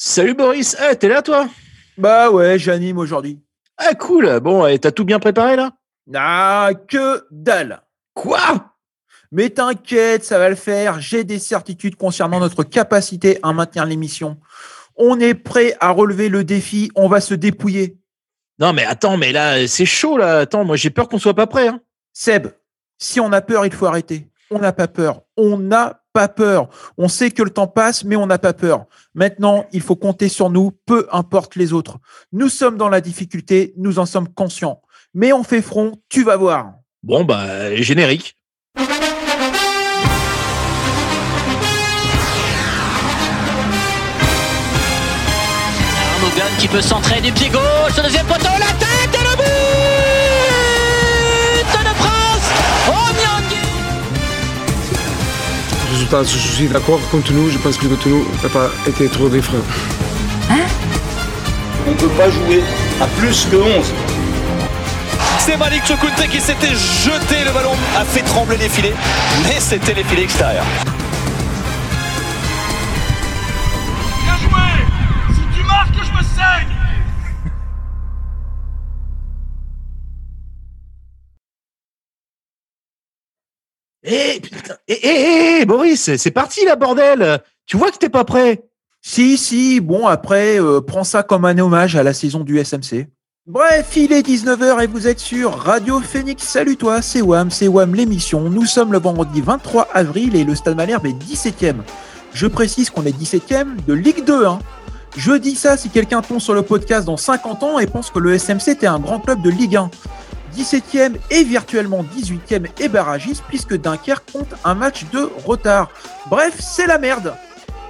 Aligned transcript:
Salut 0.00 0.34
Boris, 0.34 0.76
eh, 0.80 0.94
t'es 0.94 1.08
là 1.08 1.22
toi? 1.22 1.48
Bah 1.96 2.30
ouais, 2.30 2.56
j'anime 2.56 2.98
aujourd'hui. 2.98 3.40
Ah 3.76 3.96
cool, 3.96 4.38
bon, 4.38 4.64
et 4.64 4.78
t'as 4.78 4.92
tout 4.92 5.04
bien 5.04 5.18
préparé 5.18 5.56
là? 5.56 5.72
Ah, 6.14 6.70
que 6.86 7.26
dalle 7.32 7.82
Quoi? 8.14 8.76
Mais 9.32 9.50
t'inquiète, 9.50 10.24
ça 10.24 10.38
va 10.38 10.50
le 10.50 10.54
faire, 10.54 11.00
j'ai 11.00 11.24
des 11.24 11.40
certitudes 11.40 11.96
concernant 11.96 12.38
notre 12.38 12.62
capacité 12.62 13.40
à 13.42 13.52
maintenir 13.52 13.86
l'émission. 13.86 14.38
On 14.94 15.18
est 15.18 15.34
prêt 15.34 15.76
à 15.80 15.90
relever 15.90 16.28
le 16.28 16.44
défi, 16.44 16.92
on 16.94 17.08
va 17.08 17.20
se 17.20 17.34
dépouiller. 17.34 17.98
Non 18.60 18.72
mais 18.72 18.84
attends, 18.84 19.16
mais 19.16 19.32
là, 19.32 19.66
c'est 19.66 19.84
chaud 19.84 20.16
là, 20.16 20.38
attends, 20.38 20.64
moi 20.64 20.76
j'ai 20.76 20.90
peur 20.90 21.08
qu'on 21.08 21.18
soit 21.18 21.34
pas 21.34 21.48
prêt. 21.48 21.66
Hein. 21.66 21.80
Seb, 22.12 22.46
si 22.98 23.18
on 23.18 23.32
a 23.32 23.40
peur, 23.40 23.66
il 23.66 23.74
faut 23.74 23.86
arrêter. 23.86 24.30
On 24.52 24.60
n'a 24.60 24.72
pas 24.72 24.86
peur. 24.86 25.22
On 25.36 25.58
n'a 25.58 25.97
pas 26.12 26.28
peur. 26.28 26.68
On 26.96 27.08
sait 27.08 27.30
que 27.30 27.42
le 27.42 27.50
temps 27.50 27.66
passe, 27.66 28.04
mais 28.04 28.16
on 28.16 28.26
n'a 28.26 28.38
pas 28.38 28.52
peur. 28.52 28.86
Maintenant, 29.14 29.64
il 29.72 29.80
faut 29.80 29.96
compter 29.96 30.28
sur 30.28 30.50
nous, 30.50 30.72
peu 30.86 31.06
importe 31.12 31.56
les 31.56 31.72
autres. 31.72 31.98
Nous 32.32 32.48
sommes 32.48 32.76
dans 32.76 32.88
la 32.88 33.00
difficulté, 33.00 33.74
nous 33.76 33.98
en 33.98 34.06
sommes 34.06 34.28
conscients. 34.28 34.80
Mais 35.14 35.32
on 35.32 35.42
fait 35.42 35.62
front, 35.62 35.92
tu 36.08 36.24
vas 36.24 36.36
voir. 36.36 36.74
Bon, 37.02 37.24
bah, 37.24 37.74
générique. 37.76 38.36
Arnaud 46.18 46.58
qui 46.58 46.68
peut 46.68 46.80
centrer 46.80 47.20
du 47.20 47.32
pied 47.32 47.48
gauche, 47.48 47.96
le 47.96 48.02
deuxième 48.02 48.26
poteau, 48.26 48.48
la 48.58 48.87
Je 56.10 56.24
suis 56.24 56.68
d'accord 56.68 57.00
contre 57.10 57.32
nous, 57.32 57.50
je 57.50 57.58
pense 57.58 57.76
que 57.76 57.86
contre 57.86 58.08
nous 58.08 58.26
n'a 58.42 58.48
pas 58.48 58.70
été 58.86 59.08
trop 59.08 59.28
d'effrayant. 59.28 59.62
On 61.86 61.90
ne 61.90 61.96
peut 61.96 62.08
pas 62.08 62.30
jouer 62.30 62.62
à 62.98 63.06
plus 63.18 63.46
que 63.50 63.56
11. 63.56 63.92
C'est 65.38 65.58
Malik 65.58 65.86
Chokunte 65.86 66.28
qui 66.30 66.40
s'était 66.40 66.74
jeté, 66.74 67.44
le 67.44 67.52
ballon 67.52 67.74
a 67.94 68.04
fait 68.04 68.22
trembler 68.22 68.56
les 68.56 68.70
filets, 68.70 68.94
mais 69.44 69.56
c'était 69.60 69.92
les 69.92 70.04
filets 70.04 70.22
extérieurs. 70.22 70.64
Eh, 84.10 84.40
putain, 84.40 84.74
eh, 84.88 84.98
eh, 85.02 85.60
eh, 85.60 85.66
Boris, 85.66 86.16
c'est 86.16 86.30
parti 86.30 86.64
là, 86.64 86.76
bordel 86.76 87.42
Tu 87.66 87.76
vois 87.76 87.90
que 87.90 87.98
t'es 87.98 88.08
pas 88.08 88.24
prêt 88.24 88.64
Si, 89.02 89.36
si, 89.36 89.80
bon, 89.80 90.06
après, 90.06 90.58
euh, 90.58 90.80
prends 90.80 91.04
ça 91.04 91.22
comme 91.22 91.44
un 91.44 91.58
hommage 91.58 91.94
à 91.94 92.02
la 92.02 92.14
saison 92.14 92.40
du 92.40 92.58
SMC. 92.58 93.06
Bref, 93.46 93.96
il 93.96 94.12
est 94.12 94.26
19h 94.26 94.82
et 94.82 94.86
vous 94.86 95.08
êtes 95.08 95.18
sur 95.18 95.58
Radio 95.58 96.00
Phoenix. 96.00 96.42
Salut 96.42 96.78
toi, 96.78 97.02
c'est 97.02 97.20
Wam, 97.20 97.50
c'est 97.50 97.68
Wam 97.68 97.94
l'émission. 97.94 98.48
Nous 98.48 98.64
sommes 98.64 98.92
le 98.92 98.98
vendredi 98.98 99.42
23 99.42 99.88
avril 99.92 100.36
et 100.36 100.44
le 100.44 100.54
Stade 100.54 100.76
Malherbe 100.76 101.04
est 101.04 101.12
17ème. 101.12 101.82
Je 102.32 102.46
précise 102.46 102.88
qu'on 102.88 103.04
est 103.04 103.18
17ème 103.18 103.84
de 103.86 103.92
Ligue 103.92 104.24
2. 104.24 104.46
Hein. 104.46 104.58
Je 105.18 105.32
dis 105.32 105.54
ça 105.54 105.76
si 105.76 105.90
quelqu'un 105.90 106.22
tombe 106.22 106.40
sur 106.40 106.54
le 106.54 106.62
podcast 106.62 107.06
dans 107.06 107.16
50 107.18 107.62
ans 107.62 107.78
et 107.78 107.86
pense 107.86 108.10
que 108.10 108.18
le 108.18 108.38
SMC 108.38 108.68
était 108.68 108.86
un 108.86 109.00
grand 109.00 109.20
club 109.20 109.42
de 109.42 109.50
Ligue 109.50 109.76
1. 109.76 109.90
17e 110.58 111.16
et 111.30 111.44
virtuellement 111.44 112.02
18e 112.02 112.66
et 112.80 112.88
barragiste 112.88 113.44
puisque 113.48 113.76
Dunkerque 113.76 114.32
compte 114.32 114.54
un 114.64 114.74
match 114.74 115.04
de 115.12 115.30
retard. 115.46 115.90
Bref, 116.28 116.56
c'est 116.58 116.86
la 116.86 116.98
merde. 116.98 117.34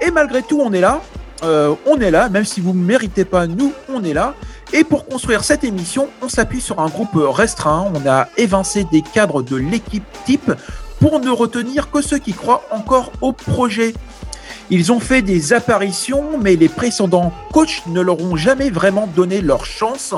Et 0.01 0.11
malgré 0.11 0.43
tout, 0.43 0.61
on 0.63 0.71
est 0.71 0.81
là. 0.81 1.01
Euh, 1.41 1.73
on 1.87 1.99
est 1.99 2.11
là, 2.11 2.29
même 2.29 2.45
si 2.45 2.61
vous 2.61 2.73
ne 2.73 2.83
méritez 2.83 3.25
pas, 3.25 3.47
nous, 3.47 3.73
on 3.89 4.03
est 4.03 4.13
là. 4.13 4.35
Et 4.71 4.83
pour 4.83 5.07
construire 5.07 5.43
cette 5.43 5.63
émission, 5.63 6.09
on 6.21 6.29
s'appuie 6.29 6.61
sur 6.61 6.79
un 6.79 6.89
groupe 6.89 7.15
restreint. 7.15 7.91
On 7.93 8.07
a 8.07 8.27
évincé 8.37 8.85
des 8.91 9.01
cadres 9.01 9.41
de 9.41 9.55
l'équipe 9.55 10.05
type 10.25 10.51
pour 10.99 11.19
ne 11.19 11.29
retenir 11.29 11.89
que 11.89 12.01
ceux 12.01 12.19
qui 12.19 12.33
croient 12.33 12.63
encore 12.71 13.11
au 13.21 13.31
projet. 13.31 13.93
Ils 14.69 14.91
ont 14.91 14.99
fait 14.99 15.23
des 15.23 15.53
apparitions, 15.53 16.37
mais 16.39 16.55
les 16.55 16.69
précédents 16.69 17.33
coachs 17.51 17.81
ne 17.87 18.01
leur 18.01 18.21
ont 18.21 18.35
jamais 18.35 18.69
vraiment 18.69 19.07
donné 19.07 19.41
leur 19.41 19.65
chance. 19.65 20.13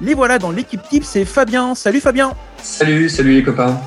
Les 0.00 0.14
voilà 0.14 0.38
dans 0.38 0.50
l'équipe 0.50 0.82
type, 0.88 1.04
c'est 1.04 1.24
Fabien. 1.24 1.74
Salut 1.74 2.00
Fabien. 2.00 2.32
Salut, 2.62 3.08
salut 3.08 3.34
les 3.34 3.42
copains. 3.42 3.80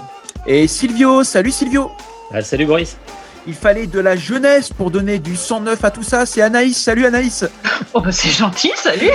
Et 0.47 0.67
Silvio. 0.67 1.23
Salut 1.23 1.51
Silvio. 1.51 1.91
Ah, 2.33 2.41
salut 2.41 2.65
Boris. 2.65 2.97
Il 3.47 3.53
fallait 3.53 3.87
de 3.87 3.99
la 3.99 4.15
jeunesse 4.15 4.69
pour 4.69 4.91
donner 4.91 5.19
du 5.19 5.35
109 5.35 5.83
à 5.83 5.91
tout 5.91 6.03
ça. 6.03 6.25
C'est 6.25 6.41
Anaïs. 6.41 6.77
Salut 6.77 7.05
Anaïs. 7.05 7.45
Oh 7.93 8.01
bah 8.01 8.11
c'est 8.11 8.29
gentil, 8.29 8.71
salut. 8.75 9.09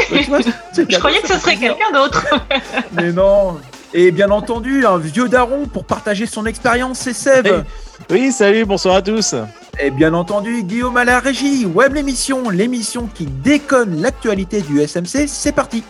C'est 0.73 0.91
Je 0.91 0.99
croyais 0.99 1.21
que 1.21 1.29
ce 1.29 1.39
serait 1.39 1.55
quelqu'un 1.55 1.93
d'autre. 1.93 2.25
Mais 2.93 3.13
non. 3.13 3.59
Et 3.93 4.11
bien 4.11 4.31
entendu, 4.31 4.87
un 4.87 4.97
vieux 4.97 5.29
daron 5.29 5.67
pour 5.67 5.85
partager 5.85 6.25
son 6.25 6.47
expérience, 6.47 6.99
c'est 6.99 7.13
Seb. 7.13 7.47
Hey. 7.47 7.63
Oui, 8.11 8.33
salut, 8.33 8.65
bonsoir 8.65 8.97
à 8.97 9.03
tous. 9.03 9.35
Et 9.79 9.91
bien 9.91 10.15
entendu, 10.15 10.63
Guillaume 10.65 10.97
à 10.97 11.05
la 11.05 11.21
régie, 11.21 11.67
Web 11.67 11.95
l'émission, 11.95 12.49
l'émission 12.49 13.07
qui 13.15 13.27
déconne 13.27 14.01
l'actualité 14.01 14.63
du 14.63 14.81
SMC, 14.81 15.29
c'est 15.29 15.53
parti. 15.53 15.85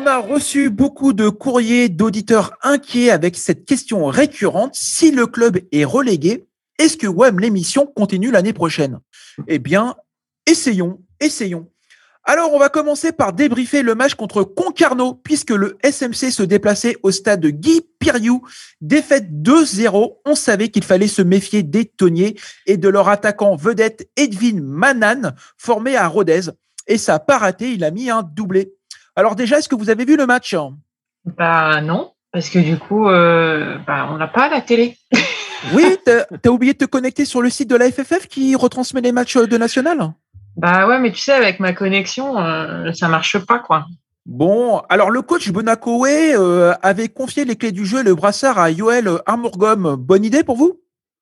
On 0.00 0.06
a 0.06 0.16
reçu 0.18 0.70
beaucoup 0.70 1.12
de 1.12 1.28
courriers 1.28 1.90
d'auditeurs 1.90 2.56
inquiets 2.62 3.10
avec 3.10 3.36
cette 3.36 3.66
question 3.66 4.06
récurrente. 4.06 4.74
Si 4.74 5.10
le 5.10 5.26
club 5.26 5.58
est 5.72 5.84
relégué, 5.84 6.46
est-ce 6.78 6.96
que 6.96 7.06
WEM 7.06 7.38
l'émission 7.38 7.84
continue 7.84 8.30
l'année 8.30 8.54
prochaine? 8.54 9.00
Eh 9.46 9.58
bien, 9.58 9.96
essayons, 10.46 11.02
essayons. 11.20 11.68
Alors, 12.24 12.54
on 12.54 12.58
va 12.58 12.70
commencer 12.70 13.12
par 13.12 13.34
débriefer 13.34 13.82
le 13.82 13.94
match 13.94 14.14
contre 14.14 14.42
Concarneau, 14.42 15.14
puisque 15.14 15.50
le 15.50 15.76
SMC 15.82 16.30
se 16.30 16.42
déplaçait 16.42 16.96
au 17.02 17.10
stade 17.10 17.40
de 17.40 17.50
Guy 17.50 17.82
Piriou. 17.98 18.42
Défaite 18.80 19.30
2-0. 19.42 20.16
On 20.24 20.34
savait 20.34 20.68
qu'il 20.68 20.84
fallait 20.84 21.08
se 21.08 21.20
méfier 21.20 21.62
des 21.62 21.84
Tonniers 21.84 22.36
et 22.64 22.78
de 22.78 22.88
leur 22.88 23.10
attaquant 23.10 23.54
vedette 23.54 24.08
Edwin 24.16 24.62
Manan, 24.62 25.32
formé 25.58 25.96
à 25.96 26.08
Rodez. 26.08 26.52
Et 26.86 26.96
ça 26.96 27.12
n'a 27.12 27.18
pas 27.18 27.36
raté, 27.36 27.72
il 27.72 27.84
a 27.84 27.90
mis 27.90 28.08
un 28.08 28.22
doublé. 28.22 28.72
Alors 29.16 29.36
déjà, 29.36 29.58
est-ce 29.58 29.68
que 29.68 29.74
vous 29.74 29.90
avez 29.90 30.04
vu 30.04 30.16
le 30.16 30.26
match 30.26 30.54
Bah 31.36 31.80
non, 31.80 32.12
parce 32.32 32.48
que 32.48 32.58
du 32.58 32.76
coup, 32.78 33.08
euh, 33.08 33.76
bah, 33.86 34.08
on 34.10 34.16
n'a 34.16 34.28
pas 34.28 34.48
la 34.48 34.60
télé. 34.60 34.96
Oui, 35.74 35.84
t'as 36.06 36.24
as 36.42 36.48
oublié 36.48 36.72
de 36.72 36.78
te 36.78 36.84
connecter 36.86 37.26
sur 37.26 37.42
le 37.42 37.50
site 37.50 37.68
de 37.68 37.76
la 37.76 37.90
FFF 37.90 38.28
qui 38.28 38.56
retransmet 38.56 39.02
les 39.02 39.12
matchs 39.12 39.36
de 39.36 39.58
National? 39.58 40.14
Bah 40.56 40.88
ouais, 40.88 40.98
mais 40.98 41.12
tu 41.12 41.18
sais, 41.18 41.34
avec 41.34 41.60
ma 41.60 41.74
connexion, 41.74 42.38
euh, 42.38 42.90
ça 42.94 43.08
marche 43.08 43.38
pas, 43.40 43.58
quoi. 43.58 43.84
Bon, 44.24 44.78
alors 44.88 45.10
le 45.10 45.20
coach 45.20 45.50
Bonakowe 45.50 46.06
euh, 46.06 46.72
avait 46.80 47.08
confié 47.08 47.44
les 47.44 47.56
clés 47.56 47.72
du 47.72 47.84
jeu 47.84 48.00
et 48.00 48.04
le 48.04 48.14
brassard 48.14 48.58
à 48.58 48.70
Yoel 48.70 49.10
Armourgom. 49.26 49.96
Bonne 49.96 50.24
idée 50.24 50.44
pour 50.44 50.56
vous? 50.56 50.80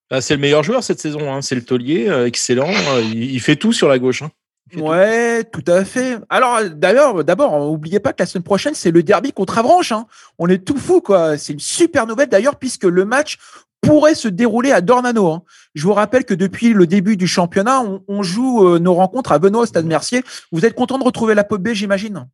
Ah, 0.08 0.20
c'est 0.20 0.34
le 0.34 0.40
meilleur 0.40 0.62
joueur 0.62 0.84
cette 0.84 1.00
saison, 1.00 1.32
hein. 1.32 1.42
c'est 1.42 1.56
le 1.56 1.64
taulier, 1.64 2.08
euh, 2.08 2.26
excellent. 2.26 2.70
Euh, 2.70 3.00
il, 3.02 3.24
il 3.32 3.40
fait 3.40 3.56
tout 3.56 3.72
sur 3.72 3.88
la 3.88 3.98
gauche. 3.98 4.22
hein. 4.22 4.30
Ouais, 4.76 5.44
tout 5.44 5.64
à 5.66 5.84
fait. 5.84 6.18
Alors 6.28 6.58
d'ailleurs, 6.70 7.24
d'abord, 7.24 7.58
n'oubliez 7.58 8.00
pas 8.00 8.12
que 8.12 8.22
la 8.22 8.26
semaine 8.26 8.42
prochaine, 8.44 8.74
c'est 8.74 8.90
le 8.90 9.02
derby 9.02 9.32
contre 9.32 9.58
Avranches. 9.58 9.92
hein. 9.92 10.06
On 10.38 10.48
est 10.48 10.64
tout 10.64 10.76
fou, 10.78 11.00
quoi. 11.00 11.38
C'est 11.38 11.52
une 11.52 11.58
super 11.60 12.06
nouvelle 12.06 12.28
d'ailleurs, 12.28 12.56
puisque 12.56 12.84
le 12.84 13.04
match 13.04 13.38
pourrait 13.80 14.14
se 14.16 14.28
dérouler 14.28 14.72
à 14.72 14.80
Dornano. 14.80 15.30
hein. 15.30 15.42
Je 15.74 15.84
vous 15.84 15.92
rappelle 15.94 16.24
que 16.24 16.34
depuis 16.34 16.72
le 16.72 16.86
début 16.86 17.16
du 17.16 17.26
championnat, 17.28 17.80
on, 17.80 18.02
on 18.08 18.22
joue 18.22 18.66
euh, 18.66 18.78
nos 18.78 18.94
rencontres 18.94 19.32
à 19.32 19.38
Benoît 19.38 19.62
au 19.62 19.66
Stade 19.66 19.86
Mercier. 19.86 20.22
Vous 20.52 20.64
êtes 20.66 20.74
content 20.74 20.98
de 20.98 21.04
retrouver 21.04 21.34
la 21.34 21.44
Pop 21.44 21.60
B, 21.60 21.68
j'imagine? 21.72 22.26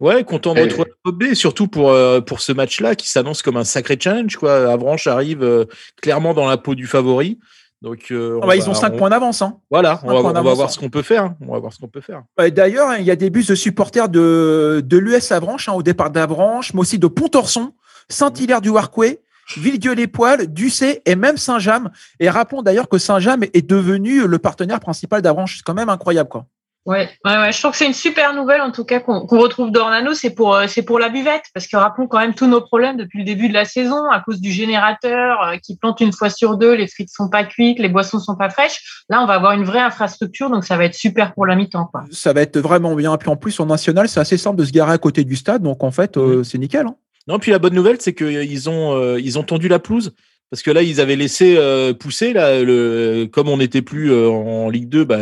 Ouais, 0.00 0.24
content 0.24 0.52
de 0.54 0.58
Et- 0.58 0.62
retrouver 0.64 0.90
la 0.90 0.96
Pop 1.10 1.14
B, 1.18 1.34
surtout 1.34 1.66
pour, 1.68 1.90
euh, 1.90 2.20
pour 2.20 2.40
ce 2.40 2.52
match-là 2.52 2.94
qui 2.94 3.08
s'annonce 3.08 3.40
comme 3.40 3.56
un 3.56 3.64
sacré 3.64 3.96
challenge. 3.98 4.36
Quoi. 4.36 4.70
Avranches 4.70 5.06
arrive 5.06 5.42
euh, 5.42 5.64
clairement 6.02 6.34
dans 6.34 6.46
la 6.48 6.58
peau 6.58 6.74
du 6.74 6.86
favori. 6.86 7.38
Donc, 7.82 8.06
euh, 8.12 8.36
on 8.38 8.44
Ah 8.44 8.46
bah, 8.46 8.56
Ils 8.56 8.70
ont 8.70 8.74
5 8.74 8.94
on- 8.94 8.96
points 8.96 9.10
d'avance. 9.10 9.42
hein. 9.42 9.58
Voilà, 9.70 10.00
on 10.04 10.06
va, 10.06 10.20
point 10.20 10.30
on 10.30 10.32
va 10.32 10.40
voir 10.54 10.60
hein. 10.62 10.68
ce 10.68 10.78
qu'on 10.78 10.88
peut 10.88 11.02
faire. 11.02 11.34
On 11.46 11.52
va 11.52 11.58
voir 11.58 11.72
ce 11.72 11.78
qu'on 11.80 11.88
peut 11.88 12.00
faire. 12.00 12.22
D'ailleurs, 12.52 12.90
hein, 12.90 12.96
il 12.98 13.04
y 13.04 13.10
a 13.10 13.16
des 13.16 13.28
bus 13.28 13.48
de 13.48 13.54
supporters 13.56 14.08
de, 14.08 14.82
de 14.86 14.96
l'US 14.98 15.32
Avranches, 15.32 15.68
hein, 15.68 15.72
au 15.72 15.82
départ 15.82 16.10
d'Avranches, 16.10 16.72
mais 16.74 16.80
aussi 16.80 16.98
de 17.00 17.08
Pontorson, 17.08 17.72
Saint-Hilaire 18.08 18.60
du 18.60 18.68
Warquay, 18.70 19.20
Villedieu-les-Poils, 19.56 20.46
Ducé 20.46 21.02
et 21.04 21.16
même 21.16 21.36
Saint-James. 21.36 21.90
Et 22.20 22.30
rappelons 22.30 22.62
d'ailleurs 22.62 22.88
que 22.88 22.98
Saint-James 22.98 23.42
est 23.52 23.68
devenu 23.68 24.26
le 24.26 24.38
partenaire 24.38 24.78
principal 24.80 25.20
d'Avranches. 25.20 25.56
C'est 25.58 25.62
quand 25.64 25.74
même 25.74 25.88
incroyable, 25.88 26.28
quoi. 26.28 26.46
Ouais, 26.84 27.08
ouais, 27.24 27.36
ouais, 27.36 27.52
je 27.52 27.58
trouve 27.60 27.70
que 27.70 27.76
c'est 27.76 27.86
une 27.86 27.94
super 27.94 28.34
nouvelle 28.34 28.60
en 28.60 28.72
tout 28.72 28.84
cas 28.84 28.98
qu'on 28.98 29.24
retrouve 29.24 29.70
Dornano, 29.70 30.14
c'est 30.14 30.30
pour 30.30 30.56
euh, 30.56 30.66
c'est 30.66 30.82
pour 30.82 30.98
la 30.98 31.10
buvette 31.10 31.44
parce 31.54 31.68
que 31.68 31.76
rappelons 31.76 32.08
quand 32.08 32.18
même 32.18 32.34
tous 32.34 32.48
nos 32.48 32.60
problèmes 32.60 32.96
depuis 32.96 33.20
le 33.20 33.24
début 33.24 33.48
de 33.48 33.54
la 33.54 33.64
saison 33.64 34.10
à 34.10 34.20
cause 34.20 34.40
du 34.40 34.50
générateur 34.50 35.40
euh, 35.44 35.56
qui 35.62 35.76
plante 35.76 36.00
une 36.00 36.12
fois 36.12 36.28
sur 36.28 36.56
deux, 36.56 36.74
les 36.74 36.88
frites 36.88 37.10
sont 37.14 37.28
pas 37.28 37.44
cuites, 37.44 37.78
les 37.78 37.88
boissons 37.88 38.18
sont 38.18 38.34
pas 38.34 38.50
fraîches. 38.50 39.04
Là, 39.08 39.22
on 39.22 39.26
va 39.26 39.34
avoir 39.34 39.52
une 39.52 39.62
vraie 39.62 39.78
infrastructure 39.78 40.50
donc 40.50 40.64
ça 40.64 40.76
va 40.76 40.84
être 40.86 40.94
super 40.94 41.34
pour 41.34 41.46
la 41.46 41.54
mi-temps 41.54 41.86
quoi. 41.86 42.02
Ça 42.10 42.32
va 42.32 42.40
être 42.40 42.58
vraiment 42.58 42.96
bien. 42.96 43.14
Et 43.14 43.18
puis 43.18 43.28
en 43.28 43.36
plus, 43.36 43.60
en 43.60 43.66
national, 43.66 44.08
c'est 44.08 44.18
assez 44.18 44.36
simple 44.36 44.56
de 44.56 44.64
se 44.64 44.72
garer 44.72 44.92
à 44.92 44.98
côté 44.98 45.22
du 45.22 45.36
stade. 45.36 45.62
Donc 45.62 45.84
en 45.84 45.92
fait, 45.92 46.16
euh, 46.16 46.42
c'est 46.42 46.58
nickel. 46.58 46.86
hein. 46.88 46.96
Non, 47.28 47.38
puis 47.38 47.52
la 47.52 47.60
bonne 47.60 47.74
nouvelle, 47.74 47.98
c'est 48.00 48.14
qu'ils 48.14 48.68
ont, 48.68 48.96
euh, 48.96 49.20
ils 49.20 49.38
ont 49.38 49.44
tendu 49.44 49.68
la 49.68 49.78
pelouse. 49.78 50.12
Parce 50.52 50.60
que 50.60 50.70
là, 50.70 50.82
ils 50.82 51.00
avaient 51.00 51.16
laissé 51.16 51.56
euh, 51.56 51.94
pousser, 51.94 52.34
là, 52.34 52.62
le, 52.62 53.24
comme 53.24 53.48
on 53.48 53.56
n'était 53.56 53.80
plus 53.80 54.12
euh, 54.12 54.28
en 54.28 54.68
Ligue 54.68 54.90
2, 54.90 55.04
bah, 55.04 55.16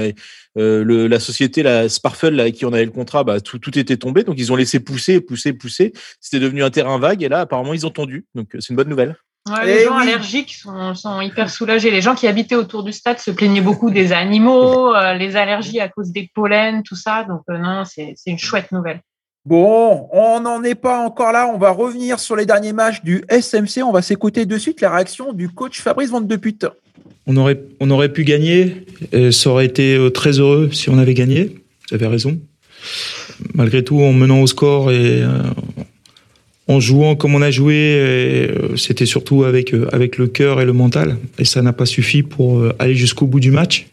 euh, 0.58 0.82
le, 0.82 1.06
la 1.06 1.20
société, 1.20 1.62
la 1.62 1.88
Sparfel, 1.88 2.34
là, 2.34 2.42
avec 2.42 2.56
qui 2.56 2.64
on 2.64 2.72
avait 2.72 2.84
le 2.84 2.90
contrat, 2.90 3.22
bah, 3.22 3.40
tout, 3.40 3.60
tout 3.60 3.78
était 3.78 3.96
tombé. 3.96 4.24
Donc, 4.24 4.34
ils 4.38 4.52
ont 4.52 4.56
laissé 4.56 4.80
pousser, 4.80 5.20
pousser, 5.20 5.52
pousser. 5.52 5.92
C'était 6.20 6.40
devenu 6.40 6.64
un 6.64 6.70
terrain 6.70 6.98
vague. 6.98 7.22
Et 7.22 7.28
là, 7.28 7.42
apparemment, 7.42 7.74
ils 7.74 7.86
ont 7.86 7.90
tendu. 7.90 8.26
Donc, 8.34 8.48
c'est 8.54 8.70
une 8.70 8.76
bonne 8.76 8.88
nouvelle. 8.88 9.14
Ouais, 9.48 9.66
les 9.66 9.84
gens 9.84 9.98
allergiques 9.98 10.54
sont, 10.54 10.96
sont, 10.96 11.20
hyper 11.20 11.48
soulagés. 11.48 11.92
Les 11.92 12.02
gens 12.02 12.16
qui 12.16 12.26
habitaient 12.26 12.56
autour 12.56 12.82
du 12.82 12.92
stade 12.92 13.20
se 13.20 13.30
plaignaient 13.30 13.60
beaucoup 13.60 13.92
des 13.92 14.12
animaux, 14.12 14.92
les 15.16 15.36
allergies 15.36 15.78
à 15.78 15.88
cause 15.88 16.10
des 16.10 16.28
pollens, 16.34 16.82
tout 16.82 16.96
ça. 16.96 17.22
Donc, 17.22 17.42
non, 17.48 17.84
c'est 17.84 18.16
une 18.26 18.36
chouette 18.36 18.72
nouvelle. 18.72 19.00
Bon, 19.46 20.06
on 20.12 20.40
n'en 20.40 20.62
est 20.64 20.74
pas 20.74 20.98
encore 20.98 21.32
là. 21.32 21.50
On 21.52 21.56
va 21.56 21.70
revenir 21.70 22.20
sur 22.20 22.36
les 22.36 22.44
derniers 22.44 22.74
matchs 22.74 23.02
du 23.02 23.24
SMC. 23.30 23.82
On 23.82 23.90
va 23.90 24.02
s'écouter 24.02 24.44
de 24.44 24.58
suite 24.58 24.82
la 24.82 24.94
réaction 24.94 25.32
du 25.32 25.48
coach 25.48 25.80
Fabrice 25.80 26.10
Van 26.10 26.20
de. 26.20 26.38
On 27.26 27.36
aurait, 27.36 27.58
on 27.80 27.90
aurait 27.90 28.12
pu 28.12 28.24
gagner. 28.24 28.84
Et 29.12 29.32
ça 29.32 29.48
aurait 29.48 29.64
été 29.64 29.98
très 30.12 30.40
heureux 30.40 30.68
si 30.72 30.90
on 30.90 30.98
avait 30.98 31.14
gagné. 31.14 31.56
Vous 31.88 31.94
avez 31.94 32.06
raison. 32.06 32.38
Malgré 33.54 33.82
tout, 33.82 34.00
en 34.00 34.12
menant 34.12 34.42
au 34.42 34.46
score 34.46 34.90
et 34.92 35.22
euh, 35.22 35.42
en 36.68 36.78
jouant 36.78 37.16
comme 37.16 37.34
on 37.34 37.40
a 37.40 37.50
joué, 37.50 38.54
c'était 38.76 39.06
surtout 39.06 39.44
avec, 39.44 39.74
avec 39.92 40.18
le 40.18 40.26
cœur 40.26 40.60
et 40.60 40.66
le 40.66 40.74
mental. 40.74 41.16
Et 41.38 41.46
ça 41.46 41.62
n'a 41.62 41.72
pas 41.72 41.86
suffi 41.86 42.22
pour 42.22 42.62
aller 42.78 42.94
jusqu'au 42.94 43.26
bout 43.26 43.40
du 43.40 43.50
match. 43.50 43.86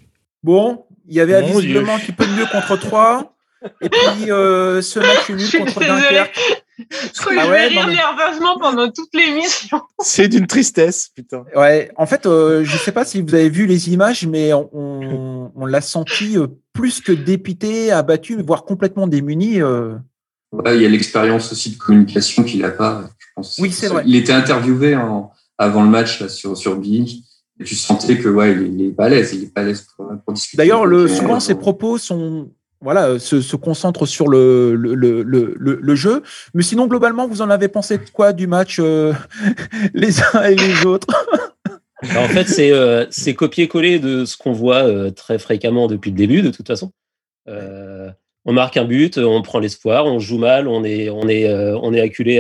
Bon, 0.44 0.84
il 1.08 1.16
y 1.16 1.22
avait 1.22 1.42
Mon 1.42 1.58
visiblement 1.58 1.96
un 1.96 2.00
petit 2.00 2.12
peu 2.12 2.26
mieux 2.38 2.46
contre 2.52 2.78
3. 2.78 3.37
Et 3.82 3.90
puis 3.90 4.32
euh, 4.32 4.82
ce 4.82 5.00
match 5.00 5.30
nul 5.30 5.66
contre 5.66 5.80
Dunkerque. 5.80 6.66
Je 6.78 7.20
crois 7.20 7.34
que 7.34 7.42
je 7.42 7.50
vais 7.50 7.68
rire 7.68 7.88
nerveusement 7.88 8.60
pendant 8.60 8.92
toute 8.92 9.10
l'émission. 9.14 9.82
C'est 10.00 10.28
d'une 10.28 10.46
tristesse, 10.46 11.10
putain. 11.16 11.44
Ouais, 11.56 11.92
en 11.96 12.06
fait, 12.06 12.26
euh, 12.26 12.64
je 12.64 12.78
sais 12.78 12.92
pas 12.92 13.04
si 13.04 13.22
vous 13.22 13.34
avez 13.34 13.50
vu 13.50 13.66
les 13.66 13.92
images, 13.92 14.28
mais 14.28 14.54
on, 14.54 15.52
on 15.56 15.66
l'a 15.66 15.82
senti 15.82 16.38
euh, 16.38 16.48
plus 16.74 17.02
que 17.02 17.12
dépité, 17.12 17.92
abattu, 17.92 18.40
voire 18.44 18.64
complètement 18.64 19.08
démuni. 19.08 19.60
Euh. 19.62 19.96
Ouais, 20.52 20.76
il 20.78 20.84
y 20.84 20.86
a 20.86 20.90
l'expérience 20.90 21.52
aussi 21.52 21.72
de 21.72 21.78
communication 21.78 22.44
qu'il 22.44 22.62
n'a 22.62 22.70
pas. 22.70 23.10
Je 23.18 23.26
pense. 23.36 23.58
Oui, 23.60 23.72
c'est 23.72 23.88
vrai. 23.88 24.04
Il 24.06 24.16
était 24.16 24.34
interviewé 24.34 24.96
en, 24.96 25.32
avant 25.58 25.84
le 25.84 25.90
match 25.90 26.22
là, 26.22 26.30
sur, 26.30 26.56
sur 26.56 26.76
Bing. 26.76 27.10
Et 27.60 27.64
tu 27.64 27.76
sentais 27.76 28.20
que 28.20 28.30
ouais, 28.30 28.52
il 28.52 28.62
est, 28.62 28.70
il 28.70 28.86
est 28.86 28.92
pas 28.92 29.06
à 29.06 29.10
l'aise, 29.10 29.34
il 29.34 29.46
est 29.46 29.54
pas 29.54 29.62
à 29.62 29.64
l'aise 29.64 29.82
pour, 29.82 30.08
pour 30.24 30.34
discuter. 30.34 30.58
D'ailleurs, 30.58 30.86
le, 30.86 31.08
souvent 31.08 31.40
ses 31.40 31.56
propos 31.56 31.98
sont 31.98 32.52
voilà, 32.82 33.18
se, 33.20 33.42
se, 33.42 33.56
concentre 33.56 34.06
sur 34.06 34.28
le, 34.28 34.76
le, 34.76 34.94
le, 34.94 35.56
le, 35.58 35.96
jeu. 35.96 36.22
Mais 36.54 36.64
sinon, 36.64 36.88
globalement, 36.88 37.28
vous 37.28 37.42
en 37.42 37.50
avez 37.50 37.68
pensé 37.68 38.00
quoi 38.14 38.34
du 38.34 38.46
match 38.48 38.78
euh, 38.80 39.14
les 39.94 40.22
uns 40.22 40.44
et 40.44 40.56
les 40.56 40.86
autres? 40.86 41.08
En 42.04 42.28
fait, 42.28 42.48
c'est 42.48 42.72
euh, 42.72 43.06
copier-coller 43.36 44.00
de 44.00 44.26
ce 44.26 44.38
qu'on 44.38 44.52
voit 44.52 44.88
euh, 44.88 45.10
très 45.10 45.40
fréquemment 45.40 45.88
depuis 45.88 46.12
le 46.12 46.18
début, 46.18 46.42
de 46.42 46.52
toute 46.52 46.68
façon. 46.68 46.92
Euh, 47.50 48.12
on 48.46 48.54
marque 48.54 48.78
un 48.78 48.86
but, 48.86 49.18
on 49.18 49.42
prend 49.42 49.60
l'espoir, 49.60 50.06
on 50.06 50.20
joue 50.20 50.38
mal, 50.38 50.68
on 50.68 50.84
est, 50.84 51.10
on 51.10 51.28
est, 51.28 51.52
on 51.52 51.94
est 51.94 52.00
acculé 52.00 52.40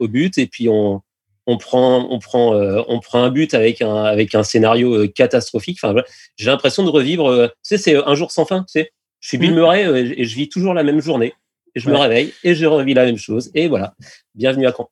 au 0.00 0.08
but, 0.08 0.38
et 0.38 0.46
puis 0.46 0.68
on, 0.68 1.02
on 1.46 1.56
prend, 1.56 2.08
on 2.10 2.18
prend, 2.18 2.54
on 2.88 2.98
prend 2.98 3.22
un 3.22 3.30
but 3.30 3.54
avec 3.54 3.80
un, 3.80 3.94
avec 3.94 4.34
un 4.34 4.42
scénario 4.42 5.06
catastrophique. 5.08 5.78
Enfin, 5.80 6.02
j'ai 6.36 6.50
l'impression 6.50 6.82
de 6.82 6.90
revivre. 6.90 7.48
tu 7.48 7.54
sais, 7.62 7.78
c'est 7.78 7.94
un 7.94 8.14
jour 8.16 8.32
sans 8.32 8.44
fin. 8.44 8.62
Tu 8.62 8.80
sais, 8.80 8.90
je 9.26 9.30
suis 9.30 9.38
Bill 9.38 9.54
Murray 9.54 9.82
et 10.16 10.24
je 10.24 10.36
vis 10.36 10.48
toujours 10.48 10.72
la 10.72 10.84
même 10.84 11.00
journée. 11.00 11.34
Et 11.74 11.80
je 11.80 11.90
me 11.90 11.96
réveille 11.96 12.32
et 12.44 12.54
je 12.54 12.64
revis 12.64 12.94
la 12.94 13.04
même 13.04 13.16
chose. 13.16 13.50
Et 13.54 13.66
voilà. 13.66 13.92
Bienvenue 14.36 14.68
à 14.68 14.72
Caen. 14.72 14.88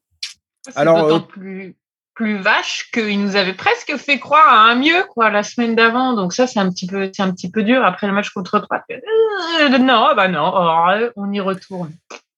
Alors, 0.74 1.06
d'autant 1.06 1.20
plus, 1.20 1.76
plus 2.14 2.38
vache 2.38 2.90
qu'il 2.92 3.22
nous 3.22 3.36
avait 3.36 3.52
presque 3.52 3.96
fait 3.96 4.18
croire 4.18 4.48
à 4.48 4.72
un 4.72 4.74
mieux 4.74 5.04
quoi 5.08 5.30
la 5.30 5.44
semaine 5.44 5.76
d'avant. 5.76 6.14
Donc 6.14 6.32
ça, 6.32 6.48
c'est 6.48 6.58
un 6.58 6.68
petit 6.68 6.88
peu, 6.88 7.10
c'est 7.14 7.22
un 7.22 7.30
petit 7.30 7.48
peu 7.48 7.62
dur 7.62 7.84
après 7.84 8.08
le 8.08 8.12
match 8.12 8.30
contre 8.30 8.58
Troyes. 8.58 8.82
Euh, 8.90 9.78
non, 9.78 10.08
bah 10.16 10.26
non, 10.26 10.50
oh, 10.52 11.10
on 11.14 11.30
y 11.30 11.38
retourne. 11.38 11.92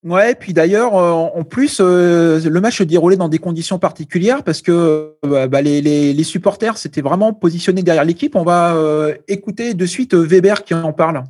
Ouais, 0.05 0.35
puis 0.35 0.53
d'ailleurs, 0.53 0.93
en 0.93 1.45
plus, 1.45 1.79
euh, 1.81 2.39
le 2.39 2.61
match 2.61 2.77
se 2.77 2.83
déroulait 2.83 3.17
dans 3.17 3.31
des 3.31 3.39
conditions 3.39 3.79
particulières 3.79 4.43
parce 4.43 4.61
que 4.61 5.15
bah, 5.23 5.63
les, 5.63 5.81
les, 5.81 6.13
les, 6.13 6.25
supporters 6.25 6.77
s'étaient 6.77 7.01
vraiment 7.01 7.33
positionnés 7.33 7.83
derrière 7.83 8.05
l'équipe. 8.05 8.37
On 8.37 8.45
va 8.45 8.75
euh, 8.75 9.15
écouter 9.29 9.73
de 9.73 9.87
suite 9.87 10.13
Weber 10.13 10.63
qui 10.63 10.75
en 10.75 10.93
parle. 10.93 11.25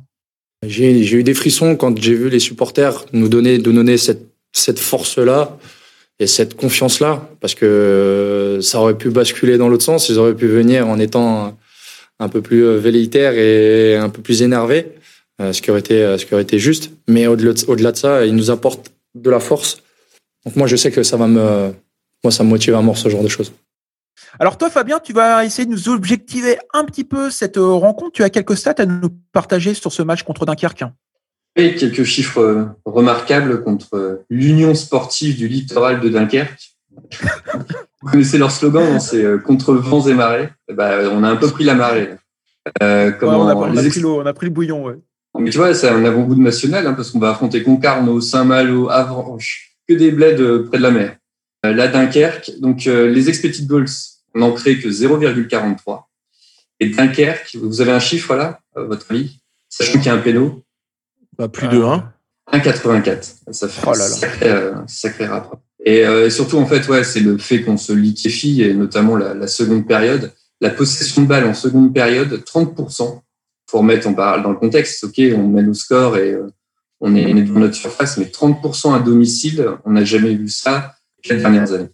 J'ai 0.65 1.13
eu 1.13 1.23
des 1.23 1.33
frissons 1.33 1.75
quand 1.75 1.99
j'ai 2.01 2.15
vu 2.15 2.29
les 2.29 2.39
supporters 2.39 3.05
nous 3.13 3.29
donner, 3.29 3.57
nous 3.59 3.73
donner 3.73 3.97
cette, 3.97 4.25
cette 4.53 4.79
force-là 4.79 5.57
et 6.19 6.25
cette 6.25 6.55
confiance-là, 6.55 7.29
parce 7.39 7.53
que 7.53 8.57
ça 8.61 8.81
aurait 8.81 8.97
pu 8.97 9.09
basculer 9.11 9.57
dans 9.57 9.69
l'autre 9.69 9.83
sens. 9.83 10.09
Ils 10.09 10.17
auraient 10.17 10.35
pu 10.35 10.47
venir 10.47 10.87
en 10.87 10.97
étant 10.99 11.55
un 12.19 12.29
peu 12.29 12.41
plus 12.41 12.63
velléitaires 12.77 13.33
et 13.33 13.95
un 13.95 14.09
peu 14.09 14.23
plus 14.23 14.41
énervés, 14.41 14.87
euh, 15.39 15.53
ce 15.53 15.61
qui 15.61 15.69
aurait 15.69 15.81
été, 15.81 16.17
ce 16.17 16.25
qui 16.25 16.33
aurait 16.33 16.43
été 16.43 16.57
juste. 16.57 16.89
Mais 17.07 17.27
au-delà 17.27 17.53
de, 17.53 17.91
de 17.91 17.95
ça, 17.95 18.25
ils 18.25 18.35
nous 18.35 18.49
apportent 18.49 18.91
de 19.13 19.29
la 19.29 19.39
force. 19.39 19.83
Donc 20.43 20.55
moi, 20.55 20.65
je 20.65 20.75
sais 20.75 20.91
que 20.91 21.03
ça 21.03 21.17
va 21.17 21.27
me, 21.27 21.71
moi, 22.23 22.31
ça 22.31 22.43
me 22.43 22.49
motive 22.49 22.73
à 22.73 22.81
mort 22.81 22.97
ce 22.97 23.09
genre 23.09 23.23
de 23.23 23.27
choses. 23.27 23.51
Alors 24.39 24.57
toi, 24.57 24.69
Fabien, 24.69 24.99
tu 24.99 25.13
vas 25.13 25.45
essayer 25.45 25.65
de 25.65 25.71
nous 25.71 25.89
objectiver 25.89 26.57
un 26.73 26.83
petit 26.85 27.03
peu 27.03 27.29
cette 27.29 27.57
euh, 27.57 27.65
rencontre. 27.65 28.11
Tu 28.13 28.23
as 28.23 28.29
quelques 28.29 28.57
stats 28.57 28.75
à 28.77 28.85
nous 28.85 29.09
partager 29.31 29.73
sur 29.73 29.91
ce 29.91 30.01
match 30.01 30.23
contre 30.23 30.45
Dunkerque. 30.45 30.83
Oui, 31.57 31.75
quelques 31.75 32.03
chiffres 32.03 32.39
euh, 32.39 32.65
remarquables 32.85 33.63
contre 33.63 33.95
euh, 33.95 34.25
l'Union 34.29 34.75
sportive 34.75 35.37
du 35.37 35.47
littoral 35.47 35.99
de 35.99 36.09
Dunkerque. 36.09 36.75
Vous 38.01 38.11
connaissez 38.11 38.37
leur 38.37 38.51
slogan, 38.51 38.99
c'est 38.99 39.25
contre 39.43 39.73
vents 39.73 40.05
et 40.07 40.13
marées. 40.13 40.49
Ben, 40.71 41.09
on 41.11 41.23
a 41.23 41.29
un 41.29 41.35
peu 41.35 41.49
pris 41.49 41.63
la 41.63 41.73
marée. 41.73 42.11
Euh, 42.83 43.11
comment, 43.11 43.47
ouais, 43.47 43.53
on, 43.53 43.63
a, 43.63 43.69
on, 43.71 43.77
a 43.77 43.83
pris 43.83 44.05
on, 44.05 44.25
a, 44.25 44.33
pris 44.33 44.45
le 44.45 44.51
bouillon. 44.51 44.85
Ouais. 44.85 44.95
Mais 45.39 45.49
tu 45.49 45.57
vois, 45.57 45.73
c'est 45.73 45.89
un 45.89 46.05
avant-goût 46.05 46.35
de 46.35 46.41
national 46.41 46.85
hein, 46.85 46.93
parce 46.93 47.09
qu'on 47.09 47.19
va 47.19 47.31
affronter 47.31 47.63
Concarneau, 47.63 48.21
Saint-Malo, 48.21 48.89
Avranches, 48.89 49.77
que 49.87 49.95
des 49.95 50.11
bleds 50.11 50.65
près 50.67 50.77
de 50.77 50.83
la 50.83 50.91
mer. 50.91 51.15
Euh, 51.65 51.73
là, 51.73 51.87
Dunkerque, 51.87 52.51
donc 52.59 52.85
les 52.85 53.29
expected 53.29 53.65
goals 53.67 53.87
on 54.37 54.39
n'en 54.39 54.51
crée 54.51 54.79
que 54.79 54.87
0,43. 54.87 56.03
Et 56.79 56.89
Dunkerque, 56.89 57.55
vous 57.55 57.81
avez 57.81 57.91
un 57.91 57.99
chiffre 57.99 58.35
là, 58.35 58.59
à 58.75 58.81
votre 58.81 59.11
avis 59.11 59.39
Sachant 59.69 59.93
qu'il 59.93 60.05
y 60.05 60.09
a 60.09 60.13
un 60.13 60.19
péno 60.19 60.63
bah, 61.37 61.47
Plus 61.47 61.67
de 61.67 61.81
1. 61.81 62.13
1,84. 62.53 63.35
Ça 63.51 63.67
fait 63.67 63.81
oh 63.85 63.91
là 63.91 63.97
là. 63.97 64.05
Sacré, 64.05 64.49
euh, 64.49 64.73
sacré 64.87 65.25
rapport. 65.25 65.59
Et 65.83 66.05
euh, 66.05 66.29
surtout, 66.29 66.57
en 66.57 66.65
fait, 66.65 66.87
ouais, 66.87 67.03
c'est 67.03 67.19
le 67.19 67.37
fait 67.37 67.63
qu'on 67.63 67.77
se 67.77 67.93
liquéfie, 67.93 68.61
et 68.61 68.73
notamment 68.73 69.15
la, 69.15 69.33
la, 69.33 69.47
seconde 69.47 69.87
période. 69.87 70.33
La 70.61 70.69
possession 70.69 71.23
de 71.23 71.27
balle 71.27 71.45
en 71.45 71.53
seconde 71.53 71.93
période, 71.93 72.43
30%. 72.45 73.21
Faut 73.69 73.77
remettre, 73.79 74.07
on 74.07 74.13
parle 74.13 74.43
dans 74.43 74.51
le 74.51 74.55
contexte, 74.55 75.03
ok, 75.03 75.19
on 75.35 75.47
mène 75.47 75.69
au 75.69 75.73
score 75.73 76.17
et 76.17 76.31
euh, 76.31 76.47
on 77.01 77.15
est, 77.15 77.25
on 77.25 77.37
est 77.37 77.43
dans 77.43 77.59
notre 77.59 77.75
surface, 77.75 78.17
mais 78.17 78.25
30% 78.25 78.95
à 78.95 78.99
domicile, 78.99 79.67
on 79.83 79.91
n'a 79.91 80.05
jamais 80.05 80.33
vu 80.33 80.47
ça 80.47 80.96
les 81.29 81.37
dernières 81.37 81.71
années. 81.71 81.89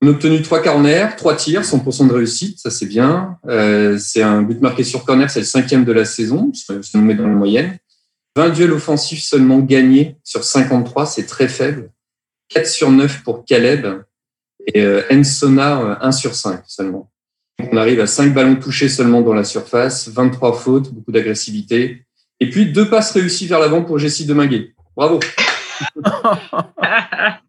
On 0.00 0.06
a 0.06 0.10
obtenu 0.10 0.42
trois 0.42 0.62
corners, 0.62 1.08
trois 1.16 1.34
tirs, 1.34 1.62
100% 1.62 2.06
de 2.06 2.12
réussite, 2.12 2.60
ça 2.60 2.70
c'est 2.70 2.86
bien. 2.86 3.36
Euh, 3.48 3.98
c'est 3.98 4.22
un 4.22 4.42
but 4.42 4.60
marqué 4.60 4.84
sur 4.84 5.04
corner, 5.04 5.28
c'est 5.28 5.40
le 5.40 5.46
cinquième 5.46 5.84
de 5.84 5.92
la 5.92 6.04
saison, 6.04 6.52
ça 6.54 6.74
nous 6.94 7.04
met 7.04 7.14
dans 7.14 7.26
la 7.26 7.34
moyenne. 7.34 7.78
20 8.36 8.50
duels 8.50 8.72
offensifs 8.72 9.24
seulement 9.24 9.58
gagnés 9.58 10.16
sur 10.22 10.44
53, 10.44 11.06
c'est 11.06 11.26
très 11.26 11.48
faible. 11.48 11.90
4 12.50 12.66
sur 12.66 12.90
9 12.92 13.24
pour 13.24 13.44
Caleb 13.44 13.86
et 14.72 14.80
euh, 14.80 15.02
Ensona 15.10 15.98
1 16.00 16.12
sur 16.12 16.36
5 16.36 16.62
seulement. 16.66 17.10
On 17.58 17.76
arrive 17.76 17.98
à 18.00 18.06
5 18.06 18.32
ballons 18.32 18.54
touchés 18.54 18.88
seulement 18.88 19.22
dans 19.22 19.34
la 19.34 19.42
surface, 19.42 20.08
23 20.08 20.52
fautes, 20.54 20.94
beaucoup 20.94 21.10
d'agressivité. 21.10 22.04
Et 22.38 22.48
puis 22.48 22.66
deux 22.66 22.88
passes 22.88 23.10
réussies 23.10 23.48
vers 23.48 23.58
l'avant 23.58 23.82
pour 23.82 23.98
Jessie 23.98 24.26
Deminguet. 24.26 24.74
Bravo 24.96 25.18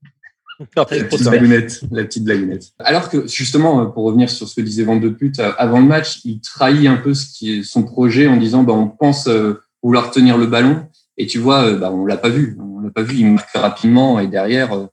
la 0.76 0.86
petite 0.86 1.24
blagounette, 1.24 1.82
la 1.92 2.04
petite 2.04 2.24
blagounette. 2.24 2.72
Alors 2.80 3.10
que 3.10 3.28
justement, 3.28 3.86
pour 3.88 4.04
revenir 4.04 4.30
sur 4.30 4.48
ce 4.48 4.56
que 4.56 4.62
disait 4.62 4.84
Van 4.84 4.98
de 4.98 5.10
Pute 5.10 5.40
avant 5.40 5.80
le 5.80 5.86
match, 5.86 6.20
il 6.26 6.42
trahit 6.42 6.88
un 6.88 6.98
peu 6.98 7.14
ce 7.14 7.28
qui 7.32 7.60
est 7.60 7.64
son 7.64 7.84
projet 7.84 8.28
en 8.28 8.38
disant 8.38 8.64
bah, 8.64 8.74
on 8.74 8.88
pense 8.88 9.28
euh, 9.28 9.62
vouloir 9.82 10.12
tenir 10.12 10.38
le 10.38 10.48
ballon 10.48 10.88
et 11.18 11.28
tu 11.28 11.40
vois, 11.40 11.66
euh, 11.66 11.78
bah, 11.78 11.92
on 11.92 12.06
l'a 12.06 12.18
pas 12.18 12.30
vu, 12.30 12.58
on 12.60 12.82
l'a 12.82 12.90
pas 12.90 13.04
vu, 13.04 13.18
il 13.18 13.28
marque 13.28 13.56
rapidement 13.56 14.20
et 14.20 14.28
derrière, 14.28 14.74
euh, 14.74 14.88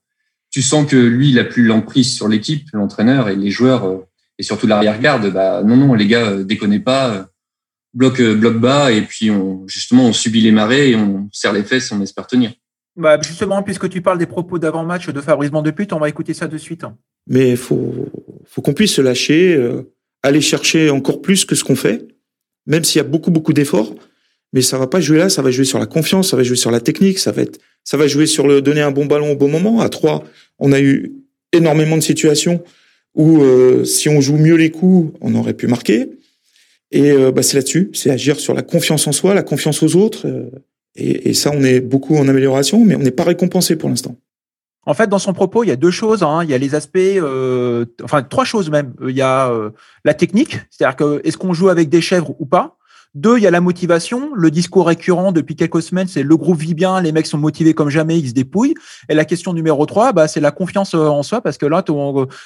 tu 0.51 0.63
sens 0.63 0.87
que 0.89 0.97
lui, 0.97 1.31
il 1.31 1.39
a 1.39 1.45
plus 1.45 1.65
l'emprise 1.65 2.15
sur 2.15 2.29
l'équipe, 2.29 2.69
l'entraîneur 2.73 3.29
et 3.29 3.37
les 3.37 3.51
joueurs 3.51 4.05
et 4.39 4.43
surtout 4.43 4.67
l'arrière-garde. 4.67 5.33
Bah 5.33 5.63
non 5.65 5.77
non, 5.77 5.95
les 5.95 6.07
gars, 6.07 6.37
déconnez 6.45 6.79
pas, 6.79 7.27
bloc 7.93 8.23
bloc 8.23 8.59
bas 8.59 8.93
et 8.93 9.03
puis 9.03 9.31
on 9.31 9.67
justement 9.67 10.05
on 10.05 10.13
subit 10.13 10.41
les 10.41 10.53
marées 10.53 10.91
et 10.91 10.97
on 10.97 11.29
serre 11.33 11.53
les 11.53 11.65
fesses, 11.65 11.91
on 11.91 12.01
espère 12.01 12.29
tenir. 12.29 12.53
Bah 12.97 13.19
justement, 13.21 13.63
puisque 13.63 13.89
tu 13.91 14.01
parles 14.01 14.19
des 14.19 14.27
propos 14.27 14.59
d'avant-match 14.59 15.09
de 15.09 15.21
Fabrice 15.21 15.51
Pute, 15.75 15.93
on 15.93 15.99
va 15.99 16.09
écouter 16.09 16.33
ça 16.33 16.47
de 16.47 16.57
suite. 16.57 16.85
Mais 17.27 17.51
il 17.51 17.57
faut, 17.57 18.07
faut 18.47 18.63
qu'on 18.63 18.73
puisse 18.73 18.95
se 18.95 19.03
lâcher, 19.03 19.55
euh, 19.55 19.83
aller 20.23 20.41
chercher 20.41 20.89
encore 20.89 21.21
plus 21.21 21.45
que 21.45 21.55
ce 21.55 21.63
qu'on 21.63 21.77
fait, 21.77 22.07
même 22.67 22.85
s'il 22.85 22.99
y 22.99 23.05
a 23.05 23.09
beaucoup, 23.09 23.31
beaucoup 23.31 23.53
d'efforts. 23.53 23.95
Mais 24.53 24.63
ça 24.63 24.79
va 24.79 24.87
pas 24.87 25.01
jouer 25.01 25.19
là, 25.19 25.29
ça 25.29 25.43
va 25.43 25.51
jouer 25.51 25.67
sur 25.67 25.79
la 25.79 25.87
confiance, 25.87 26.31
ça 26.31 26.37
va 26.37 26.43
jouer 26.43 26.57
sur 26.57 26.71
la 26.71 26.81
technique, 26.81 27.19
ça 27.19 27.33
va 27.33 27.43
être, 27.43 27.59
ça 27.85 27.99
va 27.99 28.07
jouer 28.07 28.27
sur 28.27 28.47
le 28.47 28.63
donner 28.63 28.81
un 28.81 28.93
bon 28.93 29.05
ballon 29.05 29.33
au 29.33 29.37
bon 29.37 29.49
moment. 29.49 29.81
À 29.81 29.91
trois, 29.91 30.25
on 30.59 30.73
a 30.73 30.81
eu 30.81 31.13
énormément 31.53 31.97
de 31.97 32.03
situations 32.03 32.63
où 33.15 33.43
euh, 33.43 33.85
si 33.85 34.09
on 34.09 34.21
joue 34.23 34.37
mieux 34.39 34.57
les 34.57 34.71
coups, 34.71 35.15
on 35.21 35.35
aurait 35.35 35.55
pu 35.55 35.67
marquer. 35.67 36.09
Et 36.93 37.11
euh, 37.11 37.33
bah, 37.33 37.43
c'est 37.43 37.57
là-dessus, 37.57 37.91
c'est 37.93 38.11
agir 38.11 38.41
sur 38.41 38.55
la 38.55 38.63
confiance 38.63 39.07
en 39.07 39.13
soi, 39.13 39.35
la 39.35 39.43
confiance 39.43 39.83
aux 39.83 39.97
autres. 39.97 40.27
Euh, 40.99 41.03
et, 41.03 41.31
et, 41.31 41.35
ça, 41.35 41.51
on 41.55 41.63
est 41.63 41.81
beaucoup 41.81 42.17
en 42.17 42.29
amélioration, 42.29 42.85
mais 42.85 42.95
on 42.95 43.01
n'est 43.01 43.11
pas 43.11 43.25
récompensé 43.25 43.77
pour 43.77 43.89
l'instant. 43.89 44.17
En 44.89 44.95
fait, 44.95 45.09
dans 45.09 45.19
son 45.19 45.33
propos, 45.33 45.65
il 45.65 45.69
y 45.69 45.73
a 45.73 45.77
deux 45.77 45.91
choses. 45.91 46.23
Hein. 46.23 46.45
Il 46.45 46.51
y 46.51 46.55
a 46.55 46.59
les 46.59 46.75
aspects, 46.77 46.97
euh, 46.99 47.87
enfin 48.05 48.23
trois 48.23 48.45
choses 48.45 48.71
même. 48.71 48.95
Il 49.03 49.17
y 49.17 49.23
a 49.23 49.51
euh, 49.51 49.71
la 50.05 50.15
technique, 50.15 50.61
c'est-à-dire 50.71 50.97
que 50.97 51.21
est-ce 51.25 51.37
qu'on 51.37 51.53
joue 51.53 51.69
avec 51.69 51.89
des 51.89 52.01
chèvres 52.01 52.37
ou 52.39 52.47
pas? 52.47 52.79
Deux, 53.15 53.39
il 53.39 53.43
y 53.43 53.47
a 53.47 53.51
la 53.51 53.61
motivation. 53.61 54.31
Le 54.35 54.51
discours 54.51 54.87
récurrent 54.87 55.33
depuis 55.33 55.57
quelques 55.57 55.83
semaines, 55.83 56.07
c'est 56.07 56.23
le 56.23 56.37
groupe 56.37 56.59
vit 56.59 56.75
bien, 56.75 57.01
les 57.01 57.13
mecs 57.13 57.27
sont 57.27 57.39
motivés 57.39 57.73
comme 57.75 57.89
jamais, 57.89 58.19
ils 58.19 58.29
se 58.29 58.35
dépouillent. 58.35 58.75
Et 59.09 59.15
la 59.15 59.25
question 59.25 59.55
numéro 59.55 59.87
trois, 59.87 60.13
bah, 60.13 60.29
c'est 60.29 60.41
la 60.41 60.51
confiance 60.51 60.95
en 60.95 61.23
soi, 61.23 61.41
parce 61.41 61.57
que 61.57 61.67
là, 61.67 61.83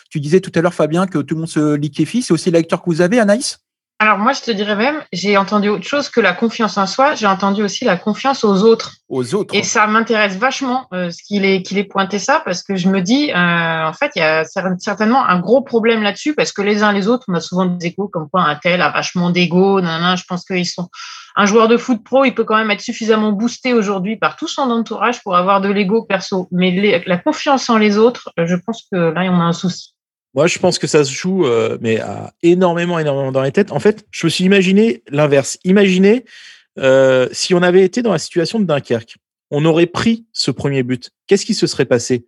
tu 0.08 0.20
disais 0.20 0.40
tout 0.40 0.52
à 0.54 0.62
l'heure, 0.62 0.72
Fabien, 0.72 1.06
que 1.08 1.18
tout 1.18 1.34
le 1.34 1.40
monde 1.40 1.50
se 1.50 1.74
liquéfie. 1.74 2.22
C'est 2.22 2.32
aussi 2.32 2.52
la 2.52 2.60
lecture 2.60 2.80
que 2.82 2.88
vous 2.88 3.00
avez, 3.00 3.18
Anaïs? 3.18 3.58
Alors 4.02 4.16
moi, 4.16 4.32
je 4.32 4.40
te 4.40 4.50
dirais 4.50 4.76
même, 4.76 5.02
j'ai 5.12 5.36
entendu 5.36 5.68
autre 5.68 5.86
chose 5.86 6.08
que 6.08 6.22
la 6.22 6.32
confiance 6.32 6.78
en 6.78 6.86
soi, 6.86 7.14
j'ai 7.14 7.26
entendu 7.26 7.62
aussi 7.62 7.84
la 7.84 7.98
confiance 7.98 8.44
aux 8.44 8.62
autres. 8.62 8.94
Aux 9.10 9.34
autres. 9.34 9.54
Et 9.54 9.62
ça 9.62 9.86
m'intéresse 9.86 10.38
vachement 10.38 10.86
euh, 10.94 11.10
ce 11.10 11.22
qu'il 11.22 11.44
ait, 11.44 11.60
qu'il 11.60 11.76
ait 11.76 11.84
pointé 11.84 12.18
ça, 12.18 12.40
parce 12.42 12.62
que 12.62 12.76
je 12.76 12.88
me 12.88 13.02
dis, 13.02 13.30
euh, 13.30 13.86
en 13.86 13.92
fait, 13.92 14.12
il 14.16 14.20
y 14.20 14.22
a 14.22 14.46
certainement 14.46 15.22
un 15.26 15.38
gros 15.38 15.60
problème 15.60 16.02
là-dessus, 16.02 16.34
parce 16.34 16.50
que 16.50 16.62
les 16.62 16.82
uns 16.82 16.92
les 16.92 17.08
autres, 17.08 17.26
on 17.28 17.34
a 17.34 17.40
souvent 17.40 17.66
des 17.66 17.88
échos 17.88 18.08
comme 18.08 18.30
quoi 18.30 18.40
un 18.40 18.54
tel 18.54 18.80
a 18.80 18.88
vachement 18.88 19.28
d'ego, 19.28 19.82
je 19.82 20.24
pense 20.26 20.46
qu'ils 20.46 20.66
sont... 20.66 20.88
Un 21.36 21.44
joueur 21.44 21.68
de 21.68 21.76
foot 21.76 22.02
pro, 22.02 22.24
il 22.24 22.34
peut 22.34 22.44
quand 22.44 22.56
même 22.56 22.70
être 22.70 22.80
suffisamment 22.80 23.32
boosté 23.32 23.74
aujourd'hui 23.74 24.16
par 24.16 24.36
tout 24.36 24.48
son 24.48 24.62
entourage 24.62 25.22
pour 25.22 25.36
avoir 25.36 25.60
de 25.60 25.68
l'ego 25.68 26.02
perso. 26.02 26.48
Mais 26.50 27.02
la 27.06 27.18
confiance 27.18 27.68
en 27.68 27.76
les 27.76 27.98
autres, 27.98 28.32
je 28.36 28.56
pense 28.56 28.84
que 28.90 28.96
là, 28.96 29.22
on 29.30 29.40
a 29.40 29.44
un 29.44 29.52
souci. 29.52 29.94
Moi, 30.34 30.46
je 30.46 30.58
pense 30.58 30.78
que 30.78 30.86
ça 30.86 31.04
se 31.04 31.12
joue, 31.12 31.46
euh, 31.46 31.76
mais 31.80 31.98
à 32.00 32.32
énormément, 32.42 32.98
énormément 32.98 33.32
dans 33.32 33.42
les 33.42 33.52
têtes. 33.52 33.72
En 33.72 33.80
fait, 33.80 34.06
je 34.10 34.26
me 34.26 34.30
suis 34.30 34.44
imaginé 34.44 35.02
l'inverse. 35.08 35.58
Imaginez 35.64 36.24
euh, 36.78 37.28
si 37.32 37.52
on 37.54 37.62
avait 37.62 37.82
été 37.82 38.02
dans 38.02 38.12
la 38.12 38.18
situation 38.18 38.60
de 38.60 38.64
Dunkerque, 38.64 39.16
on 39.50 39.64
aurait 39.64 39.86
pris 39.86 40.26
ce 40.32 40.50
premier 40.50 40.82
but. 40.82 41.10
Qu'est-ce 41.26 41.44
qui 41.44 41.54
se 41.54 41.66
serait 41.66 41.84
passé? 41.84 42.26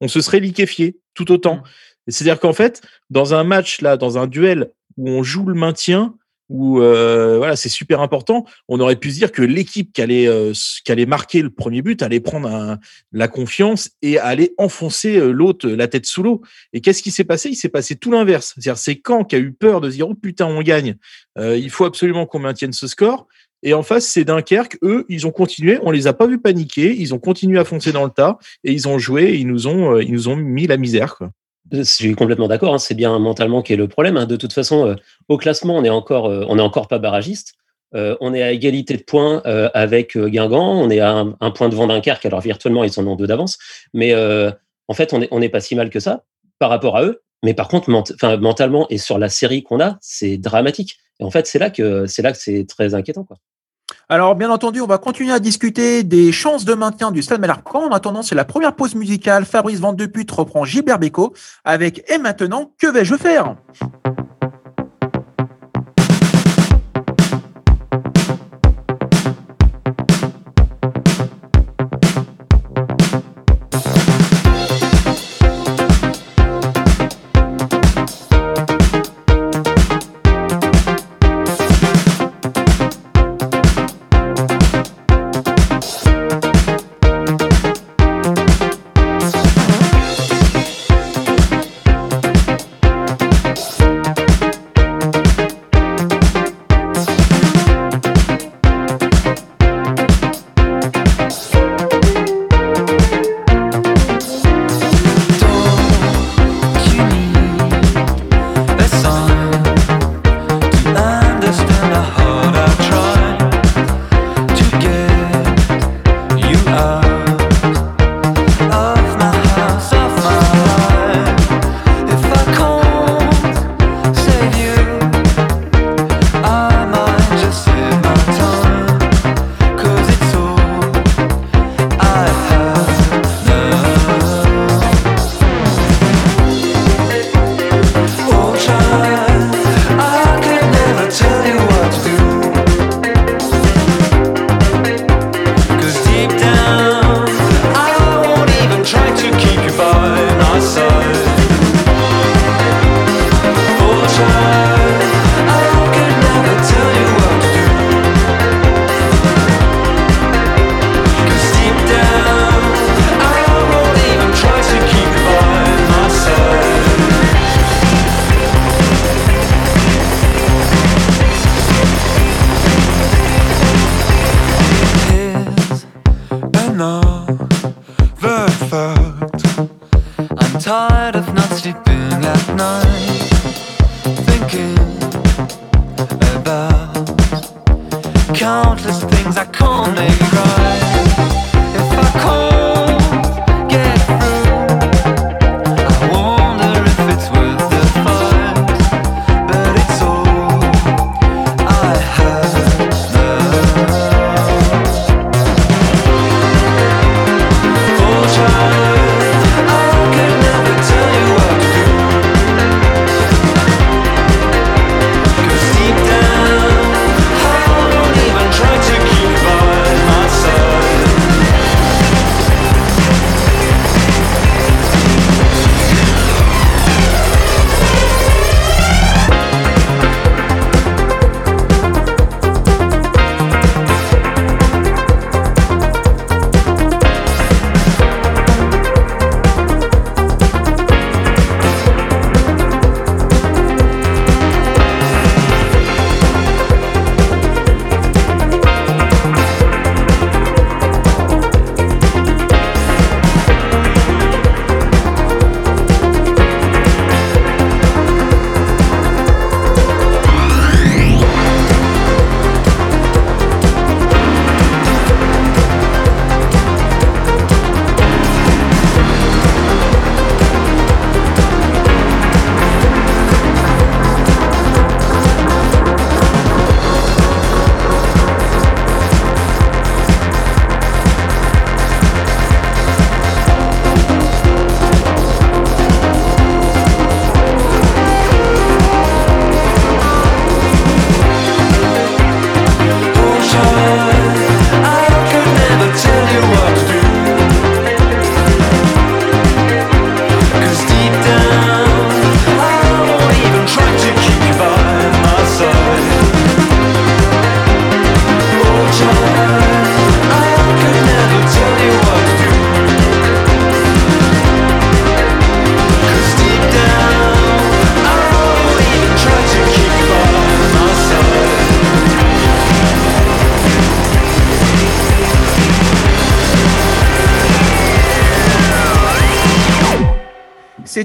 On 0.00 0.08
se 0.08 0.20
serait 0.20 0.40
liquéfié 0.40 0.98
tout 1.14 1.32
autant. 1.32 1.56
Mmh. 1.56 1.62
C'est-à-dire 2.08 2.40
qu'en 2.40 2.52
fait, 2.52 2.82
dans 3.08 3.34
un 3.34 3.44
match 3.44 3.80
là, 3.80 3.96
dans 3.96 4.18
un 4.18 4.26
duel 4.26 4.70
où 4.98 5.08
on 5.08 5.22
joue 5.22 5.46
le 5.46 5.54
maintien, 5.54 6.14
où 6.52 6.82
euh, 6.82 7.38
voilà, 7.38 7.56
c'est 7.56 7.70
super 7.70 8.00
important. 8.00 8.44
On 8.68 8.78
aurait 8.78 8.96
pu 8.96 9.10
se 9.10 9.16
dire 9.16 9.32
que 9.32 9.40
l'équipe 9.40 9.90
qui 9.92 10.02
allait, 10.02 10.28
euh, 10.28 10.52
qui 10.84 10.92
allait 10.92 11.06
marquer 11.06 11.40
le 11.40 11.48
premier 11.48 11.80
but 11.80 12.02
allait 12.02 12.20
prendre 12.20 12.78
la 13.10 13.28
confiance 13.28 13.90
et 14.02 14.18
aller 14.18 14.52
enfoncer 14.58 15.16
euh, 15.16 15.32
l'autre 15.32 15.66
la 15.66 15.88
tête 15.88 16.04
sous 16.04 16.22
l'eau. 16.22 16.42
Et 16.74 16.82
qu'est-ce 16.82 17.02
qui 17.02 17.10
s'est 17.10 17.24
passé? 17.24 17.48
Il 17.48 17.56
s'est 17.56 17.70
passé 17.70 17.96
tout 17.96 18.10
l'inverse. 18.10 18.52
C'est-à-dire 18.54 18.76
c'est 18.76 19.00
a 19.32 19.38
eu 19.38 19.52
peur 19.52 19.80
de 19.80 19.88
se 19.88 19.96
dire 19.96 20.08
oh 20.08 20.14
putain 20.14 20.46
on 20.46 20.60
gagne, 20.60 20.96
il 21.38 21.70
faut 21.70 21.86
absolument 21.86 22.26
qu'on 22.26 22.38
maintienne 22.38 22.74
ce 22.74 22.86
score. 22.86 23.26
Et 23.62 23.74
en 23.74 23.82
face, 23.82 24.06
c'est 24.06 24.24
Dunkerque. 24.24 24.76
Eux, 24.82 25.06
ils 25.08 25.26
ont 25.26 25.30
continué. 25.30 25.78
On 25.82 25.90
les 25.90 26.06
a 26.08 26.12
pas 26.12 26.26
vus 26.26 26.38
paniquer. 26.38 26.94
Ils 26.98 27.14
ont 27.14 27.18
continué 27.18 27.58
à 27.60 27.64
foncer 27.64 27.92
dans 27.92 28.04
le 28.04 28.10
tas 28.10 28.38
et 28.64 28.72
ils 28.72 28.88
ont 28.88 28.98
joué. 28.98 29.34
ils 29.36 29.46
nous 29.46 29.68
ont, 29.68 29.98
ils 29.98 30.12
nous 30.12 30.28
ont 30.28 30.36
mis 30.36 30.66
la 30.66 30.76
misère. 30.76 31.18
Je 31.72 31.82
suis 31.82 32.14
complètement 32.14 32.48
d'accord. 32.48 32.74
Hein, 32.74 32.78
c'est 32.78 32.94
bien 32.94 33.18
mentalement 33.18 33.62
qui 33.62 33.72
est 33.72 33.76
le 33.76 33.88
problème. 33.88 34.18
Hein. 34.18 34.26
De 34.26 34.36
toute 34.36 34.52
façon, 34.52 34.86
euh, 34.86 34.94
au 35.28 35.38
classement, 35.38 35.76
on 35.76 35.84
est 35.84 35.90
encore, 35.90 36.26
euh, 36.26 36.44
on 36.48 36.58
est 36.58 36.62
encore 36.62 36.86
pas 36.86 36.98
barragiste. 36.98 37.54
Euh, 37.94 38.14
on 38.20 38.34
est 38.34 38.42
à 38.42 38.52
égalité 38.52 38.96
de 38.96 39.02
points 39.02 39.42
avec 39.74 40.16
Guingamp. 40.16 40.82
On 40.82 40.90
est 40.90 41.00
à 41.00 41.24
un, 41.40 41.50
point 41.50 41.68
devant 41.68 41.86
Dunkerque. 41.86 42.26
Alors 42.26 42.40
virtuellement, 42.40 42.84
ils 42.84 42.98
en 42.98 43.16
deux 43.16 43.26
d'avance. 43.26 43.58
Mais 43.92 44.14
en 44.14 44.94
fait, 44.94 45.12
on 45.12 45.18
n'est 45.18 45.28
on 45.30 45.42
est 45.42 45.50
pas 45.50 45.60
si 45.60 45.74
mal 45.74 45.90
que 45.90 46.00
ça 46.00 46.24
par 46.58 46.70
rapport 46.70 46.96
à 46.96 47.04
eux. 47.04 47.22
Mais 47.42 47.54
par 47.54 47.68
contre, 47.68 47.90
mentalement 47.90 48.86
et 48.88 48.98
sur 48.98 49.18
la 49.18 49.28
série 49.28 49.62
qu'on 49.62 49.80
a, 49.80 49.98
c'est 50.00 50.38
dramatique. 50.38 50.98
Et 51.20 51.24
en 51.24 51.30
fait, 51.30 51.46
c'est 51.46 51.58
là 51.58 51.68
que 51.68 52.06
c'est 52.06 52.22
là 52.22 52.32
que 52.32 52.38
c'est 52.38 52.66
très 52.66 52.94
inquiétant, 52.94 53.24
quoi. 53.24 53.36
Alors, 54.08 54.34
bien 54.34 54.50
entendu, 54.50 54.80
on 54.80 54.86
va 54.86 54.98
continuer 54.98 55.32
à 55.32 55.38
discuter 55.38 56.02
des 56.02 56.32
chances 56.32 56.64
de 56.64 56.74
maintien 56.74 57.12
du 57.12 57.22
Stade 57.22 57.40
Malherbe-Caen. 57.40 57.88
En 57.88 57.92
attendant, 57.92 58.22
c'est 58.22 58.34
la 58.34 58.44
première 58.44 58.74
pause 58.74 58.94
musicale. 58.94 59.44
Fabrice 59.44 59.80
Van 59.80 59.96
reprend 59.96 60.64
Gilbert 60.64 60.98
Bécaud 60.98 61.32
avec 61.64 62.04
Et 62.10 62.18
maintenant, 62.18 62.72
que 62.78 62.88
vais-je 62.88 63.16
faire? 63.16 63.56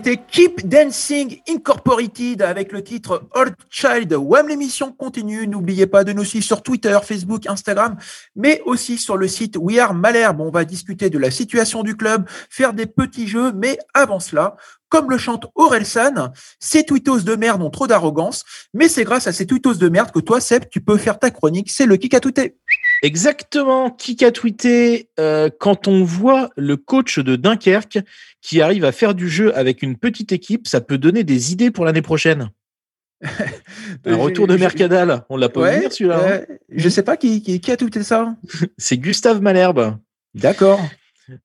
C'était 0.07 0.23
Keep 0.31 0.69
Dancing 0.69 1.41
Incorporated 1.49 2.41
avec 2.41 2.71
le 2.71 2.81
titre 2.81 3.27
Old 3.33 3.55
Child. 3.69 4.13
WAM 4.13 4.47
l'émission 4.47 4.93
continue. 4.93 5.45
N'oubliez 5.47 5.85
pas 5.85 6.05
de 6.05 6.13
nous 6.13 6.23
suivre 6.23 6.45
sur 6.45 6.63
Twitter, 6.63 6.97
Facebook, 7.03 7.45
Instagram, 7.45 7.97
mais 8.33 8.61
aussi 8.63 8.97
sur 8.97 9.17
le 9.17 9.27
site 9.27 9.57
We 9.59 9.79
Are 9.79 9.93
Malherbe. 9.93 10.39
On 10.39 10.49
va 10.49 10.63
discuter 10.63 11.09
de 11.09 11.17
la 11.17 11.29
situation 11.29 11.83
du 11.83 11.97
club, 11.97 12.23
faire 12.49 12.71
des 12.71 12.85
petits 12.85 13.27
jeux, 13.27 13.51
mais 13.51 13.79
avant 13.93 14.21
cela, 14.21 14.55
comme 14.87 15.09
le 15.09 15.17
chante 15.17 15.47
Orelsan, 15.55 16.31
ces 16.57 16.85
tweetos 16.85 17.19
de 17.23 17.35
merde 17.35 17.61
ont 17.61 17.69
trop 17.69 17.87
d'arrogance, 17.87 18.45
mais 18.73 18.87
c'est 18.87 19.03
grâce 19.03 19.27
à 19.27 19.33
ces 19.33 19.45
tweetos 19.45 19.73
de 19.73 19.89
merde 19.89 20.11
que 20.11 20.19
toi, 20.19 20.39
Seb, 20.39 20.69
tu 20.69 20.79
peux 20.79 20.97
faire 20.97 21.19
ta 21.19 21.31
chronique. 21.31 21.69
C'est 21.69 21.85
le 21.85 21.97
kick 21.97 22.13
à 22.13 22.21
tweeter. 22.21 22.55
Exactement, 23.03 23.91
qui 23.91 24.23
a 24.25 24.31
tweeté 24.31 25.09
euh, 25.19 25.49
quand 25.59 25.87
on 25.87 26.03
voit 26.03 26.49
le 26.57 26.77
coach 26.77 27.19
de 27.19 27.35
Dunkerque 27.35 27.99
qui 28.41 28.61
arrive 28.61 28.85
à 28.85 28.91
faire 28.91 29.13
du 29.13 29.29
jeu 29.29 29.55
avec 29.55 29.81
une 29.83 29.97
petite 29.97 30.31
équipe, 30.31 30.67
ça 30.67 30.81
peut 30.81 30.97
donner 30.97 31.23
des 31.23 31.51
idées 31.51 31.71
pour 31.71 31.85
l'année 31.85 32.01
prochaine. 32.01 32.49
Un 34.05 34.15
retour 34.15 34.47
de 34.47 34.55
Mercadal, 34.57 35.23
on 35.29 35.37
l'a 35.37 35.49
pas 35.49 35.61
Ouais, 35.61 35.79
vu 35.81 35.87
celui-là. 35.89 36.19
hein. 36.49 36.55
je 36.69 36.89
sais 36.89 37.03
pas 37.03 37.17
qui, 37.17 37.41
qui, 37.41 37.59
qui 37.59 37.71
a 37.71 37.77
tweeté 37.77 38.03
ça. 38.03 38.35
C'est 38.77 38.97
Gustave 38.97 39.41
Malherbe. 39.41 39.97
D'accord. 40.35 40.79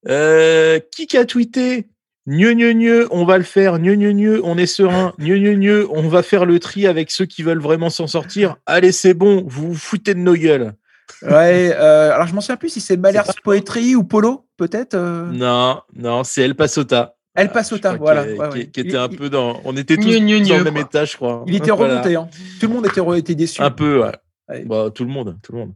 Euh, 0.08 0.78
qui 0.94 1.16
a 1.16 1.24
tweeté? 1.24 1.88
Gneu, 2.28 2.52
gneu, 2.54 2.72
gneu, 2.72 3.08
on 3.10 3.24
va 3.24 3.36
le 3.36 3.42
faire. 3.44 3.78
Gneu, 3.78 3.94
gneu, 3.96 4.12
gneu, 4.12 4.40
on 4.44 4.56
est 4.56 4.66
serein. 4.66 5.12
Gneu, 5.18 5.38
gneu, 5.38 5.54
gneu, 5.54 5.88
on 5.90 6.08
va 6.08 6.22
faire 6.22 6.44
le 6.44 6.60
tri 6.60 6.86
avec 6.86 7.10
ceux 7.10 7.24
qui 7.26 7.42
veulent 7.42 7.58
vraiment 7.60 7.90
s'en 7.90 8.06
sortir. 8.06 8.56
Allez, 8.64 8.92
c'est 8.92 9.14
bon, 9.14 9.42
vous 9.46 9.68
vous 9.70 9.74
foutez 9.74 10.14
de 10.14 10.20
nos 10.20 10.36
gueules. 10.36 10.74
Ouais, 11.22 11.72
euh, 11.76 12.12
alors 12.12 12.26
je 12.26 12.34
m'en 12.34 12.40
souviens 12.40 12.56
plus 12.56 12.70
si 12.70 12.80
c'est 12.80 12.96
Malherbe 12.96 13.26
Poetry 13.44 13.94
ou 13.94 14.04
Polo, 14.04 14.46
peut-être. 14.56 14.94
euh, 14.94 15.26
Non, 15.30 15.80
non, 15.94 16.24
c'est 16.24 16.42
El 16.42 16.54
Pasota. 16.54 17.14
El 17.34 17.50
Pasota, 17.50 17.94
voilà. 17.96 18.22
ouais, 18.24 18.34
qui, 18.34 18.40
ouais. 18.58 18.70
qui 18.70 18.80
était 18.80 18.90
Il- 18.90 18.96
un 18.96 19.08
peu 19.08 19.30
dans. 19.30 19.60
On 19.64 19.76
était 19.76 19.96
tous 19.96 20.02
Gneu, 20.02 20.18
gneu, 20.18 20.44
sur 20.44 20.54
gneu, 20.56 20.58
le 20.58 20.64
même 20.64 20.74
quoi. 20.74 20.82
étage, 20.82 21.12
je 21.12 21.16
crois. 21.16 21.44
Il 21.46 21.54
était 21.56 21.70
Voilà. 21.70 21.94
remonté. 21.94 22.16
hein. 22.16 22.28
Tout 22.60 22.66
le 22.68 22.74
monde 22.74 22.86
était, 22.86 23.00
re- 23.00 23.16
était 23.18 23.34
déçu. 23.34 23.62
Un 23.62 23.70
peu, 23.70 24.00
ouais. 24.02 24.12
Ouais. 24.48 24.64
Bah, 24.64 24.90
tout 24.94 25.04
le 25.04 25.10
monde, 25.10 25.38
tout 25.42 25.52
le 25.52 25.58
monde. 25.58 25.72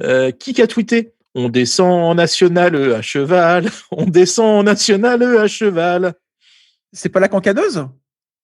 Euh, 0.00 0.30
qui 0.32 0.60
a 0.62 0.66
tweeté? 0.66 1.12
On 1.36 1.48
descend 1.48 1.92
en 1.92 2.14
national 2.16 2.74
E 2.74 2.94
à 2.96 3.02
cheval. 3.02 3.66
On 3.92 4.04
descend 4.06 4.46
en 4.60 4.62
national 4.64 5.22
E 5.22 5.38
à 5.40 5.46
cheval. 5.46 6.14
C'est 6.92 7.08
pas 7.08 7.20
la 7.20 7.28
cancaneuse 7.28 7.86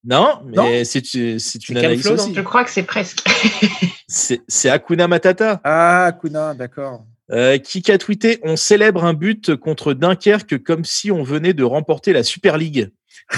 Non, 0.04 0.40
mais 0.44 0.84
c'est 0.84 1.00
une 1.12 1.76
analyse 1.76 2.02
Flo. 2.06 2.16
Je 2.34 2.40
crois 2.40 2.64
que 2.64 2.70
c'est 2.70 2.82
presque. 2.84 3.24
C'est 4.08 4.68
Hakuna 4.70 5.08
Matata. 5.08 5.60
Ah, 5.64 6.12
Kuna, 6.20 6.54
d'accord. 6.54 7.04
Euh, 7.32 7.58
qui 7.58 7.90
a 7.90 7.98
tweeté 7.98 8.38
On 8.44 8.54
célèbre 8.54 9.04
un 9.04 9.14
but 9.14 9.56
contre 9.56 9.94
Dunkerque 9.94 10.62
comme 10.62 10.84
si 10.84 11.10
on 11.10 11.24
venait 11.24 11.54
de 11.54 11.64
remporter 11.64 12.12
la 12.12 12.22
Super 12.22 12.56
League. 12.56 12.92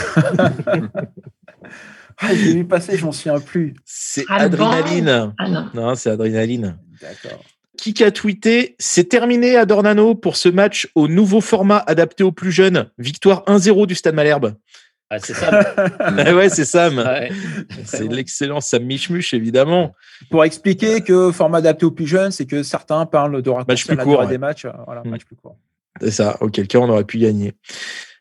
Ah, 2.21 2.35
j'ai 2.35 2.53
vu 2.53 2.64
passer, 2.66 2.99
je 2.99 3.05
m'en 3.05 3.12
souviens 3.12 3.38
plus. 3.38 3.75
C'est 3.85 4.25
Ah, 4.29 4.42
Adrénaline. 4.42 5.33
Ah 5.38 5.49
non. 5.49 5.66
Non, 5.73 5.94
c'est 5.94 6.11
Adrénaline. 6.11 6.77
D'accord. 7.01 7.44
Qui 7.77 8.03
a 8.03 8.11
tweeté 8.11 8.75
C'est 8.81 9.09
terminé 9.09 9.57
à 9.57 9.66
Dornano 9.66 10.16
pour 10.16 10.37
ce 10.37 10.49
match 10.49 10.88
au 10.97 11.07
nouveau 11.07 11.40
format 11.40 11.79
adapté 11.87 12.25
aux 12.25 12.33
plus 12.33 12.51
jeunes. 12.51 12.90
Victoire 12.99 13.44
1-0 13.47 13.87
du 13.87 13.94
Stade 13.94 14.16
Malherbe. 14.16 14.55
Ah, 15.11 15.18
c'est 15.18 15.33
ça. 15.35 15.75
Ah 15.99 16.12
ouais, 16.35 16.49
c'est 16.51 16.64
Sam. 16.66 16.99
Ouais. 16.99 17.31
C'est 17.85 18.07
l'excellent 18.09 18.61
Sam 18.61 18.85
Michmuch, 18.85 19.33
évidemment. 19.33 19.94
Pour 20.31 20.44
expliquer 20.44 21.01
que 21.01 21.33
format 21.33 21.59
adapté 21.59 21.87
aux 21.87 21.90
plus 21.90 22.07
jeunes, 22.07 22.31
c'est 22.31 22.44
que 22.47 22.62
certains 22.62 23.07
parlent 23.07 23.40
de 23.40 23.51
raccourcir 23.51 23.87
plus 23.87 23.97
la 23.97 24.05
court, 24.05 24.12
durée 24.14 24.27
ouais. 24.27 24.31
des 24.33 24.38
matchs. 24.38 24.66
euh, 24.66 24.73
Voilà, 24.85 25.03
Mm. 25.05 25.09
match 25.11 25.25
plus 25.25 25.37
court. 25.37 25.57
C'est 26.01 26.11
ça, 26.11 26.37
auquel 26.40 26.68
cas 26.68 26.79
on 26.79 26.88
aurait 26.90 27.05
pu 27.05 27.18
gagner. 27.18 27.55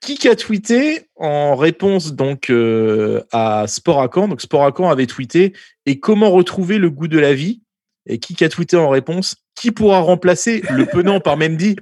Qui 0.02 0.28
a 0.30 0.36
tweeté 0.36 1.02
en 1.18 1.56
réponse 1.56 2.14
donc 2.14 2.50
euh, 2.50 3.22
à 3.32 3.66
Sport 3.68 4.02
à 4.02 4.10
Caen 4.14 4.28
Donc 4.30 4.42
Sport 4.42 4.64
à 4.66 4.72
Caen 4.76 4.90
avait 4.90 5.08
tweeté 5.08 5.54
et 5.86 6.00
comment 6.00 6.30
retrouver 6.32 6.78
le 6.78 6.90
goût 6.90 7.08
de 7.08 7.20
la 7.20 7.34
vie? 7.34 7.62
Et 8.06 8.20
qui 8.20 8.42
a 8.46 8.50
tweeté 8.50 8.78
en 8.78 8.88
réponse 8.90 9.36
Qui 9.60 9.72
pourra 9.72 10.02
remplacer 10.02 10.62
le 10.70 10.86
penant 10.86 11.20
par 11.20 11.36
Mendy? 11.36 11.78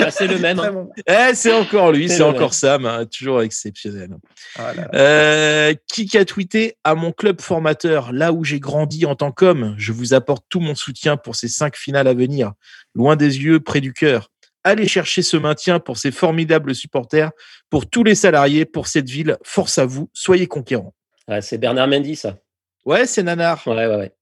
Ah, 0.00 0.10
c'est 0.10 0.26
le 0.26 0.38
même. 0.38 0.58
Hein. 0.58 0.88
Eh, 1.06 1.34
c'est 1.34 1.52
encore 1.52 1.90
lui, 1.90 2.08
C'est 2.08 2.22
encore 2.22 2.40
même. 2.40 2.52
Sam, 2.52 2.84
hein, 2.84 3.06
toujours 3.06 3.40
exceptionnel. 3.40 4.10
Ah 4.56 4.74
là 4.74 4.82
là. 4.82 4.88
Euh, 4.94 5.74
qui 5.90 6.16
a 6.18 6.24
tweeté 6.26 6.76
à 6.84 6.94
mon 6.94 7.12
club 7.12 7.40
formateur, 7.40 8.12
là 8.12 8.32
où 8.32 8.44
j'ai 8.44 8.60
grandi 8.60 9.06
en 9.06 9.14
tant 9.14 9.32
qu'homme, 9.32 9.74
je 9.78 9.92
vous 9.92 10.12
apporte 10.12 10.44
tout 10.50 10.60
mon 10.60 10.74
soutien 10.74 11.16
pour 11.16 11.34
ces 11.34 11.48
cinq 11.48 11.76
finales 11.76 12.08
à 12.08 12.14
venir, 12.14 12.52
loin 12.94 13.16
des 13.16 13.38
yeux, 13.38 13.58
près 13.58 13.80
du 13.80 13.94
cœur. 13.94 14.30
Allez 14.64 14.86
chercher 14.86 15.22
ce 15.22 15.38
maintien 15.38 15.80
pour 15.80 15.96
ces 15.96 16.10
formidables 16.10 16.74
supporters, 16.74 17.30
pour 17.70 17.88
tous 17.88 18.04
les 18.04 18.14
salariés, 18.14 18.66
pour 18.66 18.86
cette 18.86 19.08
ville. 19.08 19.38
Force 19.42 19.78
à 19.78 19.86
vous, 19.86 20.10
soyez 20.12 20.46
conquérants. 20.46 20.94
Ah, 21.26 21.40
c'est 21.40 21.58
Bernard 21.58 21.88
Mendy, 21.88 22.16
ça. 22.16 22.36
Ouais, 22.84 23.06
c'est 23.06 23.22
Nanar. 23.22 23.62
Ouais, 23.66 23.86
ouais, 23.86 23.96
ouais. 23.96 24.12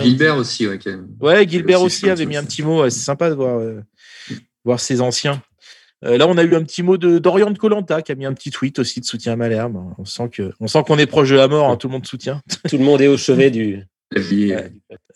Gilbert 0.00 0.36
aussi, 0.36 0.66
ouais. 0.66 0.78
quand 0.78 0.90
même. 0.90 1.08
Ouais, 1.20 1.48
Gilbert 1.48 1.82
aussi, 1.82 2.08
avait 2.08 2.26
mis 2.26 2.36
un 2.36 2.44
petit 2.44 2.62
mot. 2.62 2.82
ouais, 2.82 2.90
C'est 2.90 3.00
sympa 3.00 3.30
de 3.30 3.34
voir, 3.34 3.58
euh, 3.58 3.80
voir 4.64 4.78
ses 4.80 5.00
anciens. 5.00 5.42
Euh, 6.04 6.16
là, 6.16 6.28
on 6.28 6.36
a 6.38 6.44
eu 6.44 6.54
un 6.54 6.62
petit 6.62 6.82
mot 6.82 6.96
de 6.96 7.18
d'Orion 7.18 7.50
de 7.50 7.58
Colanta 7.58 8.02
qui 8.02 8.12
a 8.12 8.14
mis 8.14 8.26
un 8.26 8.32
petit 8.32 8.50
tweet 8.50 8.78
aussi 8.78 9.00
de 9.00 9.04
soutien 9.04 9.32
à 9.32 9.36
Malherbe. 9.36 9.76
On 9.98 10.04
sent 10.04 10.28
que, 10.30 10.52
on 10.60 10.68
sent 10.68 10.82
qu'on 10.86 10.98
est 10.98 11.06
proche 11.06 11.30
de 11.30 11.34
la 11.34 11.48
mort. 11.48 11.68
hein, 11.70 11.76
tout 11.76 11.88
le 11.88 11.92
monde 11.92 12.06
soutient. 12.06 12.40
Tout 12.68 12.78
le 12.78 12.84
monde 12.84 13.00
est 13.00 13.08
au 13.08 13.16
chevet 13.16 13.50
du. 13.50 13.82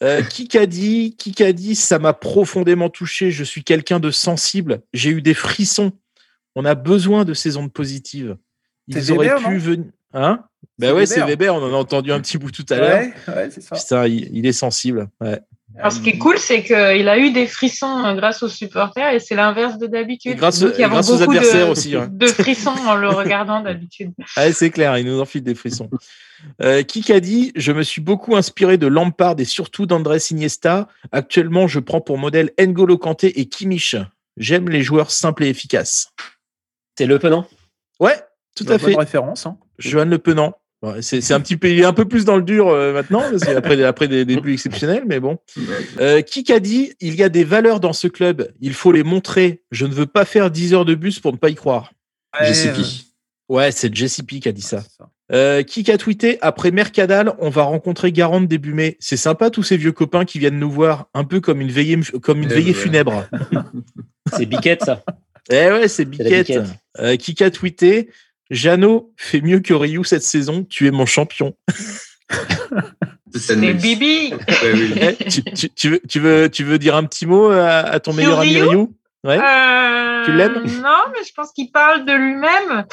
Euh, 0.02 0.22
qui 0.22 0.48
qu'a 0.48 0.66
dit, 0.66 1.14
qui 1.16 1.32
qu'a 1.32 1.52
dit, 1.52 1.76
ça 1.76 1.98
m'a 1.98 2.12
profondément 2.12 2.90
touché. 2.90 3.30
Je 3.30 3.44
suis 3.44 3.62
quelqu'un 3.64 4.00
de 4.00 4.10
sensible. 4.10 4.82
J'ai 4.92 5.10
eu 5.10 5.22
des 5.22 5.34
frissons. 5.34 5.92
On 6.56 6.64
a 6.64 6.74
besoin 6.74 7.24
de 7.24 7.32
ces 7.32 7.56
ondes 7.56 7.72
positives. 7.72 8.36
Ils 8.88 9.12
auraient 9.12 9.28
Weber, 9.28 9.48
pu 9.48 9.58
venir. 9.58 9.86
Hein? 10.12 10.44
Ben 10.78 10.94
ouais, 10.94 11.06
c'est 11.06 11.20
Weber. 11.20 11.52
Weber. 11.52 11.54
On 11.54 11.62
en 11.62 11.74
a 11.74 11.78
entendu 11.78 12.12
un 12.12 12.20
petit 12.20 12.38
bout 12.38 12.50
tout 12.50 12.66
à 12.70 12.76
l'heure. 12.76 12.98
Ouais, 13.00 13.14
ouais, 13.34 13.50
c'est 13.50 13.60
ça. 13.60 13.76
Putain, 13.76 14.06
il, 14.06 14.36
il 14.36 14.46
est 14.46 14.52
sensible. 14.52 15.08
Ouais. 15.20 15.40
Alors, 15.78 15.92
ce 15.92 16.00
qui 16.00 16.10
est 16.10 16.18
cool, 16.18 16.38
c'est 16.38 16.62
qu'il 16.62 17.08
a 17.08 17.18
eu 17.18 17.32
des 17.32 17.46
frissons 17.46 18.04
euh, 18.04 18.14
grâce 18.14 18.42
aux 18.42 18.48
supporters 18.48 19.14
et 19.14 19.20
c'est 19.20 19.34
l'inverse 19.34 19.78
de 19.78 19.86
d'habitude. 19.86 20.36
Grâce- 20.36 20.62
aux 20.62 21.22
adversaires 21.22 21.66
de, 21.66 21.72
aussi, 21.72 21.96
ouais. 21.96 22.08
de 22.10 22.26
frissons 22.26 22.74
en 22.86 22.94
le 22.94 23.08
regardant 23.08 23.60
d'habitude. 23.60 24.12
Ah, 24.36 24.52
c'est 24.52 24.70
clair, 24.70 24.98
il 24.98 25.06
nous 25.06 25.20
enfile 25.20 25.42
des 25.42 25.54
frissons. 25.54 25.88
Euh, 26.60 26.82
qui 26.82 27.02
qu'a 27.02 27.20
dit 27.20 27.52
Je 27.54 27.72
me 27.72 27.82
suis 27.82 28.00
beaucoup 28.00 28.36
inspiré 28.36 28.76
de 28.76 28.86
Lampard 28.86 29.36
et 29.38 29.44
surtout 29.44 29.86
d'Andrés 29.86 30.18
Iniesta. 30.30 30.88
Actuellement, 31.10 31.68
je 31.68 31.78
prends 31.80 32.00
pour 32.00 32.18
modèle 32.18 32.50
N'Golo 32.58 32.98
Kanté 32.98 33.40
et 33.40 33.46
Kimmich. 33.46 33.96
J'aime 34.36 34.68
les 34.68 34.82
joueurs 34.82 35.10
simples 35.10 35.44
et 35.44 35.48
efficaces. 35.48 36.10
C'est 36.98 37.06
Le 37.06 37.18
Penant? 37.18 37.46
Ouais, 38.00 38.16
tout 38.54 38.64
à 38.68 38.78
fait. 38.78 38.94
référence. 38.96 39.46
hein. 39.46 39.56
Johan 39.78 40.04
Le 40.06 40.18
Penant. 40.18 40.54
C'est 41.00 41.20
c'est 41.20 41.32
un 41.32 41.38
petit 41.40 41.56
est 41.62 41.84
un 41.84 41.92
peu 41.92 42.06
plus 42.06 42.24
dans 42.24 42.34
le 42.36 42.42
dur 42.42 42.68
euh, 42.68 42.92
maintenant, 42.92 43.20
parce 43.30 43.44
qu'après 43.44 43.80
après 43.84 44.08
des 44.08 44.24
débuts 44.24 44.54
exceptionnels, 44.54 45.04
mais 45.06 45.20
bon. 45.20 45.38
Euh, 46.00 46.22
qui 46.22 46.42
qu'a 46.42 46.58
dit 46.58 46.92
Il 47.00 47.14
y 47.14 47.22
a 47.22 47.28
des 47.28 47.44
valeurs 47.44 47.78
dans 47.78 47.92
ce 47.92 48.08
club, 48.08 48.48
il 48.60 48.74
faut 48.74 48.90
les 48.90 49.04
montrer. 49.04 49.62
Je 49.70 49.86
ne 49.86 49.92
veux 49.94 50.06
pas 50.06 50.24
faire 50.24 50.50
10 50.50 50.74
heures 50.74 50.84
de 50.84 50.96
bus 50.96 51.20
pour 51.20 51.30
ne 51.32 51.36
pas 51.36 51.50
y 51.50 51.54
croire. 51.54 51.92
Ouais, 52.40 52.48
JCP. 52.52 52.78
euh, 52.80 52.82
Ouais, 53.48 53.70
c'est 53.70 53.94
JCP 53.94 54.40
qui 54.40 54.48
a 54.48 54.52
dit 54.52 54.60
ça. 54.62 54.82
Euh, 55.30 55.62
qui 55.62 55.88
a 55.88 55.96
tweeté 55.98 56.38
après 56.42 56.72
Mercadal, 56.72 57.32
on 57.38 57.48
va 57.48 57.62
rencontrer 57.62 58.10
Garande 58.10 58.48
début 58.48 58.72
mai. 58.74 58.96
C'est 58.98 59.16
sympa 59.16 59.50
tous 59.50 59.62
ces 59.62 59.76
vieux 59.76 59.92
copains 59.92 60.24
qui 60.24 60.40
viennent 60.40 60.58
nous 60.58 60.70
voir, 60.70 61.06
un 61.14 61.22
peu 61.22 61.40
comme 61.40 61.60
une 61.60 61.70
veillée, 61.70 61.98
comme 62.22 62.42
une 62.42 62.48
veillée 62.48 62.74
funèbre. 62.74 63.24
C'est 64.36 64.46
Biquette, 64.46 64.84
ça. 64.84 65.04
eh 65.50 65.70
ouais, 65.70 65.86
c'est. 65.88 66.04
Biquette. 66.06 66.52
Euh, 66.98 67.16
qui 67.16 67.42
a 67.42 67.50
tweeté 67.50 68.10
Jeannot 68.52 69.10
fait 69.16 69.40
mieux 69.40 69.58
que 69.60 69.74
Ryu 69.74 70.04
cette 70.04 70.22
saison. 70.22 70.64
Tu 70.68 70.86
es 70.86 70.90
mon 70.92 71.06
champion. 71.06 71.54
C'est 73.34 73.56
Bibi. 73.56 74.34
Ouais, 74.34 74.72
oui. 74.74 74.94
Eh, 75.00 75.24
tu, 75.30 75.42
tu- 75.42 75.70
tu 75.70 75.88
veux, 75.90 76.00
tu, 76.06 76.20
veux, 76.20 76.50
tu 76.50 76.64
veux 76.64 76.78
dire 76.78 76.94
un 76.96 77.04
petit 77.04 77.24
mot 77.24 77.50
à, 77.50 77.78
à 77.78 77.98
ton 77.98 78.12
Sur 78.12 78.18
meilleur 78.18 78.40
ami 78.40 78.60
Ryu 78.60 78.68
Ryu? 78.68 78.86
Ouais. 79.24 79.38
Euh, 79.38 80.24
Tu 80.26 80.32
l'aimes? 80.32 80.62
Non, 80.82 80.98
mais 81.12 81.24
je 81.26 81.32
pense 81.34 81.50
qu'il 81.52 81.70
parle 81.72 82.04
de 82.04 82.12
lui-même. 82.12 82.84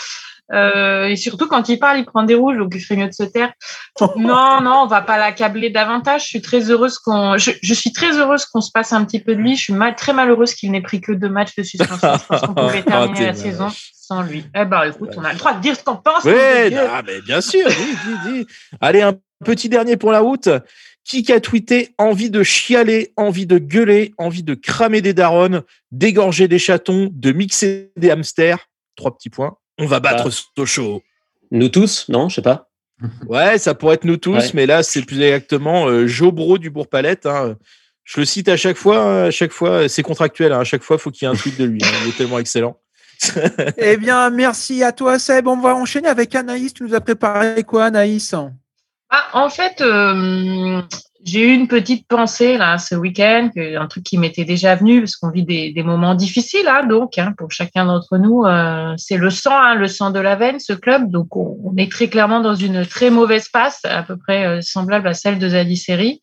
Euh, 0.51 1.07
et 1.07 1.15
surtout, 1.15 1.47
quand 1.47 1.67
il 1.69 1.77
parle, 1.77 1.99
il 1.99 2.05
prend 2.05 2.23
des 2.23 2.35
rouges, 2.35 2.57
donc 2.57 2.71
il 2.73 2.79
ferait 2.79 2.95
mieux 2.99 3.07
de 3.07 3.13
se 3.13 3.23
taire. 3.23 3.51
non, 4.15 4.61
non, 4.61 4.81
on 4.83 4.87
va 4.87 5.01
pas 5.01 5.17
l'accabler 5.17 5.69
davantage. 5.69 6.23
Je 6.23 6.27
suis 6.27 6.41
très 6.41 6.71
heureuse 6.71 6.97
qu'on, 6.99 7.37
je, 7.37 7.51
je 7.61 7.73
suis 7.73 7.91
très 7.91 8.17
heureuse 8.17 8.45
qu'on 8.45 8.61
se 8.61 8.71
passe 8.71 8.93
un 8.93 9.03
petit 9.03 9.19
peu 9.19 9.35
de 9.35 9.41
lui. 9.41 9.57
Je 9.57 9.63
suis 9.63 9.73
mal- 9.73 9.95
très 9.95 10.13
malheureuse 10.13 10.53
qu'il 10.55 10.71
n'ait 10.71 10.81
pris 10.81 11.01
que 11.01 11.11
deux 11.11 11.29
matchs 11.29 11.55
de 11.57 11.63
suspension. 11.63 12.13
Je 12.13 12.25
pense 12.27 12.41
qu'on 12.41 12.53
pouvait 12.53 12.83
Ah, 12.87 12.91
terminer 12.91 13.13
t'es 13.19 13.25
la 13.25 13.33
saison 13.33 13.67
sans 14.09 14.23
lui. 14.23 14.43
Eh 14.55 14.65
ben, 14.65 14.83
écoute, 14.89 15.11
on 15.17 15.23
a 15.23 15.33
le 15.33 15.37
droit 15.37 15.53
de 15.53 15.61
dire 15.61 15.75
ce 15.75 15.83
qu'on 15.83 15.97
pense. 15.97 16.25
Ah, 16.25 17.01
mais 17.05 17.21
bien 17.21 17.41
sûr, 17.41 17.67
dis, 17.67 17.75
dis, 17.75 18.31
dis. 18.39 18.47
Allez, 18.81 19.01
un 19.03 19.15
petit 19.45 19.69
dernier 19.69 19.97
pour 19.97 20.11
la 20.11 20.19
route. 20.19 20.49
Qui 21.05 21.31
a 21.31 21.39
tweeté 21.39 21.89
envie 21.97 22.29
de 22.29 22.43
chialer, 22.43 23.13
envie 23.17 23.45
de 23.47 23.57
gueuler, 23.57 24.13
envie 24.19 24.43
de 24.43 24.53
cramer 24.53 25.01
des 25.01 25.13
darons, 25.13 25.63
d'égorger 25.91 26.47
des 26.47 26.59
chatons, 26.59 27.09
de 27.11 27.31
mixer 27.31 27.91
des 27.97 28.11
hamsters? 28.11 28.67
Trois 28.95 29.15
petits 29.15 29.29
points. 29.29 29.55
On 29.79 29.85
va 29.85 29.99
battre 29.99 30.27
Ah. 30.27 30.51
Sochaux. 30.57 31.01
Nous 31.51 31.69
tous, 31.69 32.05
non 32.09 32.29
Je 32.29 32.35
sais 32.35 32.41
pas. 32.43 32.69
Ouais, 33.27 33.57
ça 33.57 33.73
pourrait 33.75 33.95
être 33.95 34.05
nous 34.05 34.17
tous, 34.17 34.35
Ouais. 34.35 34.51
mais 34.53 34.65
là, 34.65 34.83
c'est 34.83 35.01
plus 35.03 35.21
exactement 35.21 35.87
euh, 35.87 36.05
Jobro 36.05 36.57
du 36.57 36.69
Bourg-Palette. 36.69 37.25
hein. 37.25 37.55
Je 38.03 38.19
le 38.19 38.25
cite 38.25 38.49
à 38.49 38.57
chaque 38.57 38.77
fois, 38.77 39.23
à 39.25 39.31
chaque 39.31 39.51
fois, 39.51 39.87
c'est 39.87 40.03
contractuel. 40.03 40.51
hein. 40.51 40.59
À 40.59 40.63
chaque 40.63 40.83
fois, 40.83 40.97
faut 40.97 41.09
qu'il 41.11 41.27
y 41.27 41.31
ait 41.31 41.33
un 41.33 41.37
tweet 41.37 41.57
de 41.59 41.65
lui. 41.65 41.79
hein. 41.83 41.87
Il 42.03 42.09
est 42.09 42.17
tellement 42.17 42.39
excellent. 42.39 42.77
eh 43.77 43.97
bien, 43.97 44.29
merci 44.29 44.83
à 44.83 44.91
toi, 44.91 45.19
Seb. 45.19 45.47
On 45.47 45.57
va 45.57 45.75
enchaîner 45.75 46.07
avec 46.07 46.35
Anaïs. 46.35 46.73
Tu 46.73 46.83
nous 46.83 46.93
as 46.93 47.01
préparé 47.01 47.63
quoi, 47.63 47.85
Anaïs 47.85 48.33
ah, 49.09 49.27
En 49.33 49.49
fait, 49.49 49.81
euh, 49.81 50.81
j'ai 51.25 51.41
eu 51.41 51.53
une 51.53 51.67
petite 51.67 52.07
pensée 52.07 52.57
là 52.57 52.77
ce 52.77 52.95
week-end, 52.95 53.49
un 53.55 53.87
truc 53.87 54.03
qui 54.03 54.17
m'était 54.17 54.45
déjà 54.45 54.75
venu 54.75 55.01
parce 55.01 55.17
qu'on 55.17 55.31
vit 55.31 55.43
des, 55.43 55.73
des, 55.73 55.83
moments 55.83 56.15
difficiles, 56.15 56.67
hein, 56.67 56.85
donc 56.85 57.17
hein, 57.17 57.33
pour 57.37 57.51
chacun 57.51 57.85
d'entre 57.85 58.17
nous, 58.17 58.45
euh, 58.45 58.93
c'est 58.97 59.17
le 59.17 59.29
sang, 59.29 59.57
hein, 59.57 59.75
le 59.75 59.87
sang 59.87 60.11
de 60.11 60.19
la 60.19 60.35
veine, 60.35 60.59
ce 60.59 60.73
club. 60.73 61.11
Donc 61.11 61.35
on, 61.35 61.57
on, 61.63 61.75
est 61.75 61.91
très 61.91 62.07
clairement 62.07 62.39
dans 62.39 62.55
une 62.55 62.85
très 62.85 63.09
mauvaise 63.09 63.49
passe, 63.49 63.81
à 63.83 64.03
peu 64.03 64.17
près 64.17 64.45
euh, 64.45 64.61
semblable 64.61 65.07
à 65.07 65.13
celle 65.13 65.39
de 65.39 65.49
Zadiseri. 65.49 66.21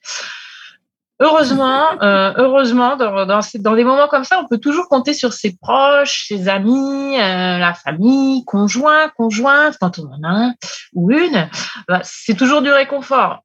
Heureusement, 1.19 2.03
euh, 2.03 2.35
heureusement, 2.37 2.97
dans, 2.97 3.25
dans, 3.25 3.41
dans, 3.55 3.75
des 3.75 3.85
moments 3.85 4.07
comme 4.07 4.25
ça, 4.25 4.39
on 4.39 4.47
peut 4.47 4.59
toujours 4.59 4.87
compter 4.89 5.15
sur 5.15 5.33
ses 5.33 5.57
proches, 5.57 6.27
ses 6.29 6.47
amis, 6.47 7.17
euh, 7.19 7.59
la 7.59 7.73
famille, 7.73 8.45
conjoint, 8.45 9.09
conjointe, 9.17 9.77
quand 9.81 9.99
on 9.99 10.13
en 10.13 10.23
a 10.25 10.29
un 10.29 10.55
ou 10.93 11.11
une. 11.11 11.49
Bah, 11.89 12.01
c'est 12.03 12.37
toujours 12.37 12.61
du 12.61 12.71
réconfort. 12.71 13.41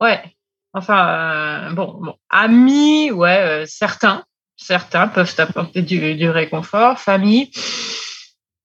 Ouais. 0.00 0.20
Enfin, 0.74 1.08
euh, 1.08 1.70
bon, 1.70 1.98
bon, 2.00 2.14
amis, 2.28 3.12
ouais, 3.12 3.38
euh, 3.38 3.64
certains, 3.68 4.24
certains 4.56 5.06
peuvent 5.06 5.34
apporter 5.38 5.82
du, 5.82 6.16
du 6.16 6.28
réconfort. 6.28 6.98
Famille, 6.98 7.52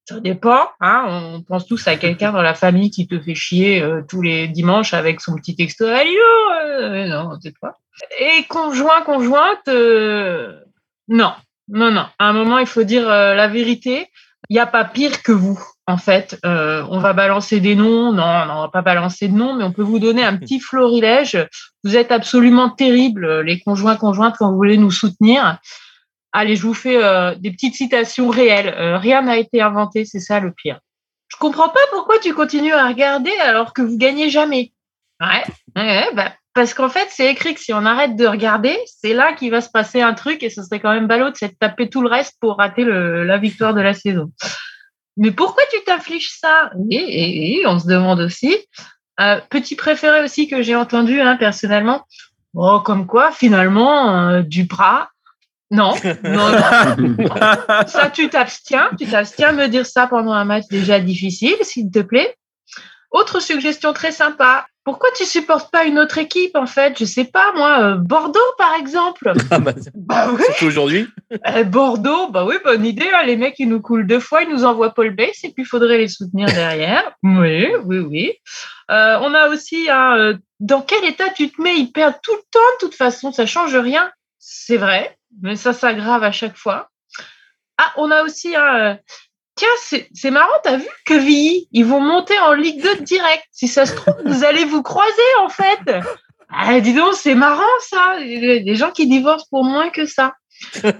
ça 0.08 0.22
dépend. 0.22 0.70
Hein, 0.80 1.06
on 1.10 1.41
pense 1.41 1.67
tous 1.67 1.86
à 1.88 1.98
quelqu'un 1.98 2.32
dans 2.32 2.41
la 2.41 2.54
famille 2.54 2.91
qui 2.91 3.08
te 3.08 3.20
fait 3.20 3.36
chier 3.36 3.82
euh, 3.82 4.02
tous 4.08 4.22
les 4.22 4.48
dimanches 4.48 4.93
avec 4.93 5.20
son 5.20 5.36
petit 5.36 5.56
texto. 5.56 5.86
Allô 5.86 6.10
euh, 6.63 7.08
Non, 7.08 7.38
peut-être 7.38 7.60
pas. 7.60 7.76
Et 8.20 8.43
conjoint, 8.48 9.02
conjointe, 9.02 9.67
euh, 9.67 10.60
non, 11.10 11.34
non, 11.67 11.91
non. 11.91 12.06
À 12.20 12.30
un 12.30 12.34
moment, 12.34 12.58
il 12.60 12.67
faut 12.67 12.84
dire 12.84 13.08
la 13.10 13.48
vérité. 13.48 14.08
Il 14.50 14.54
n'y 14.54 14.60
a 14.60 14.67
pas 14.67 14.86
pire 14.86 15.24
que 15.24 15.34
vous, 15.34 15.60
en 15.88 15.98
fait. 15.98 16.39
On 16.43 17.00
va 17.00 17.12
balancer 17.13 17.60
des 17.60 17.76
noms. 17.76 18.13
Non, 18.13 18.46
non, 18.46 18.54
on 18.54 18.62
va 18.62 18.70
pas 18.70 18.84
balancer 18.84 19.28
de 19.28 19.34
noms, 19.34 19.56
mais 19.56 19.63
on 19.63 19.74
peut 19.74 19.82
vous 19.82 20.00
donner 20.00 20.24
un 20.24 20.38
petit 20.38 20.60
florilège. 20.60 21.38
Vous 21.84 21.98
êtes 21.98 22.12
absolument 22.12 22.70
terribles, 22.70 23.41
les 23.41 23.60
conjoints, 23.60 23.98
conjointes, 23.98 24.36
quand 24.38 24.52
vous 24.52 24.58
voulez 24.58 24.78
nous 24.78 24.91
soutenir. 24.91 25.60
Allez, 26.34 26.56
je 26.56 26.63
vous 26.63 26.74
fais 26.74 27.02
euh, 27.02 27.36
des 27.36 27.52
petites 27.52 27.76
citations 27.76 28.30
réelles. 28.30 28.74
Euh, 28.78 28.98
rien 28.98 29.22
n'a 29.22 29.38
été 29.38 29.62
inventé, 29.62 30.06
c'est 30.06 30.20
ça 30.20 30.40
le 30.40 30.52
pire. 30.52 30.80
Je 31.30 31.38
comprends 31.38 31.70
pas 31.70 31.80
pourquoi 31.92 32.20
tu 32.20 32.34
continues 32.34 32.74
à 32.74 32.88
regarder 32.88 33.32
alors 33.44 33.74
que 33.74 33.82
vous 33.82 33.98
gagnez 33.98 34.30
jamais. 34.30 34.72
Ouais, 35.20 36.13
bah, 36.13 36.34
parce 36.54 36.74
qu'en 36.74 36.90
fait, 36.90 37.08
c'est 37.10 37.32
écrit 37.32 37.54
que 37.54 37.60
si 37.60 37.74
on 37.74 37.86
arrête 37.86 38.16
de 38.16 38.28
regarder, 38.28 38.78
c'est 38.86 39.13
là 39.13 39.34
qu'il 39.34 39.52
va 39.52 39.62
se 39.62 39.70
passer 39.70 40.02
un 40.02 40.13
truc 40.13 40.44
et 40.44 40.50
ce 40.50 40.63
serait 40.63 40.80
quand 40.80 40.94
même 40.94 41.08
ballot 41.08 41.32
de 41.32 41.36
s'être 41.36 41.58
tapé 41.60 41.90
tout 41.90 42.02
le 42.02 42.10
reste 42.10 42.36
pour 42.40 42.58
rater 42.58 42.84
la 42.86 43.38
victoire 43.38 43.74
de 43.74 43.82
la 43.82 43.94
saison. 43.94 44.32
Mais 45.18 45.32
pourquoi 45.32 45.63
tu 45.72 45.84
t'infliges 45.84 46.32
ça? 46.40 46.72
Et, 46.92 47.63
on 47.66 47.80
se 47.80 47.88
demande 47.88 48.20
aussi. 48.20 48.56
Euh, 49.20 49.42
petit 49.50 49.76
préféré 49.76 50.24
aussi 50.24 50.48
que 50.48 50.62
j'ai 50.62 50.76
entendu 50.76 51.20
hein, 51.20 51.38
personnellement. 51.38 52.06
Oh, 52.54 52.80
comme 52.80 53.08
quoi, 53.08 53.32
finalement, 53.32 54.42
Duprat, 54.42 55.10
non, 55.70 55.94
non, 56.24 56.50
non. 56.50 57.28
ça, 57.88 58.10
tu 58.10 58.30
t'abstiens. 58.30 58.90
Tu 58.98 59.06
t'abstiens 59.06 59.52
de 59.54 59.58
me 59.58 59.68
dire 59.68 59.86
ça 59.86 60.08
pendant 60.08 60.32
un 60.32 60.46
match 60.46 60.66
déjà 60.70 61.00
difficile, 61.00 61.58
s'il 61.62 61.92
te 61.92 62.00
plaît. 62.00 62.36
Autre 63.12 63.40
suggestion 63.42 63.94
très 63.94 64.12
sympa. 64.12 64.66
Pourquoi 64.84 65.10
tu 65.18 65.26
supportes 65.26 65.70
pas 65.70 65.84
une 65.84 66.00
autre 66.00 66.18
équipe 66.18 66.56
en 66.56 66.66
fait? 66.66 66.98
Je 66.98 67.04
sais 67.04 67.26
pas 67.26 67.52
moi, 67.56 67.82
euh, 67.82 67.96
Bordeaux 67.96 68.40
par 68.58 68.74
exemple. 68.76 69.34
Ah 69.52 69.60
bah, 69.60 69.74
bah 69.94 70.30
oui. 70.32 70.44
aujourd'hui. 70.66 71.08
Euh, 71.46 71.64
Bordeaux, 71.64 72.30
bah 72.30 72.46
oui, 72.46 72.56
bonne 72.64 72.86
idée. 72.86 73.10
Hein. 73.14 73.24
Les 73.26 73.36
mecs 73.36 73.60
ils 73.60 73.68
nous 73.68 73.82
coulent 73.82 74.08
deux 74.08 74.22
fois, 74.22 74.44
ils 74.44 74.50
nous 74.50 74.64
envoient 74.64 74.94
Paul 74.94 75.14
Bass 75.14 75.44
et 75.44 75.52
puis 75.52 75.64
il 75.64 75.66
faudrait 75.66 75.98
les 75.98 76.08
soutenir 76.08 76.48
derrière. 76.48 77.04
oui, 77.24 77.68
oui, 77.84 78.00
oui. 78.00 78.34
Euh, 78.90 79.20
on 79.22 79.34
a 79.34 79.50
aussi 79.50 79.90
hein, 79.90 80.38
dans 80.62 80.82
quel 80.82 81.04
état 81.04 81.30
tu 81.36 81.50
te 81.50 81.62
mets? 81.62 81.76
Ils 81.78 81.92
perdent 81.92 82.20
tout 82.24 82.36
le 82.36 82.44
temps 82.52 82.60
de 82.80 82.86
toute 82.86 82.96
façon, 82.96 83.34
ça 83.34 83.46
change 83.46 83.76
rien. 83.76 84.10
C'est 84.40 84.78
vrai, 84.78 85.18
mais 85.42 85.56
ça 85.56 85.74
s'aggrave 85.74 86.24
à 86.24 86.32
chaque 86.32 86.58
fois. 86.58 86.90
Ah, 87.78 87.92
on 87.98 88.12
a 88.12 88.24
aussi 88.24 88.56
un. 88.56 88.98
Tiens, 89.56 89.68
c'est 90.13 90.32
marrant, 90.32 90.54
t'as 90.63 90.78
vu 90.78 90.88
que 91.06 91.16
VI, 91.16 91.68
ils 91.72 91.86
vont 91.86 92.00
monter 92.00 92.38
en 92.40 92.54
Ligue 92.54 92.82
2 92.82 92.98
direct. 92.98 93.44
Si 93.52 93.68
ça 93.68 93.88
se 93.88 93.96
trouve, 93.96 94.16
vous 94.24 94.44
allez 94.44 94.66
vous 94.66 94.84
croiser 94.84 95.36
en 95.42 95.50
fait. 95.50 95.80
Ah, 96.50 96.80
dis 96.80 96.94
donc, 96.94 97.13
c'est 97.16 97.36
marrant 97.36 97.63
ça. 97.82 98.18
Les 98.20 98.76
gens 98.76 98.92
qui 98.92 99.08
divorcent 99.08 99.48
pour 99.50 99.63
moins 99.63 99.90
que 99.90 100.06
ça. 100.06 100.34
ouais, 100.84 100.92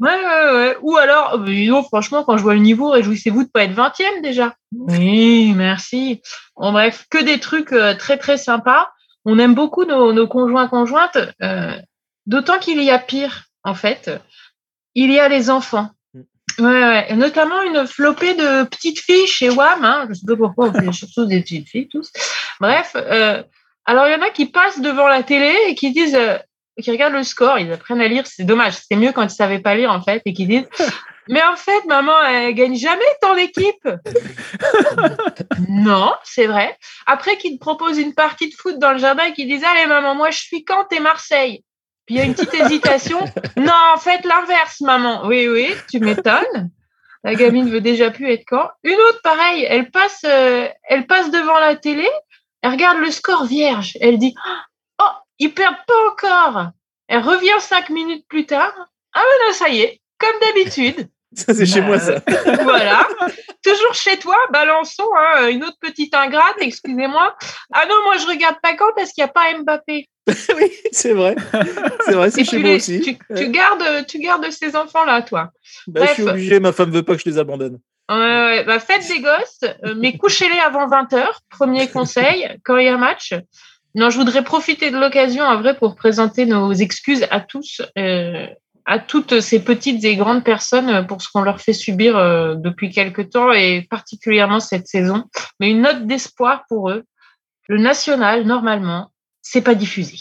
ouais, 0.00 0.52
ouais. 0.52 0.76
Ou 0.82 0.96
alors, 0.96 1.38
dis 1.40 1.68
donc, 1.68 1.86
franchement, 1.86 2.24
quand 2.24 2.36
je 2.36 2.42
vois 2.42 2.54
le 2.54 2.60
niveau, 2.60 2.90
réjouissez-vous 2.90 3.44
de 3.44 3.48
pas 3.48 3.64
être 3.64 3.74
20e 3.74 4.22
déjà. 4.22 4.54
Oui, 4.72 5.52
merci. 5.54 6.20
En 6.54 6.72
bref, 6.72 7.06
que 7.10 7.22
des 7.22 7.40
trucs 7.40 7.72
euh, 7.72 7.94
très 7.94 8.18
très 8.18 8.36
sympas. 8.36 8.90
On 9.24 9.38
aime 9.38 9.54
beaucoup 9.54 9.84
nos, 9.84 10.12
nos 10.12 10.28
conjoints 10.28 10.68
conjointes. 10.68 11.18
Euh, 11.42 11.76
D'autant 12.26 12.58
qu'il 12.58 12.82
y 12.82 12.90
a 12.90 12.98
pire, 12.98 13.44
en 13.64 13.74
fait. 13.74 14.10
Il 14.94 15.12
y 15.12 15.20
a 15.20 15.28
les 15.28 15.50
enfants. 15.50 15.90
Ouais, 16.58 16.64
ouais, 16.66 17.14
notamment 17.14 17.60
une 17.62 17.86
flopée 17.86 18.34
de 18.34 18.64
petites 18.64 19.00
filles 19.00 19.26
chez 19.26 19.50
WAM. 19.50 19.84
Hein. 19.84 20.06
Je 20.08 20.14
sais 20.14 20.26
pas 20.26 20.36
pourquoi 20.36 20.68
on 20.68 20.72
fait 20.72 20.92
surtout 20.92 21.26
des 21.26 21.40
petites 21.42 21.68
filles 21.68 21.88
tous. 21.88 22.10
Bref, 22.60 22.92
euh, 22.96 23.42
alors 23.84 24.06
il 24.06 24.12
y 24.12 24.14
en 24.14 24.22
a 24.22 24.30
qui 24.30 24.46
passent 24.46 24.80
devant 24.80 25.06
la 25.06 25.22
télé 25.22 25.54
et 25.68 25.74
qui 25.74 25.92
disent, 25.92 26.14
euh, 26.14 26.38
qui 26.80 26.90
regardent 26.90 27.14
le 27.14 27.24
score, 27.24 27.58
ils 27.58 27.70
apprennent 27.72 28.00
à 28.00 28.08
lire. 28.08 28.26
C'est 28.26 28.44
dommage, 28.44 28.74
c'est 28.88 28.96
mieux 28.96 29.12
quand 29.12 29.22
ils 29.22 29.30
savaient 29.30 29.58
pas 29.58 29.74
lire 29.74 29.90
en 29.90 30.00
fait 30.00 30.22
et 30.24 30.32
qui 30.32 30.46
disent. 30.46 30.68
Mais 31.28 31.42
en 31.42 31.56
fait, 31.56 31.84
maman, 31.86 32.22
elle 32.22 32.54
gagne 32.54 32.76
jamais 32.76 33.02
ton 33.20 33.34
équipe. 33.36 33.88
non, 35.68 36.12
c'est 36.22 36.46
vrai. 36.46 36.78
Après, 37.04 37.36
qu'ils 37.36 37.58
te 37.58 37.60
proposent 37.60 37.98
une 37.98 38.14
partie 38.14 38.48
de 38.48 38.54
foot 38.54 38.78
dans 38.78 38.92
le 38.92 38.98
jardin 38.98 39.24
et 39.24 39.32
qu'ils 39.32 39.48
disent 39.48 39.64
Allez, 39.64 39.86
maman, 39.86 40.14
moi, 40.14 40.30
je 40.30 40.38
suis 40.38 40.64
quand 40.64 40.86
et 40.92 41.00
Marseille. 41.00 41.64
Puis 42.06 42.14
il 42.14 42.18
y 42.18 42.20
a 42.20 42.24
une 42.24 42.34
petite 42.34 42.54
hésitation. 42.54 43.18
Non, 43.56 43.72
en 43.94 43.98
fait, 43.98 44.24
l'inverse, 44.24 44.80
maman. 44.80 45.26
Oui, 45.26 45.48
oui, 45.48 45.74
tu 45.90 45.98
m'étonnes. 45.98 46.70
La 47.24 47.34
gamine 47.34 47.68
veut 47.68 47.80
déjà 47.80 48.12
plus 48.12 48.30
être 48.30 48.44
quand. 48.46 48.70
Une 48.84 48.94
autre, 48.94 49.20
pareil, 49.22 49.66
elle 49.68 49.90
passe, 49.90 50.22
euh, 50.24 50.68
elle 50.84 51.06
passe 51.08 51.30
devant 51.32 51.58
la 51.58 51.74
télé, 51.74 52.08
elle 52.62 52.70
regarde 52.70 52.98
le 52.98 53.10
score 53.10 53.46
vierge. 53.46 53.98
Elle 54.00 54.18
dit 54.18 54.34
Oh, 55.00 55.10
ils 55.40 55.52
perdent 55.52 55.84
pas 55.86 56.10
encore. 56.10 56.68
Elle 57.08 57.22
revient 57.22 57.60
cinq 57.60 57.90
minutes 57.90 58.26
plus 58.28 58.46
tard. 58.46 58.72
Ah, 59.12 59.22
ben 59.46 59.52
ça 59.52 59.68
y 59.68 59.80
est, 59.80 60.00
comme 60.18 60.38
d'habitude. 60.40 61.08
Ça, 61.46 61.52
c'est 61.52 61.60
bah, 61.60 61.66
chez 61.66 61.80
moi, 61.82 61.98
ça. 61.98 62.22
voilà. 62.62 63.06
Toujours 63.62 63.94
chez 63.94 64.18
toi, 64.18 64.36
balançons 64.52 65.08
hein, 65.18 65.48
une 65.48 65.64
autre 65.64 65.76
petite 65.80 66.14
ingrate, 66.14 66.56
excusez-moi. 66.60 67.36
Ah 67.72 67.84
non, 67.88 67.94
moi, 68.04 68.16
je 68.16 68.26
regarde 68.26 68.56
pas 68.62 68.74
quand 68.74 68.90
parce 68.96 69.12
qu'il 69.12 69.22
n'y 69.22 69.28
a 69.28 69.32
pas 69.32 69.52
Mbappé. 69.58 70.08
oui, 70.28 70.72
c'est 70.92 71.12
vrai. 71.12 71.36
C'est 72.06 72.14
vrai, 72.14 72.30
c'est 72.30 72.44
chez 72.44 72.58
moi 72.58 72.70
les, 72.70 72.76
aussi. 72.76 73.00
Tu, 73.00 73.18
tu, 73.36 73.50
gardes, 73.50 74.06
tu 74.06 74.18
gardes 74.18 74.50
ces 74.50 74.74
enfants-là, 74.74 75.22
toi. 75.22 75.50
Bah, 75.86 76.00
Bref. 76.00 76.08
Je 76.16 76.22
suis 76.22 76.30
obligé, 76.30 76.60
ma 76.60 76.72
femme 76.72 76.90
veut 76.90 77.02
pas 77.02 77.14
que 77.14 77.20
je 77.20 77.28
les 77.28 77.38
abandonne. 77.38 77.78
Euh, 78.10 78.62
bah, 78.62 78.78
faites 78.78 79.06
des 79.08 79.20
gosses, 79.20 79.64
euh, 79.84 79.94
mais 79.96 80.16
couchez-les 80.16 80.58
avant 80.58 80.88
20h. 80.88 81.26
Premier 81.50 81.88
conseil, 81.88 82.48
quand 82.64 82.76
il 82.78 82.86
y 82.86 82.88
a 82.88 82.96
match. 82.96 83.34
Non, 83.94 84.10
je 84.10 84.18
voudrais 84.18 84.44
profiter 84.44 84.90
de 84.90 84.98
l'occasion, 84.98 85.44
en 85.44 85.60
vrai, 85.60 85.76
pour 85.76 85.96
présenter 85.96 86.46
nos 86.46 86.72
excuses 86.72 87.26
à 87.30 87.40
tous, 87.40 87.82
euh, 87.98 88.46
à 88.86 89.00
toutes 89.00 89.40
ces 89.40 89.58
petites 89.58 90.04
et 90.04 90.16
grandes 90.16 90.44
personnes 90.44 91.06
pour 91.06 91.20
ce 91.20 91.28
qu'on 91.30 91.42
leur 91.42 91.60
fait 91.60 91.72
subir 91.72 92.16
euh, 92.16 92.54
depuis 92.54 92.90
quelque 92.90 93.20
temps 93.20 93.52
et 93.52 93.86
particulièrement 93.90 94.60
cette 94.60 94.86
saison. 94.86 95.24
Mais 95.58 95.70
une 95.70 95.82
note 95.82 96.06
d'espoir 96.06 96.64
pour 96.68 96.90
eux. 96.90 97.02
Le 97.68 97.78
national, 97.78 98.44
normalement, 98.44 99.10
c'est 99.42 99.60
pas 99.60 99.74
diffusé. 99.74 100.14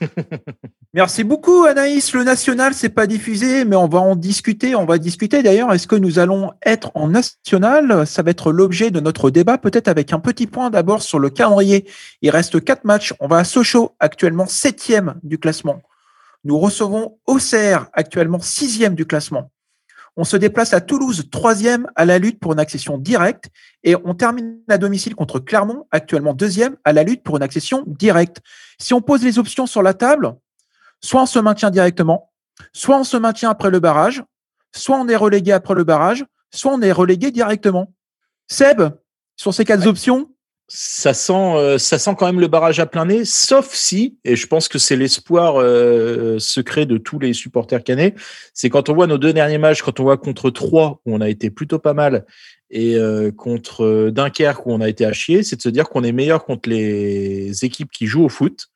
Merci 0.94 1.24
beaucoup 1.24 1.64
Anaïs. 1.64 2.12
Le 2.12 2.22
national, 2.22 2.72
c'est 2.72 2.90
pas 2.90 3.08
diffusé, 3.08 3.64
mais 3.64 3.74
on 3.74 3.88
va 3.88 3.98
en 3.98 4.14
discuter. 4.14 4.76
On 4.76 4.84
va 4.84 4.98
discuter 4.98 5.42
d'ailleurs. 5.42 5.72
Est-ce 5.72 5.88
que 5.88 5.96
nous 5.96 6.20
allons 6.20 6.52
être 6.64 6.92
en 6.94 7.08
national? 7.08 8.06
Ça 8.06 8.22
va 8.22 8.30
être 8.30 8.52
l'objet 8.52 8.92
de 8.92 9.00
notre 9.00 9.30
débat, 9.30 9.58
peut-être 9.58 9.88
avec 9.88 10.12
un 10.12 10.20
petit 10.20 10.46
point 10.46 10.70
d'abord 10.70 11.02
sur 11.02 11.18
le 11.18 11.30
calendrier. 11.30 11.88
Il 12.20 12.30
reste 12.30 12.62
quatre 12.62 12.84
matchs. 12.84 13.12
On 13.18 13.26
va 13.26 13.38
à 13.38 13.44
Sochaux, 13.44 13.96
actuellement 13.98 14.46
septième 14.46 15.14
du 15.24 15.38
classement. 15.38 15.82
Nous 16.44 16.58
recevons 16.58 17.18
Auxerre, 17.26 17.88
actuellement 17.92 18.40
sixième 18.40 18.94
du 18.94 19.06
classement. 19.06 19.50
On 20.16 20.24
se 20.24 20.36
déplace 20.36 20.74
à 20.74 20.80
Toulouse, 20.80 21.28
troisième 21.30 21.86
à 21.96 22.04
la 22.04 22.18
lutte 22.18 22.38
pour 22.38 22.52
une 22.52 22.58
accession 22.58 22.98
directe. 22.98 23.48
Et 23.82 23.96
on 23.96 24.14
termine 24.14 24.58
à 24.68 24.76
domicile 24.76 25.14
contre 25.14 25.38
Clermont, 25.38 25.86
actuellement 25.90 26.34
deuxième 26.34 26.76
à 26.84 26.92
la 26.92 27.02
lutte 27.02 27.22
pour 27.22 27.36
une 27.36 27.42
accession 27.42 27.84
directe. 27.86 28.42
Si 28.78 28.92
on 28.92 29.00
pose 29.00 29.22
les 29.22 29.38
options 29.38 29.66
sur 29.66 29.82
la 29.82 29.94
table, 29.94 30.34
soit 31.00 31.22
on 31.22 31.26
se 31.26 31.38
maintient 31.38 31.70
directement, 31.70 32.30
soit 32.72 32.98
on 32.98 33.04
se 33.04 33.16
maintient 33.16 33.50
après 33.50 33.70
le 33.70 33.80
barrage, 33.80 34.22
soit 34.74 34.98
on 34.98 35.08
est 35.08 35.16
relégué 35.16 35.52
après 35.52 35.74
le 35.74 35.84
barrage, 35.84 36.26
soit 36.50 36.72
on 36.72 36.82
est 36.82 36.92
relégué 36.92 37.30
directement. 37.30 37.94
Seb, 38.48 38.82
sur 39.36 39.54
ces 39.54 39.64
quatre 39.64 39.82
ouais. 39.82 39.88
options 39.88 40.28
ça 40.74 41.12
sent, 41.12 41.32
euh, 41.34 41.76
ça 41.76 41.98
sent 41.98 42.12
quand 42.18 42.24
même 42.24 42.40
le 42.40 42.48
barrage 42.48 42.80
à 42.80 42.86
plein 42.86 43.04
nez, 43.04 43.26
sauf 43.26 43.74
si, 43.74 44.16
et 44.24 44.36
je 44.36 44.46
pense 44.46 44.68
que 44.68 44.78
c'est 44.78 44.96
l'espoir 44.96 45.60
euh, 45.60 46.38
secret 46.38 46.86
de 46.86 46.96
tous 46.96 47.18
les 47.18 47.34
supporters 47.34 47.84
canets, 47.84 48.14
c'est 48.54 48.70
quand 48.70 48.88
on 48.88 48.94
voit 48.94 49.06
nos 49.06 49.18
deux 49.18 49.34
derniers 49.34 49.58
matchs, 49.58 49.82
quand 49.82 50.00
on 50.00 50.04
voit 50.04 50.16
contre 50.16 50.48
Troyes 50.48 50.98
où 51.04 51.14
on 51.14 51.20
a 51.20 51.28
été 51.28 51.50
plutôt 51.50 51.78
pas 51.78 51.92
mal 51.92 52.24
et 52.70 52.96
euh, 52.96 53.30
contre 53.30 54.08
Dunkerque 54.08 54.64
où 54.64 54.72
on 54.72 54.80
a 54.80 54.88
été 54.88 55.04
à 55.04 55.12
chier, 55.12 55.42
c'est 55.42 55.56
de 55.56 55.62
se 55.62 55.68
dire 55.68 55.90
qu'on 55.90 56.04
est 56.04 56.12
meilleur 56.12 56.46
contre 56.46 56.70
les 56.70 57.66
équipes 57.66 57.90
qui 57.90 58.06
jouent 58.06 58.24
au 58.24 58.30
foot. 58.30 58.68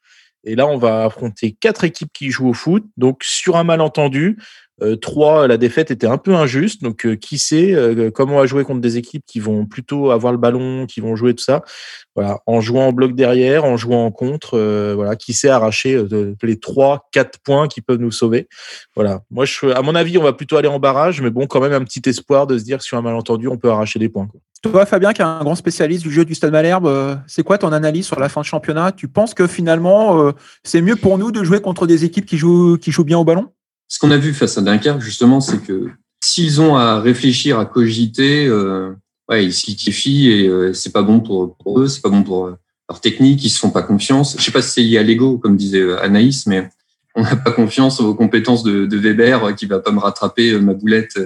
Et 0.44 0.54
là, 0.54 0.66
on 0.66 0.76
va 0.76 1.04
affronter 1.04 1.56
quatre 1.58 1.82
équipes 1.82 2.12
qui 2.12 2.30
jouent 2.30 2.50
au 2.50 2.54
foot. 2.54 2.84
Donc, 2.96 3.24
sur 3.24 3.56
un 3.56 3.64
malentendu, 3.64 4.38
euh, 4.82 4.96
trois, 4.96 5.48
la 5.48 5.56
défaite 5.56 5.90
était 5.90 6.06
un 6.06 6.18
peu 6.18 6.34
injuste. 6.34 6.82
Donc, 6.82 7.06
euh, 7.06 7.16
qui 7.16 7.38
sait 7.38 7.74
euh, 7.74 8.10
comment 8.10 8.36
va 8.36 8.46
jouer 8.46 8.64
contre 8.64 8.80
des 8.80 8.98
équipes 8.98 9.24
qui 9.26 9.40
vont 9.40 9.64
plutôt 9.64 10.10
avoir 10.10 10.32
le 10.32 10.38
ballon, 10.38 10.86
qui 10.86 11.00
vont 11.00 11.16
jouer 11.16 11.34
tout 11.34 11.44
ça. 11.44 11.62
Voilà, 12.14 12.40
en 12.46 12.60
jouant 12.60 12.88
en 12.88 12.92
bloc 12.92 13.14
derrière, 13.14 13.64
en 13.64 13.76
jouant 13.76 14.06
en 14.06 14.10
contre, 14.10 14.58
voilà, 14.94 15.16
qui 15.16 15.34
sait 15.34 15.50
arracher 15.50 16.02
les 16.42 16.58
trois, 16.58 17.08
quatre 17.12 17.38
points 17.40 17.68
qui 17.68 17.82
peuvent 17.82 17.98
nous 17.98 18.10
sauver. 18.10 18.48
Voilà. 18.94 19.20
Moi, 19.30 19.44
je, 19.44 19.66
à 19.66 19.82
mon 19.82 19.94
avis, 19.94 20.16
on 20.16 20.22
va 20.22 20.32
plutôt 20.32 20.56
aller 20.56 20.68
en 20.68 20.78
barrage, 20.78 21.20
mais 21.20 21.28
bon, 21.28 21.46
quand 21.46 21.60
même 21.60 21.74
un 21.74 21.84
petit 21.84 22.00
espoir 22.08 22.46
de 22.46 22.56
se 22.56 22.64
dire 22.64 22.78
que 22.78 22.84
sur 22.84 22.96
un 22.96 23.02
malentendu, 23.02 23.48
on 23.48 23.58
peut 23.58 23.70
arracher 23.70 23.98
des 23.98 24.08
points. 24.08 24.26
Quoi. 24.26 24.40
Toi, 24.62 24.86
Fabien, 24.86 25.12
qui 25.12 25.20
est 25.20 25.26
un 25.26 25.44
grand 25.44 25.56
spécialiste 25.56 26.04
du 26.04 26.10
jeu 26.10 26.24
du 26.24 26.34
Stade 26.34 26.52
Malherbe, 26.52 27.20
c'est 27.26 27.42
quoi 27.42 27.58
ton 27.58 27.70
analyse 27.70 28.06
sur 28.06 28.18
la 28.18 28.30
fin 28.30 28.40
de 28.40 28.46
championnat? 28.46 28.92
Tu 28.92 29.08
penses 29.08 29.34
que 29.34 29.46
finalement, 29.46 30.32
c'est 30.64 30.80
mieux 30.80 30.96
pour 30.96 31.18
nous 31.18 31.30
de 31.32 31.44
jouer 31.44 31.60
contre 31.60 31.86
des 31.86 32.06
équipes 32.06 32.24
qui 32.24 32.38
jouent, 32.38 32.78
qui 32.78 32.92
jouent 32.92 33.04
bien 33.04 33.18
au 33.18 33.24
ballon? 33.24 33.50
Ce 33.88 33.98
qu'on 33.98 34.10
a 34.10 34.16
vu 34.16 34.32
face 34.34 34.58
à 34.58 34.62
Dunkerque, 34.62 35.00
justement, 35.00 35.40
c'est 35.40 35.62
que 35.62 35.88
s'ils 36.22 36.60
ont 36.60 36.76
à 36.76 37.00
réfléchir, 37.00 37.58
à 37.58 37.66
cogiter, 37.66 38.46
euh, 38.46 38.92
ils 39.34 39.52
se 39.52 39.66
liquéfient 39.66 40.30
et 40.30 40.48
euh, 40.48 40.72
c'est 40.72 40.92
pas 40.92 41.02
bon 41.02 41.20
pour, 41.20 41.56
eux, 41.80 41.88
c'est 41.88 42.00
pas 42.00 42.08
bon 42.08 42.22
pour 42.22 42.46
euh, 42.46 42.56
leur 42.88 43.00
technique, 43.00 43.44
ils 43.44 43.50
se 43.50 43.58
font 43.58 43.70
pas 43.70 43.82
confiance. 43.82 44.36
Je 44.38 44.44
sais 44.44 44.52
pas 44.52 44.62
si 44.62 44.70
c'est 44.70 44.82
lié 44.82 44.98
à 44.98 45.02
l'ego, 45.02 45.38
comme 45.38 45.56
disait 45.56 45.80
euh, 45.80 46.02
Anaïs, 46.02 46.46
mais 46.46 46.68
on 47.14 47.22
n'a 47.22 47.36
pas 47.36 47.50
confiance 47.50 48.00
aux 48.00 48.14
compétences 48.14 48.62
de, 48.62 48.96
Weber 48.96 49.54
qui 49.56 49.66
va 49.66 49.80
pas 49.80 49.90
me 49.90 49.98
rattraper 49.98 50.58
ma 50.58 50.74
boulette 50.74 51.18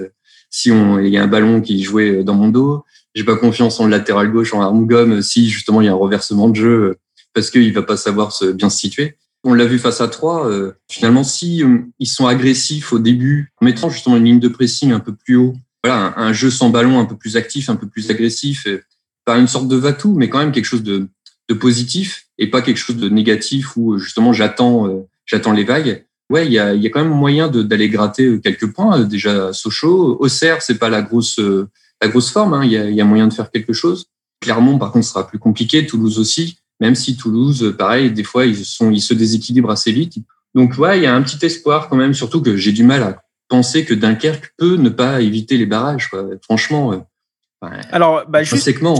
si 0.49 0.71
on, 0.71 0.99
il 0.99 1.09
y 1.09 1.17
a 1.17 1.23
un 1.23 1.27
ballon 1.27 1.61
qui 1.61 1.83
jouait 1.83 2.23
dans 2.23 2.33
mon 2.33 2.49
dos. 2.49 2.83
J'ai 3.13 3.25
pas 3.25 3.35
confiance 3.35 3.79
en 3.79 3.87
latéral 3.87 4.31
gauche, 4.31 4.53
en 4.53 4.61
Armugom, 4.61 5.21
si 5.21 5.49
justement 5.49 5.81
il 5.81 5.85
y 5.85 5.87
a 5.89 5.91
un 5.91 5.95
reversement 5.95 6.49
de 6.49 6.55
jeu 6.55 6.97
parce 7.33 7.49
qu'il 7.49 7.73
va 7.73 7.81
pas 7.81 7.97
savoir 7.97 8.31
se, 8.31 8.45
bien 8.45 8.69
se 8.69 8.77
situer. 8.77 9.17
On 9.43 9.53
l'a 9.53 9.65
vu 9.65 9.79
face 9.79 10.01
à 10.01 10.07
trois. 10.07 10.47
Euh, 10.47 10.73
finalement, 10.89 11.23
si 11.23 11.63
euh, 11.63 11.79
ils 11.99 12.07
sont 12.07 12.27
agressifs 12.27 12.93
au 12.93 12.99
début, 12.99 13.51
en 13.59 13.65
mettant 13.65 13.89
justement 13.89 14.17
une 14.17 14.25
ligne 14.25 14.39
de 14.39 14.47
pressing 14.47 14.91
un 14.91 14.99
peu 14.99 15.15
plus 15.15 15.35
haut, 15.35 15.53
voilà, 15.83 16.13
un, 16.17 16.31
jeu 16.31 16.51
sans 16.51 16.69
ballon 16.69 16.99
un 16.99 17.05
peu 17.05 17.15
plus 17.15 17.37
actif, 17.37 17.69
un 17.69 17.75
peu 17.75 17.87
plus 17.87 18.11
agressif, 18.11 18.67
et, 18.67 18.81
pas 19.25 19.37
une 19.37 19.47
sorte 19.47 19.67
de 19.67 19.75
va-tout, 19.75 20.13
mais 20.15 20.29
quand 20.29 20.39
même 20.39 20.51
quelque 20.51 20.65
chose 20.65 20.83
de, 20.83 21.07
de, 21.47 21.53
positif 21.53 22.27
et 22.39 22.49
pas 22.49 22.63
quelque 22.63 22.77
chose 22.77 22.95
de 22.95 23.07
négatif 23.07 23.77
où 23.77 23.99
justement 23.99 24.33
j'attends, 24.33 24.87
euh, 24.87 25.07
j'attends 25.25 25.51
les 25.51 25.63
vagues. 25.63 26.05
Ouais, 26.31 26.47
il 26.47 26.51
y 26.51 26.59
a, 26.59 26.73
y 26.73 26.87
a 26.87 26.89
quand 26.89 27.03
même 27.03 27.13
moyen 27.13 27.47
d'aller 27.47 27.89
gratter 27.89 28.39
quelques 28.41 28.71
points. 28.71 29.01
Déjà, 29.01 29.53
Sochaux, 29.53 30.17
Auxerre, 30.19 30.61
c'est 30.61 30.77
pas 30.77 30.89
la 30.89 31.01
grosse, 31.01 31.39
la 31.39 32.07
grosse 32.07 32.31
forme. 32.31 32.53
Hein. 32.53 32.63
Il 32.63 32.71
y, 32.71 32.77
a, 32.77 32.89
y 32.89 33.01
a 33.01 33.05
moyen 33.05 33.27
de 33.27 33.33
faire 33.33 33.51
quelque 33.51 33.73
chose. 33.73 34.05
Clermont, 34.39 34.79
par 34.79 34.93
contre, 34.93 35.05
sera 35.05 35.27
plus 35.27 35.39
compliqué. 35.39 35.85
Toulouse 35.85 36.19
aussi 36.19 36.60
même 36.81 36.95
si 36.95 37.15
Toulouse, 37.15 37.75
pareil, 37.77 38.11
des 38.11 38.23
fois, 38.23 38.45
ils, 38.45 38.65
sont, 38.65 38.91
ils 38.91 39.01
se 39.01 39.13
déséquilibrent 39.13 39.69
assez 39.69 39.91
vite. 39.91 40.15
Donc, 40.55 40.77
ouais, 40.79 40.97
il 40.97 41.03
y 41.03 41.05
a 41.05 41.15
un 41.15 41.21
petit 41.21 41.45
espoir 41.45 41.87
quand 41.87 41.95
même, 41.95 42.15
surtout 42.15 42.41
que 42.41 42.57
j'ai 42.57 42.73
du 42.73 42.83
mal 42.83 43.03
à 43.03 43.21
penser 43.47 43.85
que 43.85 43.93
Dunkerque 43.93 44.53
peut 44.57 44.75
ne 44.75 44.89
pas 44.89 45.21
éviter 45.21 45.57
les 45.57 45.67
barrages. 45.67 46.09
Franchement. 46.43 46.91
Euh, 46.91 47.67
Alors, 47.91 48.23
bah, 48.27 48.41
justement, 48.41 48.95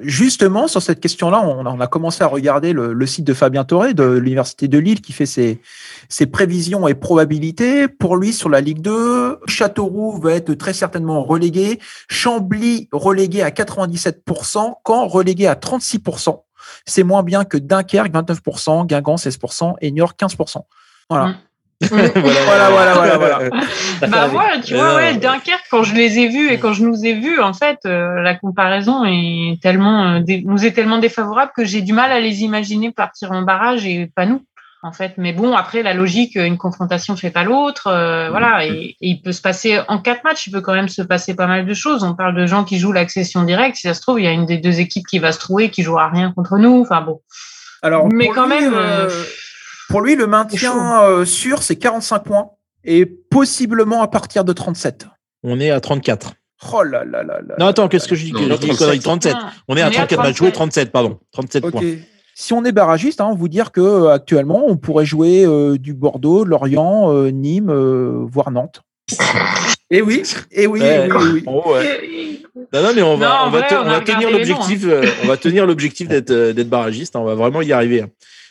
justement, 0.00 0.66
sur 0.66 0.82
cette 0.82 0.98
question-là, 0.98 1.40
on, 1.40 1.80
a 1.80 1.86
commencé 1.86 2.24
à 2.24 2.26
regarder 2.26 2.72
le, 2.72 3.06
site 3.06 3.24
de 3.24 3.32
Fabien 3.32 3.62
Toré 3.62 3.94
de 3.94 4.02
l'Université 4.02 4.66
de 4.66 4.78
Lille 4.78 5.00
qui 5.00 5.12
fait 5.12 5.26
ses, 5.26 5.60
ses, 6.08 6.26
prévisions 6.26 6.88
et 6.88 6.94
probabilités. 6.94 7.86
Pour 7.86 8.16
lui, 8.16 8.32
sur 8.32 8.48
la 8.48 8.60
Ligue 8.60 8.80
2, 8.80 9.38
Châteauroux 9.46 10.18
va 10.20 10.32
être 10.32 10.52
très 10.54 10.72
certainement 10.72 11.22
relégué, 11.22 11.78
Chambly 12.08 12.88
relégué 12.90 13.42
à 13.42 13.50
97%, 13.50 14.74
Caen 14.84 15.06
relégué 15.06 15.46
à 15.46 15.54
36%. 15.54 16.40
C'est 16.86 17.02
moins 17.02 17.22
bien 17.22 17.44
que 17.44 17.56
Dunkerque, 17.56 18.12
29%, 18.12 18.86
Guingamp, 18.86 19.16
16%, 19.16 19.74
et 19.80 19.90
Niort, 19.90 20.14
15%. 20.18 20.62
Voilà. 21.10 21.26
Mm. 21.28 21.36
voilà, 21.90 22.70
voilà, 22.70 22.94
voilà, 22.94 23.18
voilà, 23.18 23.38
bah 24.08 24.26
voilà, 24.26 24.58
tu 24.60 24.74
vois, 24.74 24.96
ouais, 24.96 25.14
Dunkerque, 25.14 25.66
quand 25.70 25.84
je 25.84 25.94
les 25.94 26.18
ai 26.18 26.26
vus 26.26 26.50
et 26.50 26.58
quand 26.58 26.72
je 26.72 26.84
nous 26.84 27.06
ai 27.06 27.14
vus, 27.14 27.40
en 27.40 27.52
fait, 27.52 27.78
euh, 27.86 28.20
la 28.20 28.34
comparaison 28.34 29.04
est 29.04 29.60
tellement, 29.62 30.16
euh, 30.16 30.20
nous 30.44 30.66
est 30.66 30.72
tellement 30.72 30.98
défavorable 30.98 31.52
que 31.54 31.64
j'ai 31.64 31.80
du 31.80 31.92
mal 31.92 32.10
à 32.10 32.18
les 32.18 32.42
imaginer 32.42 32.90
partir 32.90 33.30
en 33.30 33.42
barrage 33.42 33.86
et 33.86 34.10
pas 34.12 34.26
nous 34.26 34.42
en 34.82 34.92
fait. 34.92 35.14
Mais 35.16 35.32
bon, 35.32 35.54
après, 35.54 35.82
la 35.82 35.94
logique, 35.94 36.36
une 36.36 36.58
confrontation 36.58 37.16
fait 37.16 37.30
pas 37.30 37.44
l'autre. 37.44 37.88
Euh, 37.88 38.30
voilà. 38.30 38.66
Et, 38.66 38.96
il 39.00 39.20
peut 39.22 39.32
se 39.32 39.40
passer, 39.40 39.80
en 39.88 39.98
quatre 39.98 40.24
matchs, 40.24 40.46
il 40.46 40.52
peut 40.52 40.60
quand 40.60 40.74
même 40.74 40.88
se 40.88 41.02
passer 41.02 41.34
pas 41.34 41.46
mal 41.46 41.66
de 41.66 41.74
choses. 41.74 42.04
On 42.04 42.14
parle 42.14 42.34
de 42.34 42.46
gens 42.46 42.64
qui 42.64 42.78
jouent 42.78 42.92
l'accession 42.92 43.42
directe. 43.42 43.76
Si 43.76 43.82
ça 43.82 43.94
se 43.94 44.00
trouve, 44.00 44.20
il 44.20 44.24
y 44.24 44.28
a 44.28 44.32
une 44.32 44.46
des 44.46 44.58
deux 44.58 44.80
équipes 44.80 45.06
qui 45.06 45.18
va 45.18 45.32
se 45.32 45.38
trouver, 45.38 45.70
qui 45.70 45.82
jouera 45.82 46.08
rien 46.08 46.32
contre 46.32 46.58
nous. 46.58 46.80
Enfin 46.80 47.00
bon. 47.00 47.20
Alors, 47.82 48.08
mais 48.12 48.28
quand 48.28 48.46
même. 48.46 48.72
Euh, 48.74 49.08
pour 49.88 50.00
lui, 50.00 50.16
le 50.16 50.26
maintien 50.26 51.02
euh, 51.02 51.24
sûr, 51.24 51.62
c'est 51.62 51.76
45 51.76 52.18
points. 52.20 52.50
Et 52.84 53.06
possiblement 53.06 54.02
à 54.02 54.08
partir 54.08 54.44
de 54.44 54.52
37. 54.52 55.06
On 55.42 55.60
est 55.60 55.70
à 55.70 55.80
34. 55.80 56.32
Oh 56.72 56.82
là 56.82 57.04
là 57.04 57.22
là 57.22 57.40
là. 57.46 57.54
Non, 57.58 57.66
attends, 57.66 57.88
qu'est-ce 57.88 58.08
que 58.08 58.16
je 58.16 58.24
dis, 58.24 58.32
je 58.32 58.92
dis 58.92 59.00
37. 59.00 59.34
On 59.68 59.76
est 59.76 59.82
à 59.82 59.90
34 59.90 60.22
matchs 60.22 60.36
joués, 60.36 60.52
37, 60.52 60.90
pardon. 60.90 61.18
37 61.32 61.70
points. 61.70 61.82
Si 62.40 62.52
on 62.52 62.64
est 62.64 62.70
barragiste, 62.70 63.20
hein, 63.20 63.34
vous 63.36 63.48
dire 63.48 63.72
que 63.72 63.80
euh, 63.80 64.12
actuellement, 64.12 64.62
on 64.68 64.76
pourrait 64.76 65.04
jouer 65.04 65.44
euh, 65.44 65.76
du 65.76 65.92
Bordeaux, 65.92 66.44
Lorient, 66.44 67.12
euh, 67.12 67.30
Nîmes, 67.30 67.72
voire 68.30 68.52
Nantes. 68.52 68.82
Et 69.90 70.02
oui, 70.02 70.22
et 70.52 70.66
oui, 70.66 70.82
et 70.82 71.08
oui, 71.10 71.44
Non, 72.74 72.82
non, 72.82 72.90
mais 72.94 73.00
on 73.00 73.16
va, 73.16 73.46
on 73.46 73.50
va, 73.50 73.62
tenir 74.02 74.30
l'objectif, 74.30 74.84
hein. 74.84 75.00
on 75.24 75.26
va 75.28 75.38
tenir 75.38 75.64
l'objectif 75.64 76.08
d'être 76.08 76.30
d'être 76.30 76.68
barragiste. 76.68 77.16
Hein, 77.16 77.20
on 77.20 77.24
va 77.24 77.34
vraiment 77.34 77.62
y 77.62 77.72
arriver. 77.72 78.04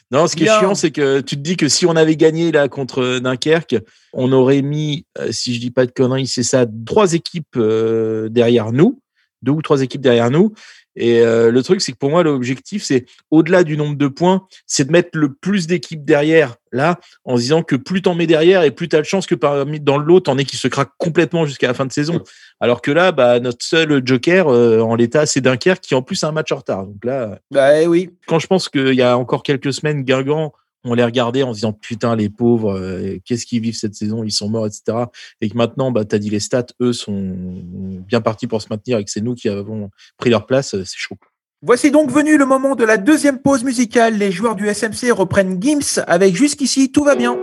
Non, 0.10 0.26
ce 0.26 0.36
qui 0.36 0.45
est 0.45 0.60
chiant, 0.60 0.73
c'est 0.73 0.89
que 0.89 1.19
tu 1.21 1.36
te 1.36 1.41
dis 1.41 1.56
que 1.56 1.69
si 1.69 1.86
on 1.86 1.95
avait 1.95 2.15
gagné 2.15 2.52
là 2.52 2.67
contre 2.69 3.19
Dunkerque, 3.19 3.76
on 4.13 4.32
aurait 4.32 4.63
mis, 4.63 5.06
si 5.30 5.54
je 5.54 5.60
dis 5.60 5.69
pas 5.69 5.86
de 5.86 5.91
conneries, 5.91 6.26
c'est 6.26 6.41
ça, 6.41 6.65
trois 6.88 7.13
équipes 7.13 7.60
derrière 7.60 8.71
nous, 8.71 9.00
deux 9.43 9.52
ou 9.52 9.62
trois 9.62 9.84
équipes 9.84 10.02
derrière 10.02 10.32
nous, 10.32 10.54
et 11.00 11.22
euh, 11.22 11.52
le 11.52 11.62
truc, 11.62 11.80
c'est 11.80 11.92
que 11.92 11.98
pour 11.98 12.10
moi, 12.10 12.24
l'objectif, 12.24 12.84
c'est 12.84 13.06
au-delà 13.30 13.64
du 13.64 13.78
nombre 13.78 13.96
de 13.96 14.08
points, 14.08 14.48
c'est 14.66 14.86
de 14.86 14.92
mettre 14.92 15.12
le 15.14 15.32
plus 15.32 15.68
d'équipes 15.68 16.04
derrière, 16.04 16.56
là, 16.72 17.00
en 17.24 17.38
se 17.38 17.42
disant 17.44 17.62
que 17.62 17.76
plus 17.76 18.02
t'en 18.02 18.16
mets 18.16 18.26
derrière 18.26 18.64
et 18.64 18.72
plus 18.72 18.90
t'as 18.90 18.98
de 18.98 19.06
chance 19.06 19.28
que 19.28 19.36
parmi 19.36 19.80
dans 19.80 20.00
l'autre, 20.00 20.32
en 20.32 20.40
est 20.40 20.44
qui 20.44 20.58
se 20.58 20.68
craque 20.68 20.90
complètement 20.98 21.46
jusqu'à 21.46 21.68
la 21.68 21.76
fin 21.76 21.86
de 21.86 21.92
saison. 21.92 22.24
Alors 22.60 22.82
que 22.82 22.90
là, 22.90 23.12
bah, 23.12 23.40
notre 23.40 23.64
seul 23.64 24.02
joker 24.04 24.48
euh, 24.48 24.80
en 24.80 24.96
l'état, 24.96 25.28
c'est 25.28 25.40
Dunkerque 25.40 25.82
qui 25.82 25.94
en 25.94 26.02
plus 26.02 26.24
a 26.24 26.30
un 26.30 26.32
match 26.32 26.52
en 26.52 26.56
retard. 26.56 26.88
Donc 26.88 27.06
là, 27.06 27.38
bah, 27.52 27.84
oui. 27.86 28.10
quand 28.26 28.40
je 28.40 28.48
pense 28.48 28.68
qu'il 28.68 28.96
y 28.96 29.04
a 29.04 29.16
encore 29.20 29.44
quelques 29.44 29.74
semaines, 29.74 30.02
Guingamp 30.02 30.52
on 30.84 30.94
les 30.94 31.04
regardait 31.04 31.44
en 31.44 31.54
se 31.54 31.58
disant 31.58 31.74
putain 31.74 32.16
les 32.16 32.30
pauvres, 32.30 32.78
euh, 32.78 33.18
qu'est-ce 33.26 33.46
qu'ils 33.46 33.62
vivent 33.62 33.76
cette 33.76 33.96
saison, 33.96 34.24
ils 34.24 34.32
sont 34.32 34.50
morts, 34.50 34.68
etc. 34.68 35.06
Et 35.42 35.50
que 35.50 35.58
maintenant, 35.58 35.92
bah, 35.92 36.06
tu 36.06 36.16
as 36.16 36.20
dit 36.20 36.30
les 36.30 36.40
stats, 36.40 36.68
eux 36.82 36.94
sont 36.94 37.36
bien 38.08 38.22
partis 38.22 38.48
pour 38.48 38.62
se 38.62 38.68
maintenir 38.70 38.98
et 38.98 39.04
que 39.04 39.12
c'est 39.12 39.22
nous 39.22 39.36
qui 39.36 39.50
avons 39.50 39.90
pris 40.18 40.30
leur 40.30 40.46
place, 40.46 40.76
euh, 40.76 40.84
c'est 40.86 40.98
chaud. 40.98 41.18
Voici 41.63 41.90
donc 41.90 42.12
venu 42.12 42.38
le 42.38 42.46
moment 42.46 42.76
de 42.76 42.84
la 42.84 42.98
deuxième 42.98 43.40
pause 43.40 43.63
musicale. 43.63 44.16
Les 44.16 44.32
joueurs 44.32 44.56
du 44.56 44.68
SMC 44.68 45.12
reprennent 45.12 45.60
Gims 45.62 46.04
avec 46.06 46.36
Jusqu'ici, 46.36 46.92
tout 46.92 47.04
va 47.04 47.16
bien. 47.16 47.36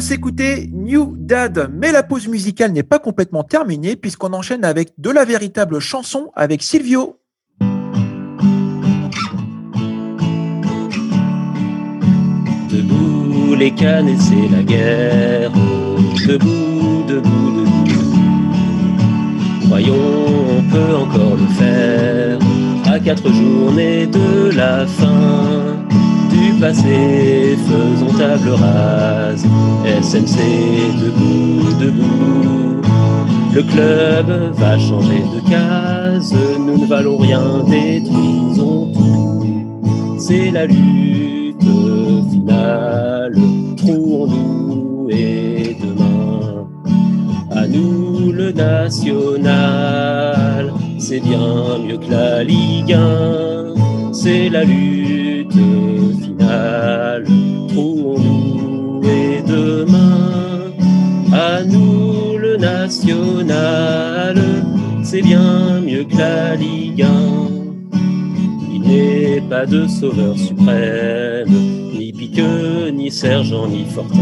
S'écouter 0.00 0.68
New 0.72 1.14
Dad, 1.18 1.70
mais 1.72 1.92
la 1.92 2.02
pause 2.02 2.28
musicale 2.28 2.72
n'est 2.72 2.82
pas 2.82 2.98
complètement 2.98 3.42
terminée 3.42 3.96
puisqu'on 3.96 4.32
enchaîne 4.32 4.64
avec 4.64 4.92
de 4.98 5.10
la 5.10 5.24
véritable 5.24 5.80
chanson 5.80 6.30
avec 6.34 6.62
Silvio. 6.62 7.16
Debout 12.70 13.54
les 13.56 13.72
cannes 13.72 14.08
et 14.08 14.18
c'est 14.18 14.48
la 14.54 14.62
guerre. 14.62 15.52
Debout, 16.26 17.04
debout, 17.08 17.50
debout. 17.60 17.88
Voyons, 19.68 19.94
on 19.94 20.62
peut 20.70 20.96
encore 20.96 21.36
le 21.36 21.46
faire. 21.54 22.38
À 22.86 22.98
quatre 23.00 23.32
journées 23.32 24.06
de 24.06 24.50
la 24.56 24.86
fin 24.86 25.77
du 26.28 26.52
passé, 26.60 27.56
faisons 27.66 28.12
table 28.18 28.50
rase. 28.50 29.46
SMC, 30.02 30.38
debout, 31.02 31.72
debout. 31.80 32.80
Le 33.54 33.62
club 33.62 34.52
va 34.54 34.78
changer 34.78 35.22
de 35.34 35.40
case. 35.48 36.34
Nous 36.58 36.78
ne 36.78 36.86
valons 36.86 37.16
rien, 37.16 37.64
détruisons 37.66 38.92
tout. 38.92 40.18
C'est 40.18 40.50
la 40.50 40.66
lutte 40.66 41.62
finale. 42.30 43.38
Trouvons-nous 43.76 45.08
et 45.10 45.76
demain. 45.80 46.68
À 47.50 47.66
nous 47.66 48.32
le 48.32 48.52
national. 48.52 49.48
C'est 50.98 51.20
bien 51.20 51.78
mieux 51.86 51.96
que 51.96 52.10
la 52.10 52.44
Ligue 52.44 52.92
1. 52.92 54.12
C'est 54.12 54.48
la 54.50 54.64
lutte 54.64 55.37
finale. 56.48 57.24
Trouvons-nous 57.68 59.02
et 59.04 59.42
demain. 59.46 60.72
À 61.32 61.62
nous 61.64 62.38
le 62.38 62.56
national. 62.56 64.36
C'est 65.02 65.22
bien 65.22 65.80
mieux 65.80 66.04
que 66.04 66.16
la 66.16 66.56
Ligue 66.56 67.02
1. 67.02 67.08
Il 68.72 68.80
n'est 68.82 69.40
pas 69.48 69.66
de 69.66 69.86
sauveur 69.86 70.36
suprême, 70.36 71.48
ni 71.98 72.12
piqueux, 72.12 72.90
ni 72.90 73.10
sergent, 73.10 73.66
ni 73.68 73.84
fortin. 73.84 74.18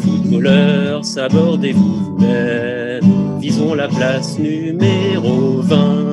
Footballeurs, 0.00 1.04
sabordez-vous 1.04 2.16
vous-même, 2.16 3.40
visons 3.40 3.74
la 3.74 3.88
place 3.88 4.38
numéro 4.38 5.60
20. 5.60 6.07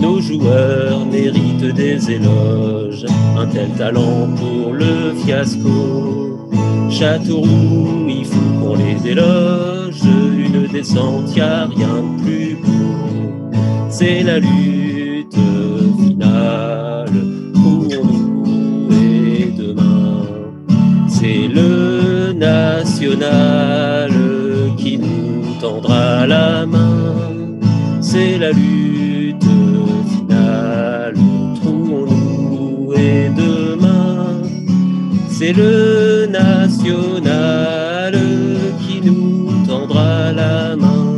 Nos 0.00 0.18
joueurs 0.20 1.04
méritent 1.04 1.74
des 1.74 2.10
éloges, 2.10 3.04
un 3.36 3.46
tel 3.46 3.68
talent 3.76 4.28
pour 4.36 4.72
le 4.72 5.14
fiasco. 5.22 6.48
Châteauroux, 6.88 8.06
il 8.08 8.24
faut 8.24 8.52
qu'on 8.60 8.76
les 8.76 8.94
déloge, 8.94 10.02
une 10.04 10.66
descente, 10.68 11.36
y 11.36 11.40
rien 11.40 12.02
de 12.02 12.22
plus 12.22 12.56
beau. 12.56 13.60
C'est 13.90 14.22
la 14.22 14.38
lutte 14.38 15.36
finale 16.02 17.12
pour 17.52 17.84
nous 17.84 18.88
et 18.90 19.52
demain. 19.56 20.22
C'est 21.08 21.46
le 21.46 22.32
national 22.32 24.10
qui 24.78 24.96
nous 24.96 25.60
tendra 25.60 26.26
la 26.26 26.64
main. 26.64 27.14
C'est 28.00 28.38
la 28.38 28.52
lutte 28.52 29.49
C'est 35.42 35.54
le 35.54 36.26
national 36.26 38.14
qui 38.80 39.00
nous 39.00 39.66
tendra 39.66 40.32
la 40.32 40.76
main. 40.76 41.14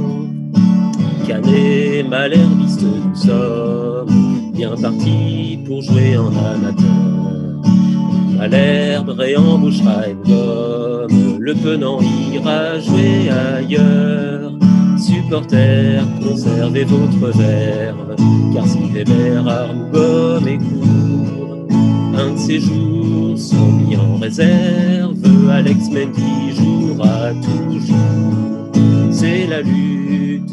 Canet, 1.27 2.09
malherbiste, 2.09 2.85
nous 2.85 3.17
sommes 3.17 4.53
bien 4.55 4.77
partis 4.81 5.59
pour 5.67 5.83
jouer 5.83 6.17
en 6.17 6.29
amateur. 6.29 7.65
Malherbe 8.39 9.09
réembauchera 9.09 10.13
gomme, 10.25 11.39
le 11.41 11.55
penant 11.57 11.99
ira 12.33 12.79
jouer 12.79 13.29
ailleurs. 13.29 14.53
Supporters, 14.99 16.07
conservez 16.23 16.85
votre 16.85 17.37
verve, 17.37 18.15
car 18.55 18.69
si 18.69 18.79
Weber, 18.93 19.49
arme, 19.49 19.91
gomme 19.93 20.47
et 20.47 20.59
court, 20.59 21.52
un 22.15 22.33
de 22.33 22.39
ces 22.39 22.61
jours 22.61 23.39
sont 23.39 23.73
mis 23.73 23.97
en 23.97 24.17
réserve. 24.17 25.17
Alex 25.51 25.89
Mendy 25.91 26.55
jouera 26.57 27.33
toujours. 27.35 28.73
C'est 29.11 29.47
la 29.47 29.63
lutte 29.63 30.51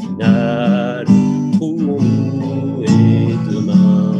finale. 0.00 1.06
Trouvons-nous 1.54 2.82
et 2.84 3.34
demain. 3.50 4.12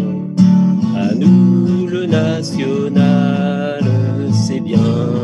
À 0.97 1.15
nous 1.15 1.87
le 1.87 2.07
national. 2.07 3.85
C'est 4.33 4.61
bien 4.61 4.79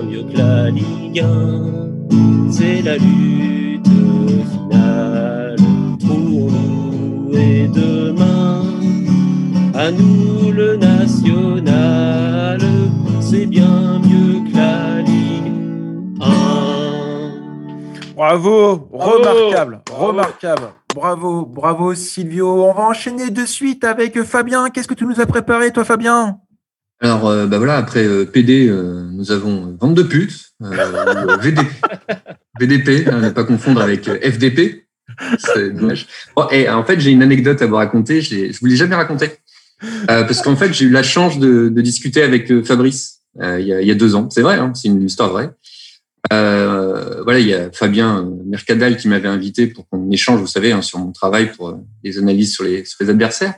mieux 0.09 0.23
que 0.23 0.39
la 0.39 0.71
Ligue 0.71 1.21
1. 1.21 2.51
C'est 2.51 2.83
la 2.83 2.97
lutte 2.97 3.89
finale. 3.89 5.57
À 9.83 9.91
nous 9.91 10.53
le 10.53 10.77
national. 10.77 12.61
C'est 13.21 13.47
bien 13.47 13.99
mieux 13.99 14.49
que 14.49 14.57
la 14.57 15.03
Ligue 15.03 15.53
1. 16.21 18.15
Bravo, 18.15 18.89
remarquable, 18.93 19.81
remarquable. 19.91 20.69
Bravo, 20.95 21.45
bravo 21.47 21.95
Silvio. 21.97 22.65
On 22.65 22.73
va 22.73 22.83
enchaîner 22.85 23.31
de 23.31 23.45
suite 23.45 23.83
avec 23.83 24.23
Fabien. 24.23 24.71
Qu'est-ce 24.71 24.87
que 24.87 24.95
tu 24.95 25.05
nous 25.05 25.21
as 25.21 25.27
préparé, 25.27 25.73
toi, 25.73 25.85
Fabien? 25.85 26.39
Alors, 27.01 27.27
euh, 27.27 27.49
bah 27.49 27.59
voilà, 27.59 27.77
après 27.77 28.07
euh, 28.07 28.25
PD, 28.25 28.69
euh, 28.69 29.03
nous 29.11 29.33
avons 29.33 29.77
vente 29.81 29.95
de 29.95 30.05
putes, 30.05 30.53
euh, 30.63 31.39
VDP, 31.41 31.67
VDP, 32.61 33.09
hein, 33.09 33.19
ne 33.19 33.31
pas 33.31 33.43
confondre 33.43 33.83
avec 33.83 34.07
euh, 34.07 34.17
FDP. 34.23 34.87
C'est 35.39 35.71
dommage. 35.71 36.07
Bon, 36.37 36.49
et 36.51 36.69
en 36.69 36.85
fait, 36.85 37.01
j'ai 37.01 37.11
une 37.11 37.23
anecdote 37.23 37.61
à 37.63 37.67
vous 37.67 37.75
raconter. 37.77 38.21
Je 38.21 38.37
ne 38.37 38.53
vous 38.53 38.67
l'ai 38.67 38.77
jamais 38.77 38.95
raconté. 38.95 39.31
Euh, 39.83 40.25
parce 40.25 40.43
qu'en 40.43 40.57
fait, 40.57 40.73
j'ai 40.73 40.85
eu 40.85 40.91
la 40.91 41.03
chance 41.03 41.39
de, 41.39 41.69
de 41.69 41.81
discuter 41.81 42.23
avec 42.23 42.51
euh, 42.51 42.63
Fabrice 42.63 43.21
euh, 43.41 43.61
il, 43.61 43.67
y 43.67 43.73
a, 43.73 43.81
il 43.81 43.89
y 43.89 43.91
a 43.91 43.95
deux 43.95 44.15
ans. 44.15 44.29
C'est 44.31 44.43
vrai, 44.43 44.57
hein, 44.57 44.73
c'est 44.75 44.89
une 44.89 45.03
histoire 45.03 45.31
vraie. 45.31 45.51
Euh, 46.33 47.23
voilà, 47.25 47.41
il 47.41 47.49
y 47.49 47.55
a 47.55 47.71
Fabien 47.73 48.31
Mercadal 48.47 48.97
qui 48.97 49.09
m'avait 49.09 49.29
invité 49.29 49.67
pour 49.67 49.89
qu'on 49.89 50.11
échange, 50.11 50.41
vous 50.41 50.47
savez, 50.47 50.73
hein, 50.73 50.83
sur 50.83 50.99
mon 50.99 51.11
travail 51.11 51.53
pour 51.53 51.71
euh, 51.71 51.75
les 52.05 52.19
analyses 52.19 52.53
sur 52.53 52.65
les, 52.65 52.85
sur 52.85 52.99
les 53.01 53.11
adversaires. 53.11 53.55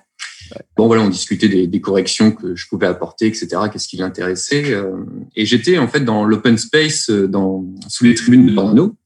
Bon, 0.77 0.87
voilà, 0.87 1.03
on 1.03 1.09
discutait 1.09 1.49
des, 1.49 1.67
des 1.67 1.81
corrections 1.81 2.33
que 2.33 2.55
je 2.55 2.69
pouvais 2.69 2.87
apporter, 2.87 3.27
etc. 3.27 3.49
Qu'est-ce 3.73 3.89
qui 3.89 3.97
l'intéressait 3.97 4.73
euh, 4.73 5.05
Et 5.37 5.47
j'étais 5.47 5.79
en 5.79 5.89
fait 5.89 6.01
dans 6.01 6.25
l'open 6.25 6.59
space, 6.59 7.11
euh, 7.11 7.29
dans 7.29 7.65
sous 7.89 8.05
les 8.05 8.15
tribunes 8.15 8.47
de 8.47 8.53
Bordeaux. 8.53 8.97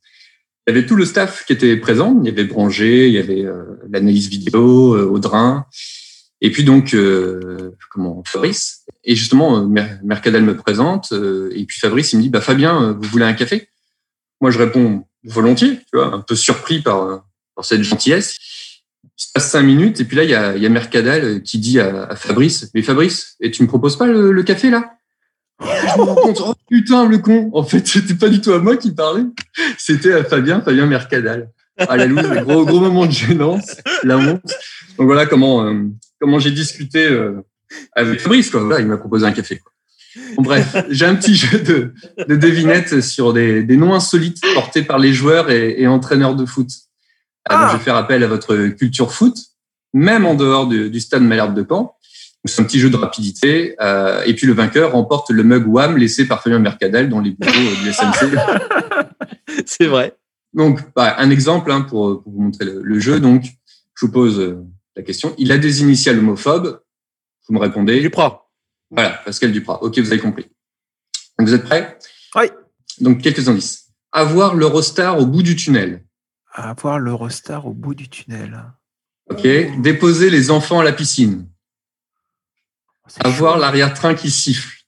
Il 0.66 0.74
y 0.74 0.76
avait 0.76 0.86
tout 0.86 0.96
le 0.96 1.04
staff 1.04 1.44
qui 1.46 1.52
était 1.52 1.76
présent. 1.76 2.18
Il 2.22 2.26
y 2.26 2.30
avait 2.30 2.44
Branger, 2.44 3.08
il 3.08 3.14
y 3.14 3.18
avait 3.18 3.44
euh, 3.44 3.62
l'analyse 3.90 4.28
vidéo, 4.28 4.94
euh, 4.94 5.06
Audrin, 5.06 5.64
et 6.40 6.50
puis 6.50 6.64
donc 6.64 6.94
euh, 6.94 7.72
comment 7.90 8.22
Fabrice. 8.26 8.84
Et 9.04 9.16
justement, 9.16 9.58
euh, 9.58 9.66
Mer- 9.66 10.00
Mercadal 10.02 10.42
me 10.42 10.56
présente, 10.56 11.12
euh, 11.12 11.50
et 11.54 11.64
puis 11.64 11.78
Fabrice 11.78 12.12
il 12.12 12.18
me 12.18 12.22
dit 12.22 12.28
bah 12.28 12.40
Fabien, 12.40 12.82
euh, 12.82 12.92
vous 12.92 13.08
voulez 13.08 13.24
un 13.24 13.34
café? 13.34 13.68
Moi 14.40 14.50
je 14.50 14.58
réponds 14.58 15.06
volontiers, 15.24 15.76
tu 15.76 15.96
vois, 15.96 16.14
un 16.14 16.20
peu 16.20 16.36
surpris 16.36 16.80
par, 16.80 17.02
euh, 17.02 17.16
par 17.54 17.64
cette 17.64 17.82
gentillesse. 17.82 18.38
Il 19.04 19.22
se 19.22 19.32
passe 19.34 19.50
cinq 19.50 19.62
minutes, 19.62 20.00
et 20.00 20.04
puis 20.04 20.16
là 20.16 20.24
il 20.24 20.30
y 20.30 20.34
a, 20.34 20.56
y 20.56 20.66
a 20.66 20.68
Mercadal 20.68 21.42
qui 21.42 21.58
dit 21.58 21.80
à, 21.80 22.14
Fabrice 22.16 22.70
mais 22.74 22.82
Fabrice, 22.82 23.36
et 23.40 23.50
tu 23.50 23.62
me 23.62 23.68
proposes 23.68 23.96
pas 23.96 24.06
le, 24.06 24.32
le 24.32 24.42
café 24.42 24.70
là? 24.70 24.94
Je 25.60 25.98
me 25.98 26.02
rends 26.04 26.14
compte, 26.14 26.40
oh 26.40 26.54
putain, 26.70 27.08
le 27.08 27.18
con. 27.18 27.50
En 27.52 27.64
fait, 27.64 27.84
c'était 27.84 28.14
pas 28.14 28.28
du 28.28 28.40
tout 28.40 28.52
à 28.52 28.60
moi 28.60 28.76
qui 28.76 28.92
parlait. 28.92 29.24
C'était 29.76 30.12
à 30.12 30.22
Fabien, 30.22 30.60
Fabien 30.60 30.86
Mercadal. 30.86 31.50
Ah, 31.78 32.06
gros, 32.06 32.64
gros 32.64 32.78
moment 32.78 33.06
de 33.06 33.10
gênance, 33.10 33.76
la 34.04 34.18
honte. 34.18 34.54
Donc 34.98 35.06
voilà 35.06 35.26
comment, 35.26 35.64
euh, 35.64 35.84
comment 36.20 36.38
j'ai 36.38 36.50
discuté 36.50 37.06
euh, 37.06 37.40
avec 37.94 38.20
Fabrice, 38.20 38.50
quoi. 38.50 38.60
Voilà, 38.60 38.80
il 38.80 38.86
m'a 38.86 38.96
proposé 38.96 39.26
un 39.26 39.32
café, 39.32 39.58
quoi. 39.58 39.72
Bon, 40.36 40.42
bref, 40.42 40.74
j'ai 40.90 41.06
un 41.06 41.14
petit 41.14 41.34
jeu 41.34 41.60
de, 41.60 41.94
de 42.26 42.36
devinettes 42.36 43.00
sur 43.00 43.32
des, 43.32 43.62
des 43.62 43.76
noms 43.76 43.94
insolites 43.94 44.42
portés 44.54 44.82
par 44.82 44.98
les 44.98 45.12
joueurs 45.12 45.50
et, 45.50 45.80
et 45.80 45.86
entraîneurs 45.86 46.34
de 46.34 46.44
foot. 46.44 46.68
Alors, 47.44 47.70
je 47.70 47.76
vais 47.76 47.82
faire 47.82 47.96
appel 47.96 48.22
à 48.24 48.26
votre 48.26 48.56
culture 48.68 49.12
foot, 49.12 49.36
même 49.94 50.26
en 50.26 50.34
dehors 50.34 50.66
du, 50.66 50.90
du 50.90 51.00
stade 51.00 51.22
Malherbe 51.22 51.54
de 51.54 51.64
Caen. 51.66 51.94
C'est 52.44 52.60
un 52.62 52.64
petit 52.64 52.78
jeu 52.78 52.90
de 52.90 52.96
rapidité. 52.96 53.74
euh, 53.80 54.22
et 54.24 54.34
puis 54.34 54.46
le 54.46 54.52
vainqueur 54.52 54.92
remporte 54.92 55.30
le 55.30 55.42
mug 55.44 55.66
WAM 55.66 55.96
laissé 55.96 56.26
par 56.26 56.42
Fabien 56.42 56.58
Mercadal 56.58 57.08
dans 57.08 57.20
les 57.20 57.30
bureaux 57.32 57.74
du 57.82 57.90
SMC. 57.92 58.36
C'est 59.66 59.86
vrai. 59.86 60.14
Donc, 60.54 60.80
bah, 60.94 61.14
un 61.18 61.30
exemple 61.30 61.70
hein, 61.70 61.82
pour, 61.82 62.22
pour 62.22 62.32
vous 62.32 62.40
montrer 62.42 62.64
le, 62.64 62.80
le 62.82 63.00
jeu. 63.00 63.20
Donc, 63.20 63.44
je 63.94 64.06
vous 64.06 64.12
pose 64.12 64.38
euh, 64.40 64.64
la 64.98 65.04
question. 65.04 65.34
Il 65.38 65.52
a 65.52 65.58
des 65.58 65.80
initiales 65.80 66.18
homophobes. 66.18 66.82
Vous 67.46 67.54
me 67.54 67.60
répondez. 67.60 68.00
Duprat. 68.00 68.50
Voilà, 68.90 69.10
Pascal 69.24 69.52
Duprat. 69.52 69.82
Ok, 69.82 69.98
vous 69.98 70.12
avez 70.12 70.20
compris. 70.20 70.44
Donc, 71.38 71.48
vous 71.48 71.54
êtes 71.54 71.64
prêts? 71.64 71.98
Oui. 72.34 72.46
Donc, 73.00 73.22
quelques 73.22 73.48
indices. 73.48 73.92
Avoir 74.10 74.54
l'Eurostar 74.54 75.18
au 75.18 75.26
bout 75.26 75.42
du 75.42 75.54
tunnel. 75.54 76.04
Avoir 76.52 76.98
l'Eurostar 76.98 77.66
au 77.66 77.72
bout 77.72 77.94
du 77.94 78.08
tunnel. 78.08 78.60
OK. 79.30 79.42
Déposer 79.80 80.30
les 80.30 80.50
enfants 80.50 80.80
à 80.80 80.84
la 80.84 80.92
piscine. 80.92 81.48
Avoir 83.20 83.56
l'arrière-train 83.58 84.14
qui 84.14 84.30
siffle. 84.30 84.82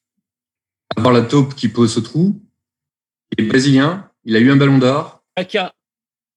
Avoir 0.96 1.14
la 1.14 1.22
taupe 1.22 1.54
qui 1.54 1.68
pose 1.68 1.96
au 1.96 2.00
trou. 2.00 2.42
Il 3.30 3.44
est 3.44 3.48
brésilien. 3.48 4.10
Il 4.24 4.34
a 4.34 4.40
eu 4.40 4.50
un 4.50 4.56
ballon 4.56 4.78
d'or. 4.78 5.22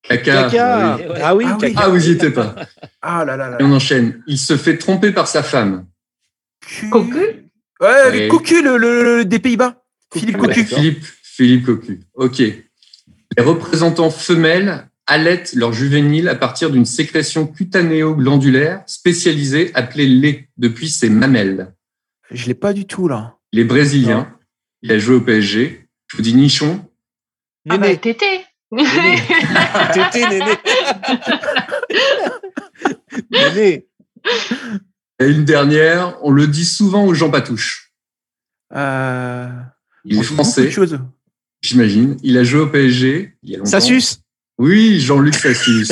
Caca. 0.04 0.44
Caca. 0.50 0.98
oui. 0.98 1.04
Ah 1.22 1.36
oui, 1.36 1.46
Ah 1.48 1.58
oui. 1.60 1.74
caca. 1.74 1.80
Ah, 1.86 1.90
vous 1.90 1.98
n'y 1.98 2.10
étiez 2.12 2.30
pas. 2.30 2.56
Ah 3.02 3.24
là 3.26 3.38
là 3.38 3.50
là. 3.50 3.58
Et 3.60 3.64
on 3.64 3.72
enchaîne. 3.72 4.22
Il 4.28 4.38
se 4.38 4.58
fait 4.58 4.78
tromper 4.78 5.12
par 5.12 5.28
sa 5.28 5.44
femme. 5.44 5.86
Cocu 6.92 7.50
Ouais, 7.82 8.28
Cocu 8.30 8.62
le, 8.62 8.78
le- 8.78 9.18
le- 9.18 9.26
des 9.26 9.40
Pays-Bas. 9.40 9.84
Philippe 10.14 10.40
Ouais, 10.42 10.48
Cocu. 10.48 10.64
Philippe, 10.66 11.04
Philippe 11.24 11.66
Cocu. 11.66 12.00
OK. 12.16 12.40
Les 12.40 13.44
représentants 13.44 14.10
femelles 14.12 14.88
allaitent 15.08 15.54
leurs 15.56 15.74
juvéniles 15.74 16.30
à 16.30 16.36
partir 16.36 16.70
d'une 16.70 16.86
sécrétion 16.86 17.46
cutanéo-glandulaire 17.48 18.84
spécialisée 18.86 19.72
appelée 19.74 20.08
lait 20.08 20.48
depuis 20.58 20.88
ses 20.90 21.10
mamelles. 21.10 21.74
Je 22.32 22.46
l'ai 22.48 22.54
pas 22.54 22.72
du 22.74 22.86
tout 22.86 23.08
là. 23.08 23.36
Il 23.52 23.60
est 23.60 23.64
brésilien. 23.66 24.34
Il 24.82 24.92
a 24.92 25.00
joué 25.00 25.16
au 25.16 25.22
PSG. 25.22 25.88
Je 26.08 26.18
vous 26.18 26.24
dis 26.24 26.34
nichon. 26.36 26.86
Ah 27.70 27.78
bah, 27.78 27.88
Néné. 28.74 29.22
Tété. 29.94 30.28
Néné. 30.30 30.52
Néné. 33.32 33.88
Et 35.20 35.28
une 35.28 35.46
dernière, 35.46 36.18
on 36.24 36.32
le 36.32 36.48
dit 36.48 36.66
souvent 36.66 37.06
aux 37.06 37.14
gens 37.14 37.30
patouches. 37.30 37.94
Euh, 38.74 39.48
Il 40.06 40.18
est 40.20 40.24
français, 40.24 40.72
j'imagine. 41.62 42.18
Il 42.24 42.38
a 42.38 42.44
joué 42.44 42.62
au 42.62 42.68
PSG 42.68 43.38
il 43.44 43.50
y 43.50 43.56
a 43.56 43.58
longtemps. 43.60 43.70
Ça 43.70 43.80
suce. 43.80 44.23
Oui, 44.64 45.02
Jean-Luc 45.02 45.36
Sassus. 45.36 45.88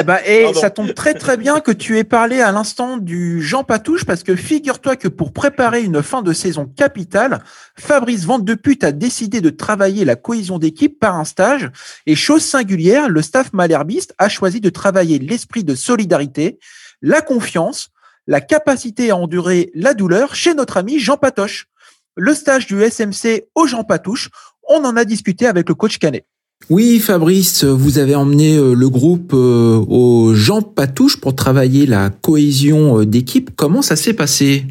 Eh 0.00 0.04
ben, 0.04 0.18
et 0.24 0.44
Pardon. 0.44 0.60
ça 0.60 0.70
tombe 0.70 0.94
très 0.94 1.12
très 1.14 1.36
bien 1.36 1.58
que 1.58 1.72
tu 1.72 1.98
aies 1.98 2.04
parlé 2.04 2.40
à 2.40 2.52
l'instant 2.52 2.98
du 2.98 3.42
Jean 3.42 3.64
Patouche 3.64 4.04
parce 4.04 4.22
que 4.22 4.36
figure-toi 4.36 4.94
que 4.94 5.08
pour 5.08 5.32
préparer 5.32 5.82
une 5.82 6.04
fin 6.04 6.22
de 6.22 6.32
saison 6.32 6.66
capitale, 6.66 7.42
Fabrice 7.76 8.24
Vente 8.24 8.44
de 8.44 8.54
Pute 8.54 8.84
a 8.84 8.92
décidé 8.92 9.40
de 9.40 9.50
travailler 9.50 10.04
la 10.04 10.14
cohésion 10.14 10.60
d'équipe 10.60 11.00
par 11.00 11.16
un 11.16 11.24
stage 11.24 11.68
et 12.06 12.14
chose 12.14 12.44
singulière, 12.44 13.08
le 13.08 13.22
staff 13.22 13.52
malherbiste 13.52 14.14
a 14.18 14.28
choisi 14.28 14.60
de 14.60 14.70
travailler 14.70 15.18
l'esprit 15.18 15.64
de 15.64 15.74
solidarité, 15.74 16.60
la 17.02 17.22
confiance, 17.22 17.88
la 18.28 18.40
capacité 18.40 19.10
à 19.10 19.16
endurer 19.16 19.72
la 19.74 19.94
douleur 19.94 20.36
chez 20.36 20.54
notre 20.54 20.76
ami 20.76 21.00
Jean 21.00 21.16
Patoche. 21.16 21.66
Le 22.14 22.34
stage 22.34 22.68
du 22.68 22.80
SMC 22.80 23.48
au 23.56 23.66
Jean 23.66 23.82
Patouche, 23.82 24.30
on 24.68 24.84
en 24.84 24.96
a 24.96 25.04
discuté 25.04 25.48
avec 25.48 25.68
le 25.68 25.74
coach 25.74 25.98
Canet. 25.98 26.24
Oui, 26.70 26.98
Fabrice, 26.98 27.64
vous 27.64 27.98
avez 27.98 28.14
emmené 28.14 28.56
euh, 28.56 28.74
le 28.74 28.88
groupe 28.90 29.32
euh, 29.32 29.82
au 29.88 30.34
Jean 30.34 30.60
Patouche 30.60 31.16
pour 31.16 31.34
travailler 31.34 31.86
la 31.86 32.10
cohésion 32.10 33.00
euh, 33.00 33.06
d'équipe. 33.06 33.50
Comment 33.56 33.80
ça 33.80 33.96
s'est 33.96 34.12
passé? 34.12 34.64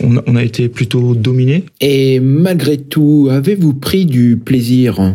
On 0.00 0.18
a, 0.18 0.22
on 0.26 0.36
a 0.36 0.42
été 0.44 0.68
plutôt 0.68 1.14
dominé. 1.14 1.64
Et 1.80 2.20
malgré 2.20 2.76
tout, 2.76 3.28
avez-vous 3.30 3.72
pris 3.72 4.04
du 4.04 4.36
plaisir? 4.36 5.14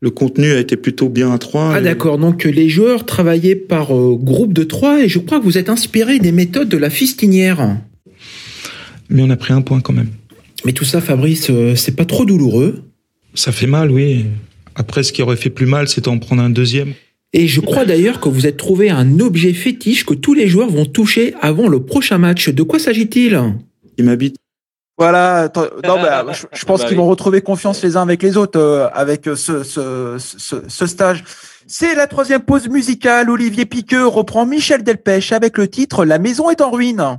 Le 0.00 0.10
contenu 0.10 0.50
a 0.50 0.58
été 0.58 0.76
plutôt 0.76 1.08
bien 1.08 1.30
à 1.32 1.38
trois. 1.38 1.74
Ah 1.74 1.80
Et- 1.80 1.84
d'accord, 1.84 2.18
donc 2.18 2.42
les 2.42 2.68
joueurs 2.68 3.06
travaillaient 3.06 3.54
par 3.54 3.88
groupe 4.16 4.52
de 4.52 4.64
trois 4.64 5.00
et 5.04 5.08
je 5.08 5.20
crois 5.20 5.38
que 5.38 5.44
vous 5.44 5.58
êtes 5.58 5.68
inspiré 5.68 6.18
des 6.18 6.32
méthodes 6.32 6.68
de 6.68 6.76
la 6.76 6.90
fistinière. 6.90 7.76
Mais 9.10 9.22
on 9.22 9.30
a 9.30 9.36
pris 9.36 9.52
un 9.52 9.62
point 9.62 9.80
quand 9.80 9.92
même. 9.92 10.10
Mais 10.64 10.72
tout 10.72 10.84
ça, 10.84 11.00
Fabrice, 11.00 11.52
c'est 11.76 11.94
pas 11.94 12.04
trop 12.04 12.24
douloureux? 12.24 12.82
Ça 13.34 13.52
fait 13.52 13.68
mal, 13.68 13.92
oui. 13.92 14.24
Après, 14.76 15.02
ce 15.02 15.12
qui 15.12 15.22
aurait 15.22 15.36
fait 15.36 15.50
plus 15.50 15.66
mal, 15.66 15.88
c'est 15.88 16.04
d'en 16.04 16.18
prendre 16.18 16.42
un 16.42 16.50
deuxième. 16.50 16.92
Et 17.32 17.48
je 17.48 17.60
crois 17.60 17.84
d'ailleurs 17.84 18.20
que 18.20 18.28
vous 18.28 18.46
êtes 18.46 18.56
trouvé 18.56 18.88
un 18.90 19.20
objet 19.20 19.52
fétiche 19.52 20.06
que 20.06 20.14
tous 20.14 20.34
les 20.34 20.48
joueurs 20.48 20.70
vont 20.70 20.86
toucher 20.86 21.34
avant 21.40 21.68
le 21.68 21.80
prochain 21.80 22.18
match. 22.18 22.48
De 22.50 22.62
quoi 22.62 22.78
s'agit-il? 22.78 23.38
Il 23.98 24.04
m'habite. 24.04 24.36
Voilà, 24.98 25.50
non, 25.54 25.96
bah, 26.00 26.24
je, 26.32 26.46
je 26.50 26.64
pense 26.64 26.80
Bah 26.80 26.88
qu'ils 26.88 26.96
vont 26.96 27.06
retrouver 27.06 27.42
confiance 27.42 27.82
les 27.82 27.98
uns 27.98 28.02
avec 28.02 28.22
les 28.22 28.38
autres 28.38 28.58
euh, 28.58 28.88
avec 28.94 29.28
euh, 29.28 29.36
ce, 29.36 29.62
ce, 29.62 30.16
ce, 30.18 30.56
ce 30.66 30.86
stage. 30.86 31.22
C'est 31.66 31.94
la 31.94 32.06
troisième 32.06 32.40
pause 32.40 32.68
musicale. 32.68 33.28
Olivier 33.28 33.66
Piqueux 33.66 34.06
reprend 34.06 34.46
Michel 34.46 34.82
Delpech 34.82 35.32
avec 35.32 35.58
le 35.58 35.68
titre 35.68 36.06
La 36.06 36.18
maison 36.18 36.48
est 36.48 36.62
en 36.62 36.70
ruine. 36.70 37.18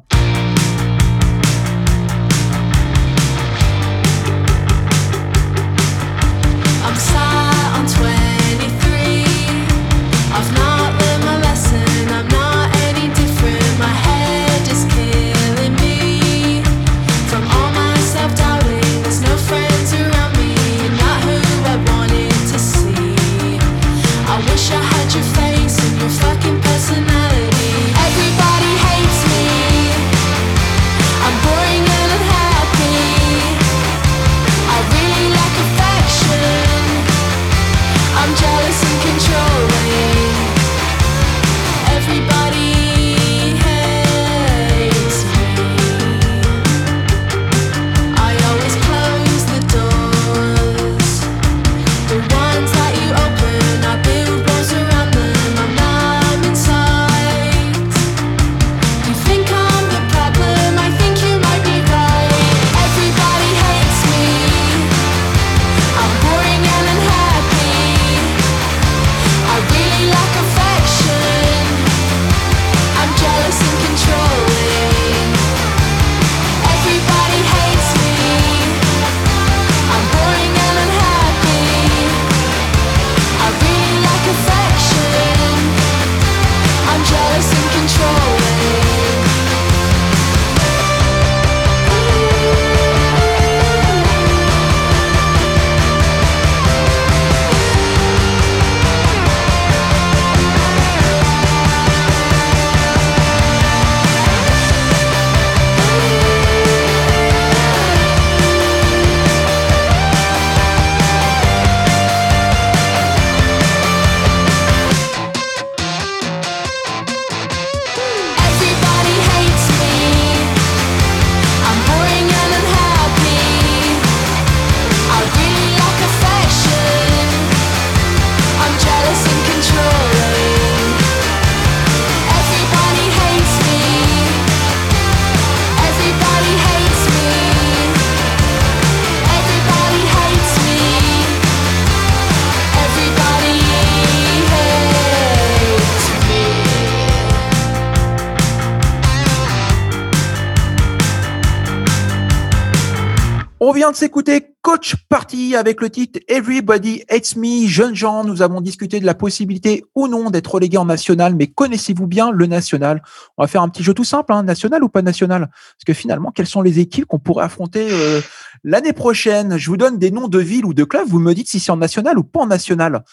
Vient 153.87 153.91
de 153.93 153.95
s'écouter 153.95 154.47
Coach 154.63 154.95
Party 155.07 155.55
avec 155.55 155.79
le 155.79 155.89
titre 155.89 156.19
Everybody 156.27 157.05
Hates 157.07 157.37
Me. 157.37 157.67
Jeunes 157.67 157.95
gens, 157.95 158.25
nous 158.25 158.41
avons 158.41 158.59
discuté 158.59 158.99
de 158.99 159.05
la 159.05 159.13
possibilité 159.13 159.85
ou 159.95 160.09
non 160.09 160.29
d'être 160.29 160.55
relégué 160.55 160.77
en 160.77 160.83
national, 160.83 161.35
mais 161.35 161.47
connaissez-vous 161.47 162.05
bien 162.05 162.29
le 162.31 162.47
national? 162.47 163.01
On 163.37 163.43
va 163.43 163.47
faire 163.47 163.61
un 163.61 163.69
petit 163.69 163.83
jeu 163.83 163.93
tout 163.93 164.03
simple, 164.03 164.33
hein, 164.33 164.43
national 164.43 164.83
ou 164.83 164.89
pas 164.89 165.01
national? 165.01 165.47
Parce 165.47 165.85
que 165.85 165.93
finalement, 165.93 166.31
quelles 166.31 166.47
sont 166.47 166.61
les 166.61 166.79
équipes 166.79 167.05
qu'on 167.05 167.17
pourrait 167.17 167.45
affronter 167.45 167.87
euh, 167.89 168.19
l'année 168.65 168.91
prochaine? 168.91 169.57
Je 169.57 169.69
vous 169.69 169.77
donne 169.77 169.97
des 169.97 170.11
noms 170.11 170.27
de 170.27 170.39
villes 170.39 170.65
ou 170.65 170.73
de 170.73 170.83
clubs, 170.83 171.07
vous 171.07 171.19
me 171.19 171.33
dites 171.33 171.47
si 171.47 171.61
c'est 171.61 171.71
en 171.71 171.77
national 171.77 172.19
ou 172.19 172.23
pas 172.25 172.41
en 172.41 172.47
national. 172.47 173.05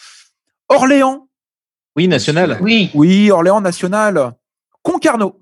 Orléans. 0.67 1.29
Oui, 1.95 2.09
national. 2.09 2.59
Oui. 2.61 2.91
Oui, 2.93 3.31
Orléans 3.31 3.61
national. 3.61 4.33
Concarneau. 4.81 5.39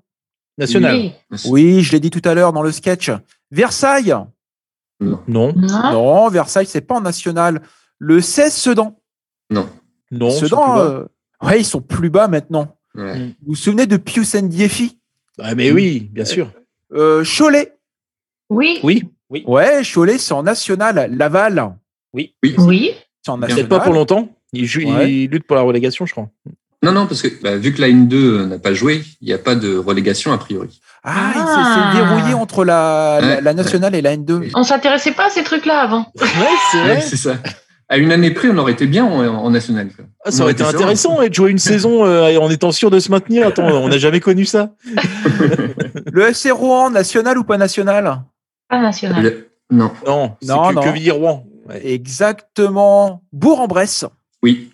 National. 0.58 0.94
Oui. 0.94 1.12
Oui, 1.46 1.82
je 1.82 1.90
l'ai 1.90 1.98
dit 1.98 2.10
tout 2.10 2.22
à 2.24 2.34
l'heure 2.34 2.52
dans 2.52 2.62
le 2.62 2.70
sketch. 2.70 3.10
Versailles. 3.50 4.14
Non. 5.00 5.20
Non. 5.28 5.52
Non, 5.56 6.28
Versailles, 6.28 6.66
c'est 6.66 6.80
pas 6.80 6.96
en 6.96 7.00
national. 7.00 7.62
Le 7.98 8.20
16 8.20 8.52
Sedan. 8.52 9.00
Non. 9.50 9.68
Non. 10.10 10.30
Sedan, 10.30 10.78
euh, 10.78 11.04
ouais, 11.42 11.60
ils 11.60 11.64
sont 11.64 11.80
plus 11.80 12.10
bas 12.10 12.28
maintenant. 12.28 12.76
Ouais. 12.94 13.18
Vous 13.18 13.34
vous 13.48 13.54
souvenez 13.54 13.86
de 13.86 13.96
Pius 13.96 14.34
Ndiefi? 14.34 14.98
Ah, 15.38 15.54
mais 15.54 15.72
oui, 15.72 16.08
bien 16.12 16.24
sûr. 16.24 16.50
euh, 16.92 17.24
Cholet. 17.24 17.74
Oui. 18.50 18.80
Oui. 19.30 19.44
Ouais, 19.46 19.82
Cholet, 19.82 20.18
c'est 20.18 20.32
en 20.34 20.42
national. 20.44 21.10
Laval, 21.16 21.74
Oui. 22.12 22.34
Oui. 22.58 22.92
c'est 23.22 23.30
en 23.30 23.38
Peut-être 23.38 23.48
national. 23.50 23.68
pas 23.68 23.80
pour 23.80 23.94
longtemps. 23.94 24.28
Il, 24.52 24.66
joue, 24.66 24.82
Ouais. 24.82 25.12
il 25.12 25.30
lutte 25.30 25.44
pour 25.46 25.56
la 25.56 25.62
relégation, 25.62 26.06
je 26.06 26.12
crois. 26.12 26.28
Non, 26.84 26.92
non, 26.92 27.06
parce 27.06 27.22
que 27.22 27.28
bah, 27.42 27.56
vu 27.56 27.72
que 27.74 27.80
la 27.80 27.88
N2 27.88 28.46
n'a 28.46 28.58
pas 28.58 28.74
joué, 28.74 29.02
il 29.20 29.26
n'y 29.26 29.32
a 29.34 29.38
pas 29.38 29.54
de 29.56 29.76
relégation 29.76 30.32
a 30.32 30.38
priori. 30.38 30.80
Ah, 31.02 31.32
il 31.34 31.40
Ah. 31.44 31.90
s'est- 31.92 31.98
c'est 31.98 32.04
verrouillé 32.04 32.34
entre 32.34 32.64
la, 32.64 33.18
la, 33.20 33.26
Ouais. 33.26 33.40
la 33.42 33.54
nationale 33.54 33.94
et 33.94 34.02
la 34.02 34.16
N2. 34.16 34.50
On 34.54 34.62
s'intéressait 34.62 35.12
pas 35.12 35.26
à 35.26 35.30
ces 35.30 35.42
trucs-là 35.44 35.80
avant. 35.80 36.06
Ouais, 36.20 36.26
c'est 36.72 36.82
Ouais, 36.82 37.00
c'est 37.00 37.16
ça. 37.16 37.34
À 37.90 37.98
une 37.98 38.12
année 38.12 38.30
près, 38.30 38.48
on 38.48 38.56
aurait 38.56 38.72
été 38.72 38.86
bien 38.86 39.04
en, 39.04 39.18
en 39.26 39.50
national. 39.50 39.88
quoi. 39.94 40.06
Ah, 40.24 40.30
ça 40.30 40.42
aurait 40.42 40.52
été 40.52 40.62
intéressant 40.64 41.20
et 41.20 41.28
de 41.28 41.34
jouer 41.34 41.50
une 41.50 41.58
saison 41.58 42.04
euh, 42.06 42.38
en 42.38 42.50
étant 42.50 42.72
sûr 42.72 42.90
de 42.90 42.98
se 42.98 43.10
maintenir. 43.10 43.46
Attends, 43.48 43.66
on 43.66 43.88
n'a 43.88 43.98
jamais 43.98 44.20
connu 44.20 44.46
ça. 44.46 44.70
Le 46.12 46.22
FC 46.28 46.50
Rouen, 46.50 46.90
national 46.90 47.36
ou 47.38 47.44
pas 47.44 47.58
national? 47.58 48.22
Pas 48.68 48.80
national. 48.80 49.22
Le- 49.22 49.50
Non. 49.70 49.90
Non, 50.06 50.36
c'est 50.40 50.48
Non, 50.48 50.68
que, 50.70 50.74
non. 50.74 50.80
que 50.82 50.88
Villiers-Rouen. 50.90 51.44
Ouais. 51.68 51.80
Exactement. 51.92 53.22
Bourg-en-Bresse. 53.32 54.06
Oui. 54.42 54.70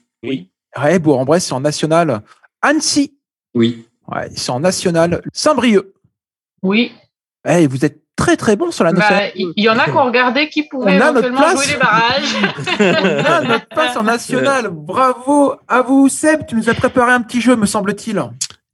Ouais, 0.78 0.98
Bourg-en-Bresse, 0.98 1.46
c'est 1.46 1.52
en 1.52 1.60
national. 1.60 2.22
Annecy. 2.62 3.14
Oui. 3.54 3.86
Ouais, 4.06 4.28
c'est 4.34 4.50
en 4.50 4.60
national. 4.60 5.22
Saint-Brieuc. 5.32 5.92
Oui. 6.62 6.92
Eh, 7.48 7.66
vous 7.66 7.84
êtes 7.84 8.00
très 8.16 8.36
très 8.36 8.54
bon 8.56 8.70
sur 8.70 8.84
la 8.84 8.92
Bah, 8.92 8.98
nationale. 9.00 9.32
Il 9.34 9.52
y, 9.56 9.68
en 9.68 9.78
a 9.78 9.84
qui 9.84 9.90
ont 9.92 10.04
regardé 10.04 10.48
qui 10.48 10.62
pouvaient 10.68 10.96
éventuellement 10.96 11.38
place. 11.40 11.54
jouer 11.54 11.72
les 11.72 11.78
barrages. 11.78 12.36
On 13.24 13.24
a 13.24 13.40
notre 13.42 13.68
place 13.68 13.96
en 13.96 14.02
national. 14.02 14.68
Bravo 14.70 15.54
à 15.68 15.82
vous, 15.82 16.08
Seb. 16.08 16.46
Tu 16.46 16.54
nous 16.54 16.68
as 16.68 16.74
préparé 16.74 17.12
un 17.12 17.22
petit 17.22 17.40
jeu, 17.40 17.56
me 17.56 17.66
semble-t-il. 17.66 18.22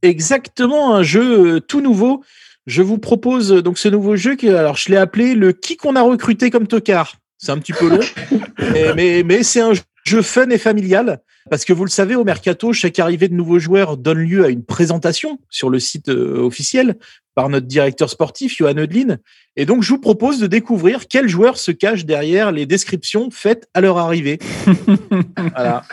Exactement, 0.03 0.95
un 0.95 1.03
jeu 1.03 1.57
euh, 1.57 1.61
tout 1.61 1.81
nouveau. 1.81 2.23
Je 2.67 2.83
vous 2.83 2.99
propose 2.99 3.53
euh, 3.53 3.63
donc 3.63 3.79
ce 3.79 3.89
nouveau 3.89 4.17
jeu 4.17 4.37
que, 4.37 4.49
alors 4.49 4.77
je 4.77 4.91
l'ai 4.91 4.97
appelé 4.97 5.35
le 5.35 5.53
qui 5.53 5.77
qu'on 5.77 5.97
a 5.97 6.03
recruté 6.03 6.51
comme 6.51 6.67
tocard. 6.67 7.15
C'est 7.39 7.53
un 7.53 7.59
petit 7.59 7.73
peu 7.73 7.89
long, 7.89 8.01
mais, 8.59 8.95
mais, 8.95 9.23
mais 9.25 9.43
c'est 9.43 9.61
un 9.61 9.73
jeu 10.05 10.23
fun 10.23 10.49
et 10.51 10.59
familial 10.59 11.21
parce 11.51 11.65
que 11.65 11.73
vous 11.73 11.85
le 11.85 11.91
savez, 11.91 12.15
au 12.15 12.25
mercato, 12.25 12.73
chaque 12.73 12.99
arrivée 12.99 13.29
de 13.29 13.35
nouveaux 13.35 13.59
joueurs 13.59 13.97
donne 13.97 14.19
lieu 14.19 14.45
à 14.45 14.49
une 14.49 14.65
présentation 14.65 15.39
sur 15.51 15.71
le 15.71 15.79
site 15.79 16.09
euh, 16.09 16.39
officiel 16.39 16.97
par 17.37 17.51
notre 17.51 17.67
directeur 17.67 18.09
sportif, 18.09 18.57
Johan 18.57 18.79
Eudlin. 18.79 19.19
Et 19.57 19.67
donc, 19.67 19.83
je 19.83 19.91
vous 19.91 20.01
propose 20.01 20.41
de 20.41 20.47
découvrir 20.47 21.07
quels 21.07 21.29
joueurs 21.29 21.59
se 21.59 21.71
cachent 21.71 22.07
derrière 22.07 22.51
les 22.51 22.65
descriptions 22.65 23.31
faites 23.31 23.69
à 23.75 23.83
leur 23.83 23.99
arrivée. 23.99 24.39
voilà. 25.53 25.85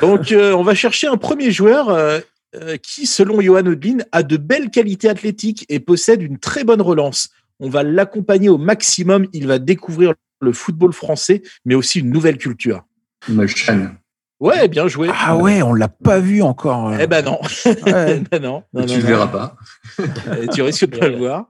Donc, 0.00 0.32
euh, 0.32 0.54
on 0.54 0.62
va 0.62 0.74
chercher 0.74 1.08
un 1.08 1.18
premier 1.18 1.52
joueur 1.52 1.90
euh, 1.90 2.20
euh, 2.54 2.78
qui, 2.78 3.06
selon 3.06 3.42
Johan 3.42 3.66
Eudlin, 3.66 3.98
a 4.12 4.22
de 4.22 4.38
belles 4.38 4.70
qualités 4.70 5.10
athlétiques 5.10 5.66
et 5.68 5.78
possède 5.78 6.22
une 6.22 6.38
très 6.38 6.64
bonne 6.64 6.82
relance. 6.82 7.28
On 7.60 7.68
va 7.68 7.82
l'accompagner 7.82 8.48
au 8.48 8.58
maximum. 8.58 9.26
Il 9.34 9.46
va 9.46 9.58
découvrir 9.58 10.14
le 10.40 10.52
football 10.54 10.94
français, 10.94 11.42
mais 11.66 11.74
aussi 11.74 12.00
une 12.00 12.10
nouvelle 12.10 12.38
culture. 12.38 12.82
Molchan. 13.28 13.90
Ouais, 14.42 14.66
bien 14.66 14.88
joué. 14.88 15.08
Ah 15.12 15.36
ouais, 15.36 15.62
on 15.62 15.72
l'a 15.72 15.86
pas 15.86 16.18
vu 16.18 16.42
encore. 16.42 16.88
euh. 16.88 16.98
Eh 17.00 17.06
ben 17.06 17.24
non. 17.24 17.38
Ouais. 17.64 18.16
Eh 18.16 18.20
ben 18.28 18.42
non. 18.42 18.64
non, 18.72 18.84
tu 18.84 18.94
non, 18.94 18.96
le 18.96 19.02
non. 19.02 19.08
verras 19.08 19.26
pas. 19.28 19.56
Tu 20.52 20.62
risques 20.62 20.88
de 20.90 20.98
pas 20.98 21.08
le 21.08 21.16
voir. 21.16 21.46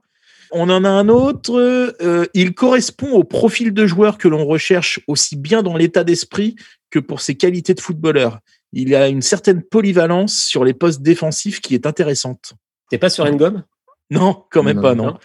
On 0.51 0.69
en 0.69 0.83
a 0.85 0.89
un 0.89 1.09
autre. 1.09 1.59
euh, 1.59 2.25
il 2.35 2.53
correspond 2.53 3.09
au 3.13 3.23
profil 3.23 3.73
de 3.73 3.87
joueur 3.87 4.19
que 4.19 4.27
l'on 4.27 4.45
recherche 4.45 4.99
aussi 5.07 5.35
bien 5.35 5.63
dans 5.63 5.75
l'état 5.75 6.03
d'esprit 6.03 6.55
que 6.91 6.99
pour 6.99 7.21
ses 7.21 7.33
qualités 7.33 7.73
de 7.73 7.81
footballeur. 7.81 8.37
Il 8.73 8.93
a 8.93 9.07
une 9.07 9.23
certaine 9.23 9.63
polyvalence 9.63 10.35
sur 10.35 10.63
les 10.63 10.75
postes 10.75 11.01
défensifs 11.01 11.61
qui 11.61 11.73
est 11.73 11.87
intéressante. 11.87 12.53
T'es 12.91 12.99
pas 12.99 13.09
sur 13.09 13.25
une 13.25 13.37
gomme 13.37 13.63
Non, 14.11 14.43
quand 14.51 14.61
même 14.61 14.77
Non, 14.77 14.81
pas, 14.83 14.93
non. 14.93 15.17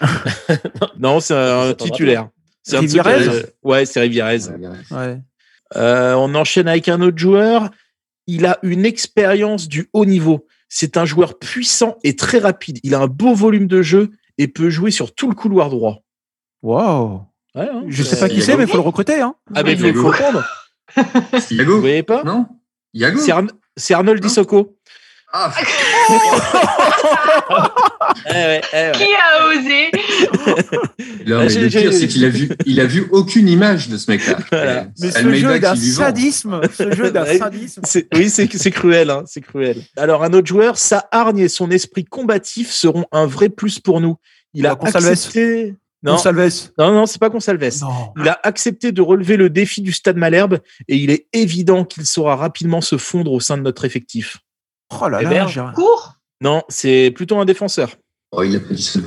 non, 0.99 1.21
c'est 1.21 1.35
un 1.35 1.75
titulaire. 1.75 2.29
C'est 2.62 2.79
Rivierez 2.79 3.29
euh, 3.29 3.43
Ouais, 3.62 3.85
c'est 3.85 4.01
Rivierez. 4.01 4.39
Ouais. 4.91 5.21
Euh, 5.77 6.14
on 6.14 6.35
enchaîne 6.35 6.69
avec 6.69 6.89
un 6.89 7.01
autre 7.01 7.19
joueur. 7.19 7.71
Il 8.27 8.47
a 8.47 8.59
une 8.62 8.85
expérience 8.87 9.69
du 9.69 9.89
haut 9.93 10.05
niveau. 10.05 10.47
C'est 10.69 10.97
un 10.97 11.05
joueur 11.05 11.39
puissant 11.39 11.97
et 12.05 12.14
très 12.16 12.39
rapide. 12.39 12.79
Il 12.83 12.95
a 12.95 13.01
un 13.01 13.07
beau 13.07 13.35
volume 13.35 13.66
de 13.66 13.81
jeu 13.83 14.11
et 14.37 14.49
peut 14.49 14.71
jouer 14.71 14.91
sur 14.91 15.14
tout 15.14 15.29
le 15.29 15.35
couloir 15.35 15.71
droit. 15.71 16.03
Wow. 16.62 17.23
Ouais, 17.55 17.69
hein. 17.73 17.85
Je 17.89 18.03
sais 18.03 18.19
pas 18.19 18.29
qui 18.29 18.37
Yago. 18.37 18.47
c'est, 18.47 18.57
mais 18.57 18.64
il 18.64 18.69
faut 18.69 18.77
le 18.77 18.83
recruter. 18.83 19.21
Hein. 19.21 19.35
Ah, 19.55 19.62
mais 19.62 19.73
il 19.73 19.79
faut 19.79 19.87
Yago. 19.87 20.03
faut 20.03 20.11
prendre. 20.12 20.45
C'est 21.41 21.55
Vous 21.55 21.61
Yago 21.61 21.81
voyez 21.81 22.03
pas 22.03 22.23
Non 22.25 22.47
Yago 22.95 23.19
C'est 23.19 23.33
Arn- 23.33 23.51
c'est 23.77 23.95
Arnold 23.95 24.21
Dissoko. 24.23 24.77
Ah, 25.33 25.53
Eh 28.26 28.33
ouais, 28.33 28.61
eh 28.72 28.76
ouais. 28.76 28.93
Qui 28.93 29.05
a 29.14 29.47
osé? 29.49 29.91
Non, 31.26 31.41
Ah, 31.41 31.45
mais 31.45 31.55
le 31.55 31.68
pire, 31.68 31.93
c'est 31.93 32.09
qu'il 32.09 32.24
a 32.24 32.29
vu, 32.31 32.49
il 32.66 32.81
a 32.81 32.87
vu 32.87 33.07
aucune 33.11 33.49
image 33.49 33.89
de 33.89 33.97
ce 33.99 34.11
mec-là. 34.11 34.39
Voilà. 34.51 34.87
Mais 35.01 35.11
ce 35.11 35.35
jeu 35.35 35.59
d'un 35.61 35.76
sadisme, 35.76 36.61
ce 36.76 36.91
jeu 36.93 37.11
d'un 37.11 37.24
Ouais. 37.24 37.39
sadisme. 37.39 37.83
Oui, 38.14 38.31
c'est 38.31 38.70
cruel, 38.70 39.11
hein, 39.11 39.22
c'est 39.26 39.41
cruel. 39.43 39.83
Alors, 39.97 40.24
un 40.24 40.33
autre 40.33 40.47
joueur, 40.47 40.79
sa 40.79 41.07
hargne 41.12 41.41
et 41.41 41.49
son 41.49 41.70
esprit 41.70 42.05
combatif 42.05 42.70
seront 42.70 43.05
un 43.12 43.26
vrai 43.26 43.49
plus 43.51 43.79
pour 43.81 44.01
nous. 44.01 44.16
Il 44.55 44.66
a 44.66 44.74
Bah, 44.74 44.87
Gonçalves. 44.87 45.07
accepté. 45.09 45.74
Non, 46.03 46.16
non, 46.79 46.93
non, 46.93 47.07
c'est 47.07 47.18
pas 47.18 47.29
Gonçalves. 47.29 47.81
Non. 47.83 48.12
Il 48.16 48.29
a 48.29 48.39
accepté 48.45 48.93
de 48.93 49.03
relever 49.03 49.37
le 49.37 49.51
défi 49.51 49.83
du 49.83 49.93
Stade 49.93 50.16
Malherbe 50.16 50.61
et 50.89 50.97
il 50.97 51.11
est 51.11 51.26
évident 51.33 51.85
qu'il 51.85 52.07
saura 52.07 52.37
rapidement 52.37 52.81
se 52.81 52.97
fondre 52.97 53.33
au 53.33 53.41
sein 53.41 53.57
de 53.59 53.62
notre 53.62 53.85
effectif. 53.85 54.39
Oh 54.91 55.09
là 55.09 55.22
là. 55.22 55.28
Hébert. 55.30 55.49
j'ai- 55.49 55.62
Court? 55.74 56.14
Non, 56.41 56.62
c'est 56.68 57.11
plutôt 57.14 57.39
un 57.39 57.45
défenseur. 57.45 57.97
Oh, 58.32 58.43
il 58.43 58.57
a 58.57 58.61
pas 58.61 58.74
dit 58.74 58.82
ça. 58.82 59.01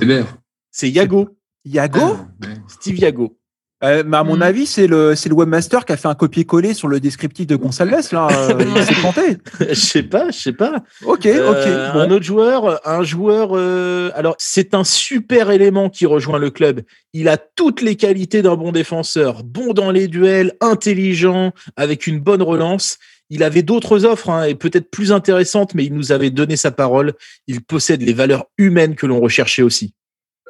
C'est 0.71 0.89
Yago, 0.89 1.29
Yago 1.65 1.99
Ah, 2.01 2.47
ouais. 2.47 2.53
Steve 2.67 2.97
Yago. 2.97 3.37
Euh, 3.83 4.03
mais 4.05 4.17
à 4.17 4.23
mon 4.23 4.37
Mm. 4.37 4.41
avis, 4.43 4.65
c'est 4.67 4.85
le, 4.85 5.15
c'est 5.15 5.27
le 5.27 5.33
webmaster 5.33 5.85
qui 5.85 5.91
a 5.93 5.97
fait 5.97 6.07
un 6.07 6.13
copier-coller 6.13 6.75
sur 6.75 6.87
le 6.87 6.99
descriptif 6.99 7.47
de 7.47 7.55
Gonçalves. 7.55 7.89
Là. 8.11 8.27
Euh, 8.51 8.63
il 8.75 8.83
s'est 8.85 8.93
planté. 8.93 9.37
je 9.69 9.73
sais 9.73 10.03
pas, 10.03 10.29
je 10.29 10.37
sais 10.37 10.53
pas. 10.53 10.83
Ok, 11.03 11.25
Euh, 11.25 11.49
ok. 11.89 11.93
Bon. 11.95 11.99
Un 12.01 12.11
autre 12.11 12.23
joueur, 12.23 12.79
un 12.87 13.01
joueur. 13.03 13.49
euh, 13.57 14.11
alors, 14.13 14.35
c'est 14.37 14.75
un 14.75 14.83
super 14.83 15.49
élément 15.49 15.89
qui 15.89 16.05
rejoint 16.05 16.37
le 16.37 16.51
club. 16.51 16.81
Il 17.13 17.27
a 17.27 17.37
toutes 17.37 17.81
les 17.81 17.95
qualités 17.95 18.43
d'un 18.43 18.55
bon 18.55 18.71
défenseur, 18.71 19.43
bon 19.43 19.73
dans 19.73 19.89
les 19.89 20.07
duels, 20.07 20.53
intelligent, 20.61 21.51
avec 21.75 22.05
une 22.05 22.19
bonne 22.19 22.43
relance. 22.43 22.99
Il 23.33 23.43
avait 23.43 23.63
d'autres 23.63 24.03
offres 24.03 24.29
hein, 24.29 24.43
et 24.43 24.55
peut-être 24.55 24.91
plus 24.91 25.13
intéressantes, 25.13 25.73
mais 25.73 25.85
il 25.85 25.93
nous 25.93 26.11
avait 26.11 26.31
donné 26.31 26.57
sa 26.57 26.69
parole. 26.69 27.13
Il 27.47 27.61
possède 27.61 28.01
les 28.01 28.11
valeurs 28.11 28.45
humaines 28.57 28.93
que 28.95 29.05
l'on 29.05 29.21
recherchait 29.21 29.61
aussi. 29.61 29.93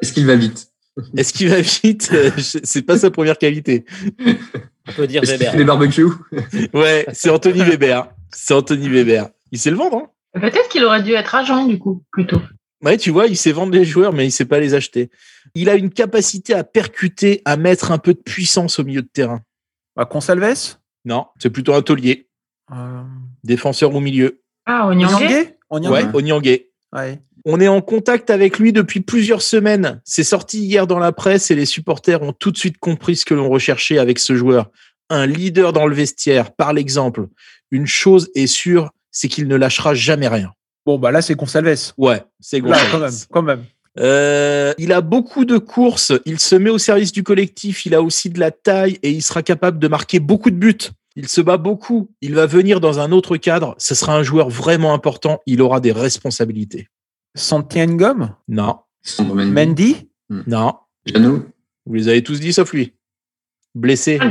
Est-ce 0.01 0.13
qu'il 0.13 0.25
va 0.25 0.35
vite? 0.35 0.71
Est-ce 1.15 1.31
qu'il 1.31 1.49
va 1.49 1.61
vite? 1.61 2.11
Euh, 2.13 2.31
C'est 2.37 2.81
pas 2.81 2.97
sa 2.97 3.11
première 3.11 3.37
qualité. 3.37 3.85
On 4.87 4.93
peut 4.93 5.05
dire 5.05 5.21
Est-ce 5.21 5.33
qu'il 5.33 5.41
Weber. 5.41 5.55
des 5.57 5.63
barbecues? 5.63 6.07
Ouais, 6.73 7.05
c'est 7.13 7.29
Anthony 7.29 7.59
Weber. 7.59 8.09
C'est 8.31 8.55
Anthony 8.55 8.89
Weber. 8.89 9.29
Il 9.51 9.59
sait 9.59 9.69
le 9.69 9.77
vendre. 9.77 10.09
Hein 10.33 10.39
Peut-être 10.41 10.67
qu'il 10.69 10.83
aurait 10.83 11.03
dû 11.03 11.13
être 11.13 11.35
agent, 11.35 11.67
du 11.67 11.77
coup, 11.77 12.03
plutôt. 12.11 12.41
Ouais, 12.83 12.97
tu 12.97 13.11
vois, 13.11 13.27
il 13.27 13.37
sait 13.37 13.51
vendre 13.51 13.73
les 13.73 13.85
joueurs, 13.85 14.11
mais 14.11 14.25
il 14.25 14.31
sait 14.31 14.45
pas 14.45 14.59
les 14.59 14.73
acheter. 14.73 15.11
Il 15.53 15.69
a 15.69 15.75
une 15.75 15.91
capacité 15.91 16.55
à 16.55 16.63
percuter, 16.63 17.43
à 17.45 17.57
mettre 17.57 17.91
un 17.91 17.99
peu 17.99 18.15
de 18.15 18.19
puissance 18.19 18.79
au 18.79 18.83
milieu 18.83 19.03
de 19.03 19.09
terrain. 19.13 19.41
Bah, 19.95 20.09
Gonçalves 20.11 20.77
Non, 21.05 21.27
c'est 21.37 21.51
plutôt 21.51 21.75
un 21.75 21.83
taulier. 21.83 22.27
Défenseur 23.43 23.93
au 23.95 23.99
milieu. 23.99 24.41
Ah, 24.65 24.87
Onyangé 24.87 25.55
Ouais, 25.69 26.05
Onyangé. 26.13 26.69
Ouais. 26.93 27.19
On 27.45 27.59
est 27.59 27.67
en 27.67 27.81
contact 27.81 28.29
avec 28.29 28.59
lui 28.59 28.71
depuis 28.71 28.99
plusieurs 28.99 29.41
semaines. 29.41 30.01
C'est 30.05 30.23
sorti 30.23 30.59
hier 30.59 30.85
dans 30.85 30.99
la 30.99 31.11
presse 31.11 31.49
et 31.49 31.55
les 31.55 31.65
supporters 31.65 32.21
ont 32.21 32.33
tout 32.33 32.51
de 32.51 32.57
suite 32.57 32.77
compris 32.77 33.15
ce 33.15 33.25
que 33.25 33.33
l'on 33.33 33.49
recherchait 33.49 33.97
avec 33.97 34.19
ce 34.19 34.35
joueur. 34.35 34.69
Un 35.09 35.25
leader 35.25 35.73
dans 35.73 35.87
le 35.87 35.95
vestiaire, 35.95 36.51
par 36.53 36.73
l'exemple. 36.73 37.27
Une 37.71 37.87
chose 37.87 38.29
est 38.35 38.47
sûre, 38.47 38.91
c'est 39.11 39.27
qu'il 39.27 39.47
ne 39.47 39.55
lâchera 39.55 39.93
jamais 39.93 40.27
rien. 40.27 40.51
Bon, 40.85 40.99
bah 40.99 41.11
là, 41.11 41.21
c'est 41.21 41.35
Gonçalves. 41.35 41.93
Ouais, 41.97 42.23
c'est 42.39 42.59
Là, 42.59 42.77
Gonçalves. 42.77 42.91
quand 42.91 42.99
même, 42.99 43.13
quand 43.31 43.41
même. 43.41 43.65
Euh, 43.99 44.73
il 44.77 44.93
a 44.93 45.01
beaucoup 45.01 45.43
de 45.43 45.57
courses, 45.57 46.13
il 46.25 46.39
se 46.39 46.55
met 46.55 46.69
au 46.69 46.77
service 46.77 47.11
du 47.11 47.23
collectif, 47.23 47.85
il 47.85 47.93
a 47.93 48.01
aussi 48.01 48.29
de 48.29 48.39
la 48.39 48.51
taille 48.51 48.97
et 49.03 49.11
il 49.11 49.21
sera 49.21 49.43
capable 49.43 49.79
de 49.79 49.87
marquer 49.89 50.19
beaucoup 50.19 50.49
de 50.49 50.55
buts. 50.55 50.77
Il 51.15 51.27
se 51.27 51.41
bat 51.41 51.57
beaucoup, 51.57 52.09
il 52.21 52.35
va 52.35 52.45
venir 52.45 52.79
dans 52.79 52.99
un 52.99 53.11
autre 53.11 53.35
cadre, 53.37 53.75
ce 53.77 53.95
sera 53.95 54.15
un 54.15 54.23
joueur 54.23 54.49
vraiment 54.49 54.93
important, 54.93 55.41
il 55.45 55.61
aura 55.61 55.79
des 55.81 55.91
responsabilités. 55.91 56.87
Santiengom 57.35 58.35
Non. 58.47 58.77
Mendy? 59.19 60.09
Non. 60.29 60.73
Jeannot 61.05 61.45
Vous 61.85 61.93
les 61.95 62.07
avez 62.07 62.23
tous 62.23 62.39
dit 62.39 62.53
sauf 62.53 62.71
lui. 62.71 62.93
Blessé. 63.75 64.19
Ah, 64.21 64.29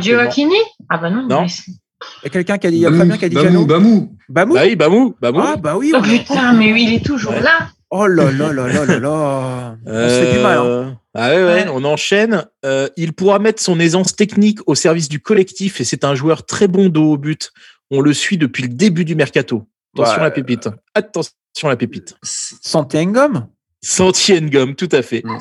Ah 0.88 0.98
bah 0.98 1.10
non. 1.10 1.26
Non. 1.28 1.46
Il 1.46 2.24
y 2.24 2.26
a 2.26 2.30
quelqu'un 2.30 2.56
qui 2.58 2.66
a 2.66 2.70
dit, 2.70 2.76
il 2.76 2.82
y 2.82 2.86
a 2.86 2.92
Fabien 2.92 3.18
qui 3.18 3.24
a 3.26 3.28
dit 3.28 3.34
Bamou. 3.34 3.66
Bamou. 3.66 4.16
Bamou? 4.28 4.54
Bah 4.54 4.62
oui, 4.64 4.76
Bamou, 4.76 5.14
Bamou. 5.20 5.40
Ah 5.42 5.56
bah 5.56 5.76
oui. 5.76 5.92
Oh 5.94 6.00
putain, 6.00 6.52
mais 6.54 6.72
oui, 6.72 6.84
il 6.88 6.94
est 6.94 7.04
toujours 7.04 7.32
Ouais. 7.32 7.42
là. 7.42 7.68
Oh 7.90 8.06
là 8.06 8.30
là 8.30 8.52
là 8.52 8.68
là 8.68 8.84
là 8.86 8.98
là. 8.98 9.76
On 9.84 10.08
se 10.08 10.24
fait 10.24 10.32
du 10.36 10.42
mal. 10.42 10.58
hein. 10.58 10.99
Ah 11.14 11.30
ouais, 11.30 11.44
ouais, 11.44 11.68
on 11.68 11.84
enchaîne. 11.84 12.46
Euh, 12.64 12.88
il 12.96 13.12
pourra 13.12 13.38
mettre 13.38 13.60
son 13.62 13.80
aisance 13.80 14.14
technique 14.14 14.60
au 14.66 14.74
service 14.74 15.08
du 15.08 15.20
collectif 15.20 15.80
et 15.80 15.84
c'est 15.84 16.04
un 16.04 16.14
joueur 16.14 16.46
très 16.46 16.68
bon 16.68 16.88
dos 16.88 17.12
au 17.12 17.18
but. 17.18 17.50
On 17.90 18.00
le 18.00 18.12
suit 18.14 18.38
depuis 18.38 18.62
le 18.62 18.68
début 18.68 19.04
du 19.04 19.16
mercato. 19.16 19.66
Attention 19.96 20.16
Ouais. 20.18 20.22
la 20.22 20.30
pépite. 20.30 20.68
Attention 20.94 21.32
la 21.64 21.76
pépite. 21.76 22.14
Santiengom 22.22 23.48
Santiengom, 23.82 24.76
tout 24.76 24.90
à 24.92 25.02
fait. 25.02 25.22
Oh, 25.26 25.38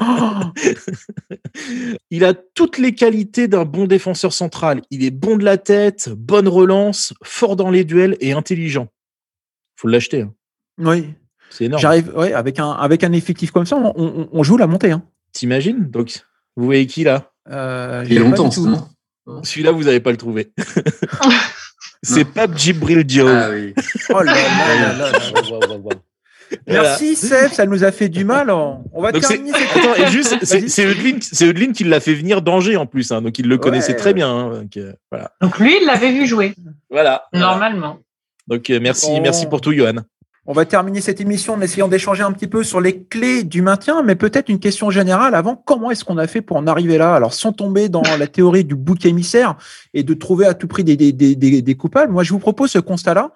Il 2.10 2.24
a 2.24 2.34
toutes 2.34 2.78
les 2.78 2.94
qualités 2.94 3.48
d'un 3.48 3.64
bon 3.64 3.86
défenseur 3.86 4.32
central. 4.32 4.82
Il 4.90 5.04
est 5.04 5.10
bon 5.10 5.36
de 5.36 5.44
la 5.44 5.58
tête, 5.58 6.10
bonne 6.10 6.48
relance, 6.48 7.14
fort 7.24 7.56
dans 7.56 7.70
les 7.70 7.84
duels 7.84 8.16
et 8.20 8.32
intelligent. 8.32 8.88
Faut 9.76 9.88
l'acheter. 9.88 10.22
hein. 10.22 10.34
Oui. 10.78 11.14
C'est 11.52 11.64
énorme. 11.66 11.80
J'arrive, 11.80 12.12
ouais, 12.16 12.32
avec 12.32 12.58
un, 12.58 12.70
avec 12.70 13.04
un 13.04 13.12
effectif 13.12 13.50
comme 13.50 13.66
ça, 13.66 13.76
on, 13.76 13.92
on- 13.96 14.28
on 14.32 14.42
joue 14.42 14.56
la 14.56 14.66
montée. 14.66 14.90
Hein. 14.90 15.02
T'imagines 15.32 15.90
Donc, 15.90 16.20
vous 16.56 16.64
voyez 16.64 16.86
qui 16.86 17.04
là? 17.04 17.30
Euh, 17.50 18.02
Il 18.06 18.14
y 18.14 18.18
a 18.18 18.22
pas 18.22 18.28
longtemps, 18.28 18.50
ça, 18.50 18.60
non 18.62 18.88
Celui-là, 19.42 19.72
vous 19.72 19.84
n'allez 19.84 20.00
pas 20.00 20.10
le 20.12 20.16
trouver. 20.16 20.52
C'est 22.02 22.24
Pape 22.24 22.56
Djibril 22.58 23.04
Diop. 23.04 23.28
Ah 23.30 23.48
oui. 23.50 23.74
Oh 24.10 24.22
là 24.22 24.34
là 24.34 24.92
là. 24.98 25.12
Merci 26.66 27.16
Seb, 27.16 27.50
ça 27.52 27.64
nous 27.64 27.82
a 27.84 27.92
fait 27.92 28.08
du 28.08 28.24
mal. 28.24 28.50
On 28.50 28.84
on 28.92 29.00
va 29.02 29.12
Donc 29.12 29.22
terminer 29.22 29.52
cette 29.56 29.76
Attends, 29.76 29.94
et 29.94 30.10
juste, 30.10 30.36
c'est 30.44 30.84
Eudeline, 31.46 31.72
qui 31.72 31.84
l'a 31.84 32.00
fait 32.00 32.14
venir 32.14 32.42
d'Angers 32.42 32.76
en 32.76 32.86
plus, 32.86 33.10
hein, 33.12 33.22
donc 33.22 33.38
il 33.38 33.46
le 33.48 33.56
connaissait 33.56 33.92
Ouais. 33.92 33.98
très 33.98 34.12
bien. 34.14 34.28
hein, 34.28 34.50
donc, 34.62 34.76
euh, 34.76 34.92
voilà. 35.10 35.30
Donc 35.40 35.58
lui, 35.58 35.76
il 35.80 35.86
l'avait 35.86 36.12
vu 36.12 36.26
jouer, 36.26 36.54
voilà. 36.90 37.24
Voilà. 37.32 37.46
normalement. 37.46 37.98
Donc 38.48 38.68
euh, 38.68 38.80
merci, 38.82 39.06
Bon. 39.06 39.22
merci 39.22 39.46
pour 39.46 39.60
tout, 39.60 39.72
Johan. 39.72 39.94
On 40.44 40.54
va 40.54 40.64
terminer 40.64 41.00
cette 41.00 41.20
émission 41.20 41.54
en 41.54 41.60
essayant 41.60 41.86
d'échanger 41.86 42.24
un 42.24 42.32
petit 42.32 42.48
peu 42.48 42.64
sur 42.64 42.80
les 42.80 43.04
clés 43.04 43.44
du 43.44 43.62
maintien, 43.62 44.02
mais 44.02 44.16
peut-être 44.16 44.48
une 44.48 44.58
question 44.58 44.90
générale 44.90 45.36
avant. 45.36 45.54
Comment 45.54 45.92
est-ce 45.92 46.04
qu'on 46.04 46.18
a 46.18 46.26
fait 46.26 46.42
pour 46.42 46.56
en 46.56 46.66
arriver 46.66 46.98
là? 46.98 47.14
Alors, 47.14 47.32
sans 47.32 47.52
tomber 47.52 47.88
dans 47.88 48.02
la 48.18 48.26
théorie 48.26 48.64
du 48.64 48.74
bouc 48.74 49.06
émissaire 49.06 49.54
et 49.94 50.02
de 50.02 50.14
trouver 50.14 50.46
à 50.46 50.54
tout 50.54 50.66
prix 50.66 50.82
des, 50.82 50.96
des, 50.96 51.12
des, 51.12 51.62
des- 51.62 51.74
coupables, 51.76 52.12
moi, 52.12 52.24
je 52.24 52.32
vous 52.32 52.40
propose 52.40 52.72
ce 52.72 52.80
constat-là. 52.80 53.30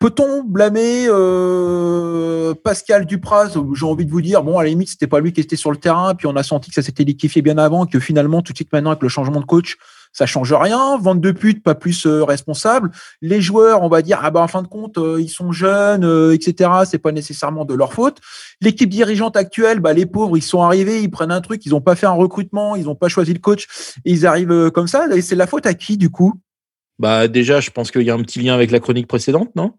Peut-on 0.00 0.44
blâmer 0.44 1.06
euh, 1.08 2.52
Pascal 2.62 3.06
Dupraz? 3.06 3.54
J'ai 3.74 3.86
envie 3.86 4.04
de 4.04 4.10
vous 4.10 4.20
dire, 4.20 4.42
bon, 4.42 4.58
à 4.58 4.64
la 4.64 4.68
limite, 4.68 4.90
c'était 4.90 5.06
pas 5.06 5.20
lui 5.20 5.32
qui 5.32 5.40
était 5.40 5.56
sur 5.56 5.70
le 5.70 5.78
terrain, 5.78 6.14
puis 6.14 6.26
on 6.26 6.36
a 6.36 6.42
senti 6.42 6.68
que 6.68 6.74
ça 6.74 6.82
s'était 6.82 7.04
liquéfié 7.04 7.40
bien 7.40 7.56
avant, 7.56 7.86
que 7.86 7.98
finalement, 7.98 8.42
tout 8.42 8.52
de 8.52 8.58
suite 8.58 8.70
maintenant, 8.70 8.90
avec 8.90 9.02
le 9.02 9.08
changement 9.08 9.40
de 9.40 9.46
coach, 9.46 9.78
ça 10.14 10.24
change 10.24 10.52
rien. 10.54 10.96
Vente 10.96 11.20
de 11.20 11.32
pute, 11.32 11.62
pas 11.62 11.74
plus 11.74 12.06
euh, 12.06 12.24
responsable. 12.24 12.90
Les 13.20 13.42
joueurs, 13.42 13.82
on 13.82 13.88
va 13.88 14.00
dire, 14.00 14.20
ah 14.22 14.30
ben 14.30 14.40
en 14.40 14.48
fin 14.48 14.62
de 14.62 14.68
compte, 14.68 14.96
euh, 14.96 15.20
ils 15.20 15.28
sont 15.28 15.52
jeunes, 15.52 16.04
euh, 16.04 16.32
etc. 16.32 16.70
C'est 16.86 16.98
pas 16.98 17.12
nécessairement 17.12 17.66
de 17.66 17.74
leur 17.74 17.92
faute. 17.92 18.20
L'équipe 18.62 18.88
dirigeante 18.88 19.36
actuelle, 19.36 19.80
bah 19.80 19.92
les 19.92 20.06
pauvres, 20.06 20.38
ils 20.38 20.42
sont 20.42 20.62
arrivés, 20.62 21.02
ils 21.02 21.10
prennent 21.10 21.32
un 21.32 21.40
truc, 21.40 21.66
ils 21.66 21.70
n'ont 21.70 21.80
pas 21.80 21.96
fait 21.96 22.06
un 22.06 22.12
recrutement, 22.12 22.76
ils 22.76 22.84
n'ont 22.84 22.94
pas 22.94 23.08
choisi 23.08 23.34
le 23.34 23.40
coach, 23.40 23.66
et 24.04 24.12
ils 24.12 24.24
arrivent 24.26 24.52
euh, 24.52 24.70
comme 24.70 24.86
ça. 24.86 25.08
Et 25.14 25.20
c'est 25.20 25.36
la 25.36 25.48
faute 25.48 25.66
à 25.66 25.74
qui 25.74 25.98
du 25.98 26.08
coup? 26.08 26.34
Bah 27.00 27.26
déjà, 27.26 27.60
je 27.60 27.70
pense 27.70 27.90
qu'il 27.90 28.02
y 28.02 28.10
a 28.10 28.14
un 28.14 28.22
petit 28.22 28.40
lien 28.40 28.54
avec 28.54 28.70
la 28.70 28.78
chronique 28.78 29.08
précédente, 29.08 29.50
non? 29.56 29.74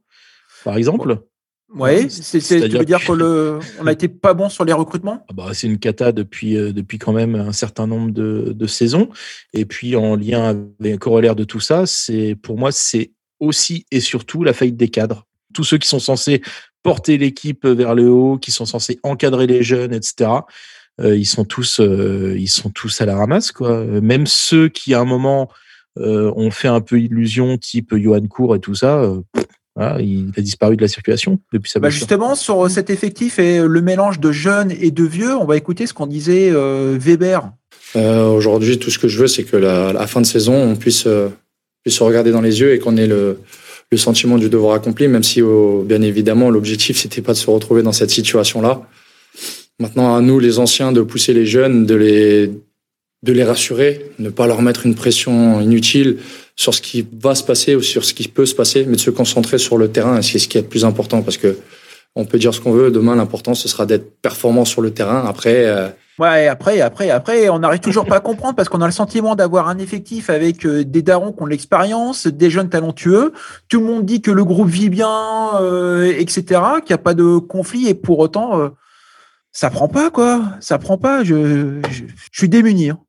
Par 0.65 0.75
exemple. 0.75 1.21
C'est, 2.09 2.39
c'est- 2.39 2.69
tu 2.69 2.77
veux 2.77 2.85
dire 2.85 2.99
que- 2.99 3.07
qu'on 3.07 3.13
le, 3.13 3.59
on 3.81 3.87
a 3.87 3.91
été 3.91 4.07
pas 4.07 4.33
bon 4.33 4.49
sur 4.49 4.65
les 4.65 4.73
recrutements? 4.73 5.25
Ah 5.29 5.33
bah, 5.33 5.49
c'est 5.53 5.67
une 5.67 5.79
cata 5.79 6.11
depuis, 6.11 6.55
euh, 6.57 6.71
depuis 6.71 6.99
quand 6.99 7.11
même 7.13 7.35
un 7.35 7.51
certain 7.53 7.87
nombre 7.87 8.11
de, 8.11 8.53
de 8.55 8.67
saisons. 8.67 9.09
Et 9.53 9.65
puis 9.65 9.95
en 9.95 10.15
lien 10.15 10.49
avec 10.79 10.93
un 10.93 10.97
corollaire 10.97 11.35
de 11.35 11.43
tout 11.43 11.59
ça, 11.59 11.85
c'est 11.85 12.35
pour 12.41 12.57
moi 12.57 12.71
c'est 12.71 13.11
aussi 13.39 13.85
et 13.91 13.99
surtout 13.99 14.43
la 14.43 14.53
faillite 14.53 14.77
des 14.77 14.89
cadres. 14.89 15.25
Tous 15.53 15.63
ceux 15.63 15.77
qui 15.77 15.87
sont 15.87 15.99
censés 15.99 16.41
porter 16.83 17.17
l'équipe 17.17 17.65
vers 17.65 17.95
le 17.95 18.09
haut, 18.09 18.37
qui 18.37 18.51
sont 18.51 18.65
censés 18.65 18.99
encadrer 19.03 19.47
les 19.47 19.63
jeunes, 19.63 19.93
etc. 19.93 20.29
euh, 21.01 21.17
ils 21.17 21.25
sont 21.25 21.45
tous, 21.45 21.79
euh, 21.79 22.35
ils 22.37 22.47
sont 22.47 22.69
tous 22.69 23.01
à 23.01 23.05
la 23.05 23.15
ramasse 23.17 23.51
quoi. 23.51 23.83
Même 23.85 24.27
ceux 24.27 24.69
qui 24.69 24.93
à 24.93 24.99
un 25.01 25.05
moment 25.05 25.49
euh, 25.97 26.31
ont 26.35 26.51
fait 26.51 26.67
un 26.67 26.81
peu 26.81 26.99
illusion, 27.01 27.57
type 27.57 27.95
Johan 27.95 28.27
Cour 28.27 28.55
et 28.55 28.59
tout 28.59 28.75
ça. 28.75 29.11
Euh, 29.77 29.81
voilà, 29.81 30.01
il 30.01 30.31
a 30.37 30.41
disparu 30.41 30.77
de 30.77 30.81
la 30.81 30.87
circulation 30.87 31.39
depuis 31.53 31.69
sa 31.69 31.79
Bah 31.79 31.87
blessure. 31.87 31.99
justement, 31.99 32.35
sur 32.35 32.69
cet 32.69 32.89
effectif 32.89 33.39
et 33.39 33.59
le 33.59 33.81
mélange 33.81 34.19
de 34.19 34.31
jeunes 34.31 34.71
et 34.79 34.91
de 34.91 35.03
vieux, 35.03 35.35
on 35.35 35.45
va 35.45 35.57
écouter 35.57 35.85
ce 35.87 35.93
qu'on 35.93 36.07
disait 36.07 36.49
euh, 36.51 36.97
Weber. 36.99 37.51
Euh, 37.95 38.27
Aujourd'hui, 38.29 38.77
tout 38.79 38.89
ce 38.89 38.99
que 38.99 39.07
je 39.07 39.19
veux, 39.19 39.27
c'est 39.27 39.43
que 39.43 39.57
la, 39.57 39.93
la 39.93 40.07
fin 40.07 40.21
de 40.21 40.25
saison, 40.25 40.53
on 40.55 40.75
puisse, 40.75 41.07
euh, 41.07 41.29
puisse 41.83 41.95
se 41.95 42.03
regarder 42.03 42.31
dans 42.31 42.41
les 42.41 42.59
yeux 42.61 42.73
et 42.73 42.79
qu'on 42.79 42.97
ait 42.97 43.07
le, 43.07 43.39
le 43.91 43.97
sentiment 43.97 44.37
du 44.37 44.49
devoir 44.49 44.75
accompli, 44.75 45.07
même 45.07 45.23
si, 45.23 45.41
oh, 45.41 45.83
bien 45.85 46.01
évidemment, 46.01 46.49
l'objectif, 46.49 46.97
c'était 46.97 47.21
pas 47.21 47.33
de 47.33 47.37
se 47.37 47.49
retrouver 47.49 47.83
dans 47.83 47.91
cette 47.93 48.11
situation-là. 48.11 48.81
Maintenant, 49.79 50.15
à 50.15 50.21
nous, 50.21 50.39
les 50.39 50.59
anciens, 50.59 50.91
de 50.93 51.01
pousser 51.01 51.33
les 51.33 51.45
jeunes, 51.45 51.85
de 51.85 51.95
les, 51.95 52.47
de 53.23 53.33
les 53.33 53.43
rassurer, 53.43 54.11
ne 54.19 54.29
pas 54.29 54.47
leur 54.47 54.61
mettre 54.61 54.85
une 54.85 54.95
pression 54.95 55.59
inutile 55.59 56.17
sur 56.55 56.73
ce 56.73 56.81
qui 56.81 57.07
va 57.21 57.35
se 57.35 57.43
passer 57.43 57.75
ou 57.75 57.81
sur 57.81 58.05
ce 58.05 58.13
qui 58.13 58.27
peut 58.27 58.45
se 58.45 58.55
passer, 58.55 58.85
mais 58.85 58.95
de 58.95 59.01
se 59.01 59.11
concentrer 59.11 59.57
sur 59.57 59.77
le 59.77 59.89
terrain, 59.91 60.17
et 60.17 60.21
c'est 60.21 60.39
ce 60.39 60.47
qui 60.47 60.57
est 60.57 60.61
le 60.61 60.67
plus 60.67 60.85
important, 60.85 61.21
parce 61.21 61.37
que 61.37 61.57
on 62.15 62.23
peut 62.25 62.37
dire 62.39 62.53
ce 62.53 62.61
qu'on 62.61 62.71
veut, 62.71 62.91
demain, 62.91 63.15
l'important, 63.15 63.55
ce 63.55 63.67
sera 63.67 63.85
d'être 63.85 64.21
performant 64.21 64.63
sur 64.63 64.81
le 64.81 64.91
terrain. 64.91 65.25
Après, 65.27 65.65
euh, 65.65 65.89
Ouais, 66.17 66.45
et 66.45 66.47
après, 66.47 66.79
après, 66.79 67.09
après, 67.09 67.49
on 67.49 67.59
n'arrive 67.59 67.81
toujours 67.81 68.05
pas 68.05 68.15
à 68.15 68.19
comprendre 68.21 68.55
parce 68.55 68.69
qu'on 68.69 68.79
a 68.79 68.85
le 68.85 68.93
sentiment 68.93 69.35
d'avoir 69.35 69.67
un 69.67 69.77
effectif 69.79 70.29
avec 70.29 70.65
euh, 70.65 70.85
des 70.85 71.01
darons 71.01 71.33
qui 71.33 71.41
ont 71.41 71.45
de 71.45 71.49
l'expérience, 71.49 72.25
des 72.27 72.49
jeunes 72.49 72.69
talentueux. 72.69 73.33
Tout 73.67 73.81
le 73.81 73.85
monde 73.85 74.05
dit 74.05 74.21
que 74.21 74.31
le 74.31 74.45
groupe 74.45 74.69
vit 74.69 74.87
bien, 74.87 75.11
euh, 75.59 76.05
etc., 76.17 76.61
qu'il 76.85 76.91
n'y 76.91 76.93
a 76.93 76.99
pas 76.99 77.15
de 77.15 77.37
conflit 77.37 77.89
et 77.89 77.95
pour 77.95 78.19
autant, 78.19 78.57
euh, 78.61 78.69
ça 79.51 79.69
prend 79.69 79.89
pas, 79.89 80.09
quoi. 80.09 80.41
Ça 80.61 80.77
prend 80.77 80.97
pas. 80.97 81.25
Je, 81.25 81.81
je, 81.91 82.03
je 82.31 82.37
suis 82.39 82.47
démuni. 82.47 82.91
hein. 82.91 82.99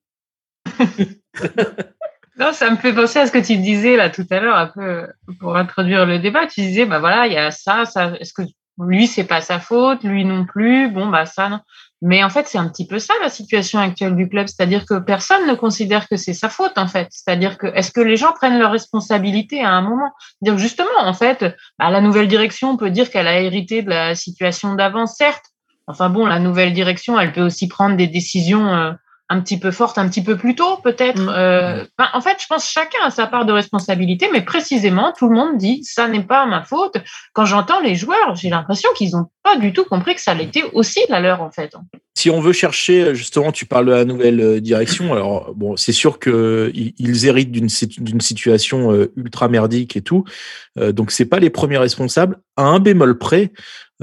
Non, 2.38 2.52
ça 2.52 2.70
me 2.70 2.76
fait 2.76 2.92
penser 2.92 3.18
à 3.18 3.26
ce 3.26 3.32
que 3.32 3.38
tu 3.38 3.56
disais 3.56 3.96
là 3.96 4.10
tout 4.10 4.26
à 4.30 4.40
l'heure, 4.40 4.56
un 4.56 4.66
peu 4.66 5.06
pour 5.40 5.56
introduire 5.56 6.04
le 6.04 6.18
débat. 6.18 6.46
Tu 6.46 6.60
disais, 6.60 6.84
bah 6.84 6.98
voilà, 6.98 7.26
il 7.26 7.32
y 7.32 7.36
a 7.38 7.50
ça, 7.50 7.86
ça. 7.86 8.12
Est-ce 8.20 8.34
que 8.34 8.42
lui, 8.78 9.06
c'est 9.06 9.24
pas 9.24 9.40
sa 9.40 9.58
faute, 9.58 10.04
lui 10.04 10.24
non 10.26 10.44
plus? 10.44 10.90
Bon, 10.90 11.06
bah 11.06 11.24
ça, 11.24 11.48
non. 11.48 11.60
Mais 12.02 12.22
en 12.22 12.28
fait, 12.28 12.46
c'est 12.46 12.58
un 12.58 12.68
petit 12.68 12.86
peu 12.86 12.98
ça 12.98 13.14
la 13.22 13.30
situation 13.30 13.78
actuelle 13.78 14.14
du 14.16 14.28
club, 14.28 14.48
c'est-à-dire 14.48 14.84
que 14.84 14.98
personne 14.98 15.46
ne 15.46 15.54
considère 15.54 16.06
que 16.08 16.16
c'est 16.18 16.34
sa 16.34 16.50
faute 16.50 16.76
en 16.76 16.86
fait. 16.88 17.08
C'est-à-dire 17.10 17.56
que 17.56 17.68
est-ce 17.68 17.90
que 17.90 18.02
les 18.02 18.18
gens 18.18 18.32
prennent 18.34 18.58
leurs 18.58 18.72
responsabilités 18.72 19.62
à 19.62 19.70
un 19.70 19.80
moment? 19.80 20.12
Dire 20.42 20.58
justement, 20.58 20.90
en 20.98 21.14
fait, 21.14 21.56
bah, 21.78 21.90
la 21.90 22.02
nouvelle 22.02 22.28
direction 22.28 22.70
on 22.72 22.76
peut 22.76 22.90
dire 22.90 23.10
qu'elle 23.10 23.28
a 23.28 23.40
hérité 23.40 23.80
de 23.80 23.88
la 23.88 24.14
situation 24.14 24.74
d'avant, 24.74 25.06
certes. 25.06 25.46
Enfin 25.86 26.10
bon, 26.10 26.26
la 26.26 26.38
nouvelle 26.38 26.74
direction, 26.74 27.18
elle 27.18 27.32
peut 27.32 27.40
aussi 27.46 27.66
prendre 27.66 27.96
des 27.96 28.08
décisions. 28.08 28.68
euh, 28.74 28.92
un 29.28 29.40
petit 29.40 29.58
peu 29.58 29.70
forte 29.70 29.98
un 29.98 30.08
petit 30.08 30.22
peu 30.22 30.36
plus 30.36 30.54
tôt, 30.54 30.76
peut-être. 30.84 31.20
Euh, 31.28 31.84
ben, 31.98 32.06
en 32.12 32.20
fait, 32.20 32.36
je 32.40 32.46
pense 32.46 32.64
que 32.64 32.70
chacun 32.70 32.98
a 33.04 33.10
sa 33.10 33.26
part 33.26 33.44
de 33.44 33.52
responsabilité, 33.52 34.28
mais 34.32 34.42
précisément, 34.42 35.12
tout 35.16 35.28
le 35.28 35.34
monde 35.34 35.56
dit 35.56 35.82
ça 35.82 36.06
n'est 36.08 36.22
pas 36.22 36.46
ma 36.46 36.62
faute. 36.62 36.96
Quand 37.32 37.44
j'entends 37.44 37.80
les 37.80 37.96
joueurs, 37.96 38.36
j'ai 38.36 38.50
l'impression 38.50 38.88
qu'ils 38.94 39.12
n'ont 39.12 39.28
pas 39.46 39.56
du 39.56 39.72
tout 39.72 39.84
compris 39.84 40.14
que 40.16 40.20
ça 40.20 40.34
l'était 40.34 40.64
aussi 40.72 41.00
la 41.08 41.20
leur, 41.20 41.40
en 41.40 41.52
fait. 41.52 41.70
Si 42.18 42.30
on 42.30 42.40
veut 42.40 42.52
chercher, 42.52 43.14
justement, 43.14 43.52
tu 43.52 43.64
parles 43.64 43.86
de 43.86 43.92
la 43.92 44.04
nouvelle 44.04 44.40
euh, 44.40 44.60
direction. 44.60 45.12
Alors, 45.12 45.54
bon, 45.54 45.76
c'est 45.76 45.92
sûr 45.92 46.18
que 46.18 46.72
i- 46.74 46.94
ils 46.98 47.26
héritent 47.26 47.52
d'une 47.52 47.68
sit- 47.68 48.02
d'une 48.02 48.20
situation 48.20 48.92
euh, 48.92 49.12
ultra 49.16 49.48
merdique 49.48 49.96
et 49.96 50.00
tout. 50.02 50.24
Euh, 50.78 50.90
donc, 50.92 51.12
c'est 51.12 51.26
pas 51.26 51.38
les 51.38 51.50
premiers 51.50 51.78
responsables. 51.78 52.38
À 52.56 52.64
un 52.64 52.80
bémol 52.80 53.18
près, 53.18 53.52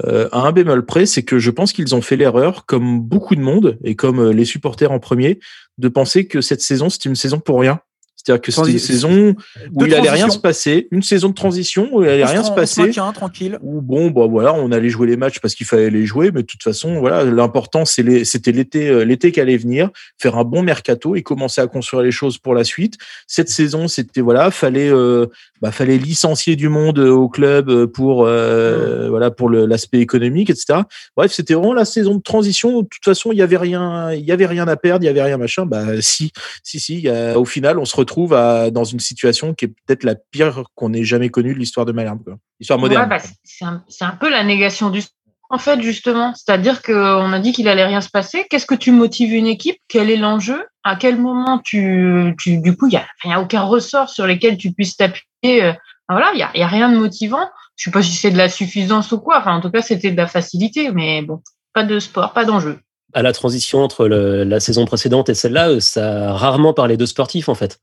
euh, 0.05 0.29
à 0.31 0.39
un 0.47 0.51
bémol 0.51 0.85
près, 0.85 1.05
c'est 1.05 1.23
que 1.23 1.39
je 1.39 1.51
pense 1.51 1.73
qu'ils 1.73 1.93
ont 1.93 2.01
fait 2.01 2.15
l'erreur, 2.15 2.65
comme 2.65 3.01
beaucoup 3.01 3.35
de 3.35 3.41
monde 3.41 3.77
et 3.83 3.95
comme 3.95 4.19
euh, 4.19 4.31
les 4.31 4.45
supporters 4.45 4.91
en 4.91 4.99
premier, 4.99 5.39
de 5.77 5.89
penser 5.89 6.25
que 6.27 6.39
cette 6.39 6.61
saison 6.61 6.89
c'était 6.89 7.09
une 7.09 7.15
saison 7.15 7.39
pour 7.39 7.59
rien. 7.59 7.79
C'est-à-dire 8.23 8.41
que 8.41 8.51
c'était 8.51 8.71
une 8.71 8.79
saison 8.79 9.35
où 9.73 9.85
il 9.85 9.93
allait 9.93 10.09
rien 10.09 10.11
transition. 10.11 10.29
se 10.31 10.39
passer, 10.39 10.87
une 10.91 11.03
saison 11.03 11.29
de 11.29 11.33
transition 11.33 11.89
où 11.91 12.03
il 12.03 12.09
allait 12.09 12.23
On 12.23 12.27
rien 12.27 12.43
se 12.43 12.51
passer. 12.51 12.81
maintient, 12.83 13.11
tranquille. 13.11 13.59
Où 13.61 13.81
bon, 13.81 14.11
bah 14.11 14.27
voilà, 14.29 14.53
on 14.53 14.71
allait 14.71 14.89
jouer 14.89 15.07
les 15.07 15.17
matchs 15.17 15.39
parce 15.39 15.55
qu'il 15.55 15.65
fallait 15.65 15.89
les 15.89 16.05
jouer, 16.05 16.31
mais 16.33 16.41
de 16.41 16.47
toute 16.47 16.63
façon, 16.63 16.99
voilà, 16.99 17.23
l'important 17.25 17.83
c'était 17.85 18.51
l'été, 18.51 18.87
euh, 18.89 19.03
l'été 19.03 19.31
qui 19.33 19.41
allait 19.41 19.57
venir, 19.57 19.89
faire 20.21 20.37
un 20.37 20.43
bon 20.45 20.63
mercato 20.63 21.15
et 21.15 21.21
commencer 21.21 21.59
à 21.59 21.67
construire 21.67 22.03
les 22.03 22.11
choses 22.11 22.37
pour 22.37 22.53
la 22.53 22.63
suite. 22.63 22.95
Cette 23.27 23.49
saison, 23.49 23.87
c'était 23.89 24.21
voilà, 24.21 24.51
fallait, 24.51 24.89
euh, 24.89 25.25
bah, 25.61 25.71
fallait 25.71 25.97
licencier 25.97 26.55
du 26.55 26.69
monde 26.69 26.99
euh, 26.99 27.09
au 27.09 27.27
club 27.27 27.85
pour, 27.87 28.25
euh, 28.25 29.09
voilà, 29.09 29.31
pour 29.31 29.49
l'aspect 29.49 29.99
économique, 29.99 30.49
etc. 30.49 30.79
Bref, 31.17 31.31
c'était 31.33 31.55
vraiment 31.55 31.73
la 31.73 31.85
saison 31.85 32.15
de 32.15 32.21
transition. 32.21 32.81
De 32.83 32.87
toute 32.87 33.03
façon, 33.03 33.31
il 33.33 33.37
y 33.37 33.41
avait 33.41 33.57
rien, 33.57 34.11
il 34.13 34.23
y 34.23 34.31
avait 34.31 34.45
rien 34.45 34.67
à 34.67 34.75
perdre, 34.77 35.03
il 35.03 35.07
y 35.07 35.09
avait 35.09 35.21
rien 35.23 35.37
machin. 35.37 35.65
Bah 35.65 36.01
si, 36.01 36.31
si, 36.63 36.79
si. 36.79 36.93
il 36.95 37.01
y 37.01 37.09
a- 37.09 37.37
au 37.37 37.45
final, 37.45 37.79
on 37.79 37.85
se 37.85 37.95
retrouve 37.95 38.12
à, 38.33 38.69
dans 38.71 38.83
une 38.83 38.99
situation 38.99 39.53
qui 39.53 39.65
est 39.65 39.67
peut-être 39.85 40.03
la 40.03 40.15
pire 40.15 40.63
qu'on 40.75 40.93
ait 40.93 41.03
jamais 41.03 41.29
connue 41.29 41.53
de 41.53 41.59
l'histoire 41.59 41.85
de 41.85 41.91
Malherbe, 41.91 42.23
quoi. 42.23 42.35
Histoire 42.59 42.79
moderne. 42.79 43.03
Ouais, 43.03 43.09
bah, 43.09 43.23
c'est- 43.43 43.65
un, 44.05 44.11
peu 44.19 44.29
la 44.29 44.43
négation 44.43 44.89
du 44.89 45.01
sport, 45.01 45.13
en 45.49 45.57
fait, 45.57 45.81
justement. 45.81 46.33
C'est-à-dire 46.35 46.81
qu'on 46.81 47.33
a 47.33 47.39
dit 47.39 47.51
qu'il 47.53 47.67
allait 47.67 47.85
rien 47.85 48.01
se 48.01 48.09
passer. 48.09 48.45
Qu'est-ce 48.49 48.65
que 48.65 48.75
tu 48.75 48.91
motives 48.91 49.33
une 49.33 49.47
équipe? 49.47 49.77
Quel 49.87 50.09
est 50.09 50.17
l'enjeu? 50.17 50.65
À 50.83 50.95
quel 50.95 51.17
moment 51.19 51.59
tu, 51.59 52.33
tu 52.39 52.57
du 52.57 52.75
coup, 52.75 52.87
il 52.87 52.91
n'y 52.91 52.97
a, 52.97 53.05
il 53.25 53.31
y 53.31 53.33
a 53.33 53.41
aucun 53.41 53.61
ressort 53.63 54.09
sur 54.09 54.25
lesquels 54.27 54.57
tu 54.57 54.71
puisses 54.73 54.97
t'appuyer. 54.97 55.63
euh, 55.63 55.73
Voilà, 56.09 56.31
il 56.33 56.37
n'y 56.37 56.43
a, 56.43 56.51
il 56.55 56.59
y 56.59 56.63
a 56.63 56.67
rien 56.67 56.89
de 56.91 56.97
motivant. 56.97 57.49
Je 57.75 57.85
sais 57.85 57.91
pas 57.91 58.03
si 58.03 58.11
c'est 58.11 58.31
de 58.31 58.37
la 58.37 58.49
suffisance 58.49 59.11
ou 59.11 59.19
quoi. 59.19 59.39
Enfin, 59.39 59.55
en 59.55 59.61
tout 59.61 59.71
cas, 59.71 59.81
c'était 59.81 60.11
de 60.11 60.17
la 60.17 60.27
facilité, 60.27 60.91
mais 60.91 61.21
bon, 61.21 61.41
pas 61.73 61.83
de 61.83 61.97
sport, 61.99 62.33
pas 62.33 62.45
d'enjeu. 62.45 62.79
À 63.13 63.21
la 63.21 63.31
transition 63.31 63.79
entre 63.83 64.07
le- 64.07 64.43
la 64.43 64.59
saison 64.59 64.85
précédente 64.85 65.29
et 65.29 65.35
celle-là, 65.35 65.69
euh, 65.69 65.79
ça 65.79 66.29
a 66.31 66.33
rarement 66.33 66.73
parlé 66.73 66.97
de 66.97 67.05
sportif 67.05 67.47
en 67.47 67.53
fait. 67.55 67.79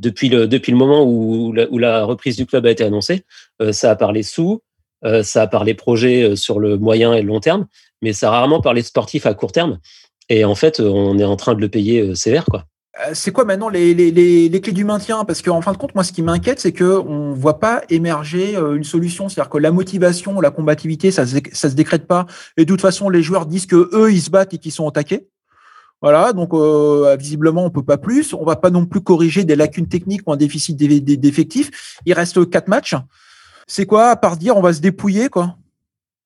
Depuis 0.00 0.30
le, 0.30 0.46
depuis 0.46 0.72
le 0.72 0.78
moment 0.78 1.04
où 1.04 1.52
la, 1.52 2.04
reprise 2.04 2.36
du 2.36 2.46
club 2.46 2.64
a 2.66 2.70
été 2.70 2.84
annoncée, 2.84 3.24
euh, 3.60 3.72
ça 3.72 3.90
a 3.90 3.96
parlé 3.96 4.22
sous, 4.22 4.62
euh, 5.04 5.22
ça 5.22 5.42
a 5.42 5.46
parlé 5.46 5.74
projet 5.74 6.22
euh, 6.22 6.36
sur 6.36 6.58
le 6.58 6.78
moyen 6.78 7.12
et 7.12 7.20
le 7.20 7.28
long 7.28 7.40
terme, 7.40 7.66
mais 8.00 8.14
ça 8.14 8.28
a 8.28 8.30
rarement 8.30 8.60
parlé 8.60 8.80
de 8.80 8.86
sportif 8.86 9.26
à 9.26 9.34
court 9.34 9.52
terme. 9.52 9.78
Et 10.30 10.44
en 10.44 10.54
fait, 10.54 10.80
on 10.80 11.18
est 11.18 11.24
en 11.24 11.36
train 11.36 11.54
de 11.54 11.60
le 11.60 11.68
payer 11.68 12.14
sévère. 12.14 12.46
Quoi. 12.46 12.64
C'est 13.14 13.32
quoi 13.32 13.44
maintenant 13.44 13.68
les, 13.68 13.94
les, 13.94 14.10
les, 14.10 14.48
les 14.48 14.60
clés 14.60 14.72
du 14.72 14.84
maintien? 14.84 15.24
Parce 15.24 15.42
qu'en 15.42 15.60
fin 15.60 15.72
de 15.72 15.76
compte, 15.76 15.94
moi, 15.94 16.04
ce 16.04 16.12
qui 16.12 16.22
m'inquiète, 16.22 16.60
c'est 16.60 16.72
qu'on 16.72 17.30
ne 17.30 17.34
voit 17.34 17.58
pas 17.58 17.82
émerger 17.90 18.54
une 18.54 18.84
solution. 18.84 19.28
C'est-à-dire 19.28 19.50
que 19.50 19.58
la 19.58 19.72
motivation, 19.72 20.40
la 20.40 20.52
combativité, 20.52 21.10
ça 21.10 21.22
ne 21.22 21.26
se, 21.26 21.38
se 21.52 21.66
décrète 21.74 22.06
pas. 22.06 22.26
Et 22.56 22.64
de 22.64 22.68
toute 22.68 22.80
façon, 22.80 23.08
les 23.08 23.22
joueurs 23.22 23.46
disent 23.46 23.66
que 23.66 23.90
eux, 23.92 24.12
ils 24.12 24.20
se 24.20 24.30
battent 24.30 24.54
et 24.54 24.58
qu'ils 24.58 24.72
sont 24.72 24.86
attaqués. 24.86 25.26
Voilà, 26.02 26.32
donc 26.32 26.54
euh, 26.54 27.14
visiblement, 27.18 27.64
on 27.64 27.70
peut 27.70 27.82
pas 27.82 27.98
plus. 27.98 28.32
On 28.34 28.44
va 28.44 28.56
pas 28.56 28.70
non 28.70 28.86
plus 28.86 29.00
corriger 29.00 29.44
des 29.44 29.56
lacunes 29.56 29.86
techniques 29.88 30.22
ou 30.26 30.32
un 30.32 30.36
déficit 30.36 30.76
d'eff- 30.76 31.02
d'effectifs. 31.04 31.98
Il 32.06 32.14
reste 32.14 32.48
quatre 32.48 32.68
matchs. 32.68 32.94
C'est 33.66 33.86
quoi, 33.86 34.08
à 34.08 34.16
part 34.16 34.36
dire 34.36 34.56
on 34.56 34.62
va 34.62 34.72
se 34.72 34.80
dépouiller, 34.80 35.28
quoi? 35.28 35.56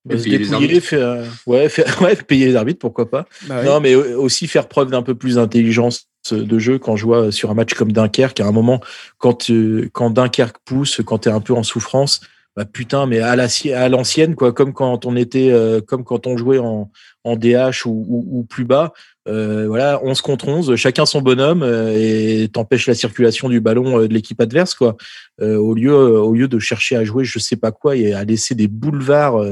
On 0.07 0.13
va 0.13 0.19
se 0.19 0.23
payer 0.25 0.37
les 0.37 0.45
dépouiller, 0.45 0.79
faire, 0.81 1.25
ouais, 1.47 1.67
faire- 1.67 1.99
ouais, 2.01 2.15
payer 2.15 2.45
les 2.45 2.55
arbitres, 2.55 2.79
pourquoi 2.79 3.09
pas. 3.09 3.25
Bah 3.47 3.57
oui. 3.61 3.65
Non, 3.65 3.79
mais 3.81 3.95
au- 3.95 4.21
aussi 4.23 4.47
faire 4.47 4.67
preuve 4.67 4.91
d'un 4.91 5.01
peu 5.01 5.15
plus 5.15 5.35
d'intelligence 5.35 6.07
de 6.31 6.57
jeu 6.57 6.79
quand 6.79 6.95
je 6.95 7.05
vois 7.05 7.31
sur 7.31 7.51
un 7.51 7.53
match 7.53 7.73
comme 7.73 7.91
Dunkerque, 7.91 8.39
à 8.39 8.47
un 8.47 8.51
moment, 8.51 8.79
quand, 9.19 9.49
euh, 9.51 9.89
quand 9.93 10.09
Dunkerque 10.09 10.57
pousse, 10.65 11.01
quand 11.05 11.19
tu 11.19 11.29
es 11.29 11.31
un 11.31 11.39
peu 11.41 11.53
en 11.53 11.63
souffrance, 11.63 12.21
bah 12.55 12.63
putain, 12.63 13.05
mais 13.05 13.19
à 13.19 13.35
la- 13.35 13.47
à 13.75 13.89
l'ancienne, 13.89 14.33
quoi, 14.35 14.53
comme 14.53 14.71
quand 14.71 15.05
on 15.05 15.15
était, 15.17 15.51
euh, 15.51 15.81
comme 15.81 16.05
quand 16.05 16.25
on 16.25 16.37
jouait 16.37 16.57
en, 16.57 16.89
en 17.25 17.35
DH 17.35 17.85
ou, 17.85 18.45
plus 18.49 18.63
bas, 18.63 18.93
euh, 19.27 19.65
voilà, 19.67 19.99
11 20.03 20.21
contre 20.21 20.47
11, 20.47 20.75
chacun 20.77 21.05
son 21.05 21.21
bonhomme 21.21 21.63
euh, 21.63 21.91
et 21.93 22.47
t'empêches 22.47 22.87
la 22.87 22.93
circulation 22.93 23.49
du 23.49 23.59
ballon 23.59 23.99
de 23.99 24.05
l'équipe 24.05 24.39
adverse, 24.39 24.73
quoi. 24.73 24.95
Au 25.41 25.73
lieu, 25.73 25.93
au 25.93 26.33
lieu 26.33 26.47
de 26.47 26.59
chercher 26.59 26.95
à 26.95 27.03
jouer, 27.03 27.25
je 27.25 27.39
sais 27.39 27.57
pas 27.57 27.71
quoi, 27.73 27.97
et 27.97 28.13
à 28.13 28.23
laisser 28.23 28.55
des 28.55 28.69
boulevards, 28.69 29.43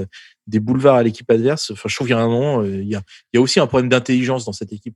des 0.48 0.62
boulevards 0.62 0.96
à 0.96 1.04
l'équipe 1.04 1.30
adverse. 1.30 1.72
Enfin, 1.72 1.90
je 1.90 1.96
trouve 1.96 2.08
qu'il 2.08 2.16
y 2.16 2.20
a 2.20 2.24
un 2.24 2.28
moment, 2.30 2.64
il 2.64 2.88
y 2.88 2.96
a, 2.96 3.02
il 3.34 3.38
y 3.38 3.38
a 3.38 3.42
aussi 3.42 3.60
un 3.60 3.68
problème 3.68 3.90
d'intelligence 3.90 4.46
dans 4.46 4.54
cette 4.54 4.72
équipe, 4.72 4.96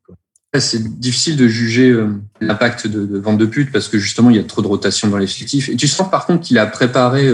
C'est 0.57 0.81
difficile 0.97 1.35
de 1.35 1.47
juger 1.49 1.93
l'impact 2.39 2.87
de, 2.87 3.05
de 3.05 3.19
vente 3.19 3.37
de 3.37 3.45
pute 3.45 3.71
parce 3.73 3.89
que 3.89 3.97
justement, 3.97 4.29
il 4.29 4.37
y 4.37 4.39
a 4.39 4.43
trop 4.43 4.61
de 4.61 4.67
rotation 4.67 5.09
dans 5.09 5.17
l'effectif. 5.17 5.67
Et 5.67 5.75
tu 5.75 5.89
sens 5.89 6.09
par 6.09 6.25
contre 6.25 6.41
qu'il 6.47 6.57
a 6.57 6.65
préparé 6.67 7.29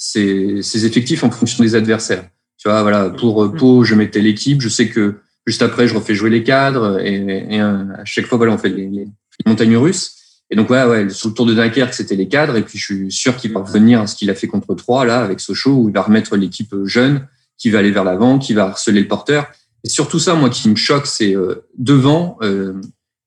ses, 0.00 0.62
ses 0.62 0.86
effectifs 0.86 1.22
en 1.24 1.30
fonction 1.30 1.62
des 1.62 1.74
adversaires. 1.74 2.24
Tu 2.56 2.68
vois, 2.68 2.80
voilà, 2.80 3.10
pour 3.10 3.44
euh, 3.44 3.52
Pau, 3.52 3.84
je 3.84 3.94
mettais 3.94 4.22
l'équipe. 4.22 4.62
Je 4.62 4.70
sais 4.70 4.88
que 4.88 5.16
juste 5.46 5.60
après, 5.60 5.86
je 5.86 5.94
refais 5.94 6.14
jouer 6.14 6.30
les 6.30 6.42
cadres 6.42 6.98
et, 7.00 7.16
et, 7.50 7.60
euh, 7.60 7.84
à 7.98 8.04
chaque 8.06 8.24
fois, 8.24 8.38
voilà, 8.38 8.54
on 8.54 8.58
fait 8.58 8.70
les, 8.70 8.88
les 8.88 9.06
montagnes 9.44 9.76
russes. 9.76 10.16
Et 10.50 10.56
donc, 10.56 10.70
ouais, 10.70 10.84
ouais, 10.84 11.10
sur 11.10 11.28
le 11.28 11.34
tour 11.34 11.44
de 11.44 11.52
Dunkerque, 11.52 11.92
c'était 11.92 12.16
les 12.16 12.28
cadres. 12.28 12.56
Et 12.56 12.62
puis, 12.62 12.78
je 12.78 12.84
suis 12.84 13.12
sûr 13.12 13.36
qu'il 13.36 13.52
va 13.52 13.60
revenir 13.60 14.00
à 14.00 14.06
ce 14.06 14.16
qu'il 14.16 14.30
a 14.30 14.34
fait 14.34 14.46
contre 14.46 14.74
Troyes, 14.74 15.04
là, 15.04 15.22
avec 15.22 15.38
Sochaux, 15.38 15.74
où 15.74 15.88
il 15.90 15.94
va 15.94 16.00
remettre 16.00 16.34
l'équipe 16.36 16.74
jeune, 16.84 17.28
qui 17.58 17.68
va 17.68 17.80
aller 17.80 17.90
vers 17.90 18.04
l'avant, 18.04 18.38
qui 18.38 18.54
va 18.54 18.64
harceler 18.68 19.02
le 19.02 19.08
porteur. 19.08 19.46
Et 19.84 19.90
surtout 19.90 20.18
ça, 20.18 20.34
moi, 20.34 20.48
qui 20.48 20.68
me 20.70 20.76
choque, 20.76 21.06
c'est 21.06 21.36
euh, 21.36 21.66
devant, 21.78 22.38
euh, 22.42 22.80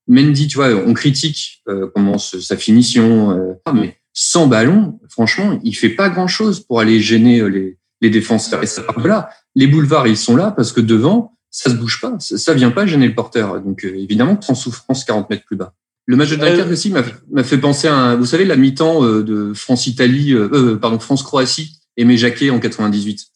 Mendy, 0.08 0.48
tu 0.48 0.58
vois, 0.58 0.70
on 0.70 0.94
critique 0.94 1.62
euh, 1.70 1.88
comment 1.94 2.18
sa 2.18 2.58
finition, 2.58 3.32
euh, 3.32 3.54
mais 3.74 3.96
sans 4.14 4.48
ballon, 4.48 5.00
franchement, 5.10 5.60
il 5.64 5.74
fait 5.76 5.90
pas 5.90 6.10
grand 6.10 6.28
chose 6.28 6.60
pour 6.62 6.80
aller 6.80 7.02
gêner 7.02 7.40
euh, 7.40 7.48
les, 7.48 7.78
les 8.02 8.10
défenseurs. 8.10 8.62
Et 8.64 8.68
ça 8.68 8.84
part 8.84 9.02
de 9.02 9.08
là. 9.08 9.30
Les 9.56 9.68
boulevards, 9.68 10.08
ils 10.08 10.18
sont 10.18 10.36
là 10.36 10.52
parce 10.52 10.72
que 10.72 10.82
devant, 10.82 11.38
ça 11.50 11.70
se 11.70 11.76
bouge 11.76 12.00
pas, 12.02 12.16
ça, 12.20 12.38
ça 12.38 12.54
vient 12.54 12.72
pas 12.72 12.86
gêner 12.86 13.08
le 13.08 13.16
porteur. 13.16 13.60
Donc 13.62 13.86
euh, 13.86 13.96
évidemment, 13.96 14.40
en 14.48 14.56
souffrance 14.56 15.04
40 15.04 15.30
mètres 15.30 15.46
plus 15.46 15.56
bas. 15.56 15.74
Le 16.06 16.16
match 16.18 16.32
de 16.32 16.36
Dunkerque 16.36 16.72
aussi 16.72 16.92
m'a 17.32 17.44
fait 17.44 17.58
penser 17.58 17.88
à, 17.88 17.96
un- 17.96 18.16
vous 18.18 18.26
savez, 18.26 18.44
la 18.46 18.56
mi-temps 18.58 19.04
euh, 19.06 19.24
de 19.24 19.54
France-Italie, 19.54 20.34
euh, 20.34 20.50
euh, 20.54 20.76
pardon, 20.78 21.00
France-Croatie, 21.00 21.80
Aimé 21.96 22.18
Jacquet 22.18 22.50
en 22.50 22.60
98. 22.60 23.28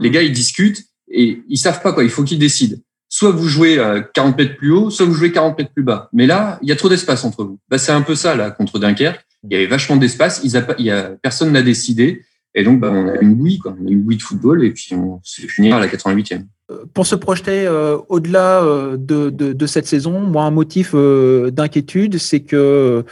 Les 0.00 0.10
gars, 0.10 0.22
ils 0.22 0.32
discutent 0.32 0.84
et 1.10 1.42
ils 1.48 1.56
savent 1.58 1.80
pas 1.82 1.92
quoi. 1.92 2.04
Il 2.04 2.10
faut 2.10 2.22
qu'ils 2.24 2.38
décident. 2.38 2.76
Soit 3.08 3.30
vous 3.32 3.48
jouez 3.48 3.78
à 3.80 4.00
40 4.02 4.36
mètres 4.38 4.56
plus 4.56 4.70
haut, 4.70 4.90
soit 4.90 5.06
vous 5.06 5.14
jouez 5.14 5.32
40 5.32 5.58
mètres 5.58 5.72
plus 5.72 5.82
bas. 5.82 6.08
Mais 6.12 6.26
là, 6.26 6.58
il 6.62 6.68
y 6.68 6.72
a 6.72 6.76
trop 6.76 6.88
d'espace 6.88 7.24
entre 7.24 7.42
vous. 7.44 7.58
Bah, 7.68 7.78
c'est 7.78 7.90
un 7.92 8.02
peu 8.02 8.14
ça 8.14 8.36
là 8.36 8.50
contre 8.50 8.78
Dunkerque. 8.78 9.24
Il 9.44 9.52
y 9.52 9.56
avait 9.56 9.66
vachement 9.66 9.96
d'espace. 9.96 10.42
Il 10.44 10.84
y 10.84 10.90
a 10.90 11.02
personne 11.22 11.52
n'a 11.52 11.62
décidé. 11.62 12.22
Et 12.54 12.64
donc, 12.64 12.80
bah, 12.80 12.90
on 12.90 13.08
a 13.08 13.18
une 13.20 13.34
bouille, 13.34 13.58
quoi. 13.58 13.76
On 13.80 13.86
a 13.86 13.90
une 13.90 14.02
bouille 14.02 14.16
de 14.16 14.22
football 14.22 14.64
et 14.64 14.70
puis 14.70 14.88
on 14.94 15.20
se 15.22 15.42
fait 15.42 15.48
finir 15.48 15.76
à 15.76 15.80
la 15.80 15.86
88e. 15.86 16.46
pour 16.94 17.06
se 17.06 17.14
projeter 17.14 17.66
euh, 17.66 17.96
au-delà 18.08 18.62
euh, 18.62 18.96
de, 18.98 19.66
cette 19.66 19.86
saison, 19.86 20.20
moi, 20.20 20.44
un 20.44 20.50
motif 20.50 20.90
euh, 20.94 21.50
d'inquiétude, 21.50 22.18
c'est 22.18 22.40
que 22.40 23.04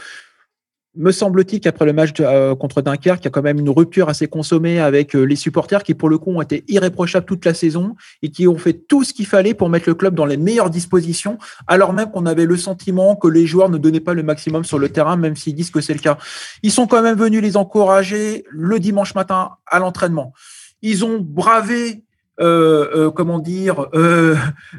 me 0.95 1.11
semble-t-il 1.11 1.59
qu'après 1.59 1.85
le 1.85 1.93
match 1.93 2.13
euh, 2.19 2.55
contre 2.55 2.81
Dunkerque, 2.81 3.21
il 3.21 3.25
y 3.25 3.27
a 3.27 3.31
quand 3.31 3.43
même 3.43 3.59
une 3.59 3.69
rupture 3.69 4.09
assez 4.09 4.27
consommée 4.27 4.79
avec 4.79 5.15
euh, 5.15 5.21
les 5.21 5.35
supporters 5.35 5.83
qui, 5.83 5.93
pour 5.93 6.09
le 6.09 6.17
coup, 6.17 6.31
ont 6.31 6.41
été 6.41 6.63
irréprochables 6.67 7.25
toute 7.25 7.45
la 7.45 7.53
saison 7.53 7.95
et 8.23 8.31
qui 8.31 8.47
ont 8.47 8.57
fait 8.57 8.73
tout 8.73 9.03
ce 9.03 9.13
qu'il 9.13 9.27
fallait 9.27 9.53
pour 9.53 9.69
mettre 9.69 9.87
le 9.87 9.95
club 9.95 10.15
dans 10.15 10.25
les 10.25 10.37
meilleures 10.37 10.71
dispositions, 10.71 11.37
alors 11.67 11.93
même 11.93 12.09
qu'on 12.11 12.25
avait 12.25 12.45
le 12.45 12.57
sentiment 12.57 13.15
que 13.15 13.27
les 13.27 13.45
joueurs 13.45 13.69
ne 13.69 13.77
donnaient 13.77 13.99
pas 13.99 14.15
le 14.15 14.23
maximum 14.23 14.63
sur 14.63 14.79
le 14.79 14.89
terrain, 14.89 15.15
même 15.15 15.35
s'ils 15.35 15.53
disent 15.53 15.71
que 15.71 15.81
c'est 15.81 15.93
le 15.93 15.99
cas. 15.99 16.17
Ils 16.63 16.71
sont 16.71 16.87
quand 16.87 17.03
même 17.03 17.17
venus 17.17 17.41
les 17.41 17.55
encourager 17.55 18.43
le 18.49 18.79
dimanche 18.79 19.13
matin 19.13 19.51
à 19.67 19.79
l'entraînement. 19.79 20.33
Ils 20.81 21.05
ont 21.05 21.19
bravé 21.19 22.03
comment 22.39 23.39
dire, 23.39 23.87
euh, 23.93 24.35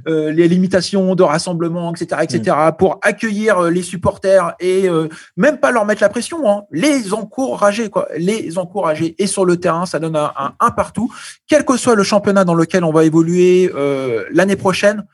euh, 0.08 0.30
les 0.32 0.48
limitations 0.48 1.14
de 1.14 1.22
rassemblement, 1.22 1.92
etc., 1.94 2.22
etc., 2.22 2.56
pour 2.78 2.98
accueillir 3.02 3.58
euh, 3.58 3.70
les 3.70 3.82
supporters 3.82 4.54
et 4.61 4.88
euh, 4.88 5.08
même 5.36 5.58
pas 5.58 5.70
leur 5.70 5.84
mettre 5.84 6.02
la 6.02 6.08
pression, 6.08 6.48
hein, 6.50 6.62
les 6.70 7.12
encourager, 7.12 7.90
quoi, 7.90 8.08
les 8.16 8.56
encourager. 8.58 9.14
Et 9.18 9.26
sur 9.26 9.44
le 9.44 9.56
terrain, 9.58 9.86
ça 9.86 9.98
donne 9.98 10.16
un, 10.16 10.32
un, 10.36 10.54
un 10.58 10.70
partout, 10.70 11.12
quel 11.46 11.64
que 11.64 11.76
soit 11.76 11.94
le 11.94 12.02
championnat 12.02 12.44
dans 12.44 12.54
lequel 12.54 12.82
on 12.84 12.92
va 12.92 13.04
évoluer 13.04 13.70
euh, 13.74 14.24
l'année 14.32 14.56
prochaine. 14.56 15.04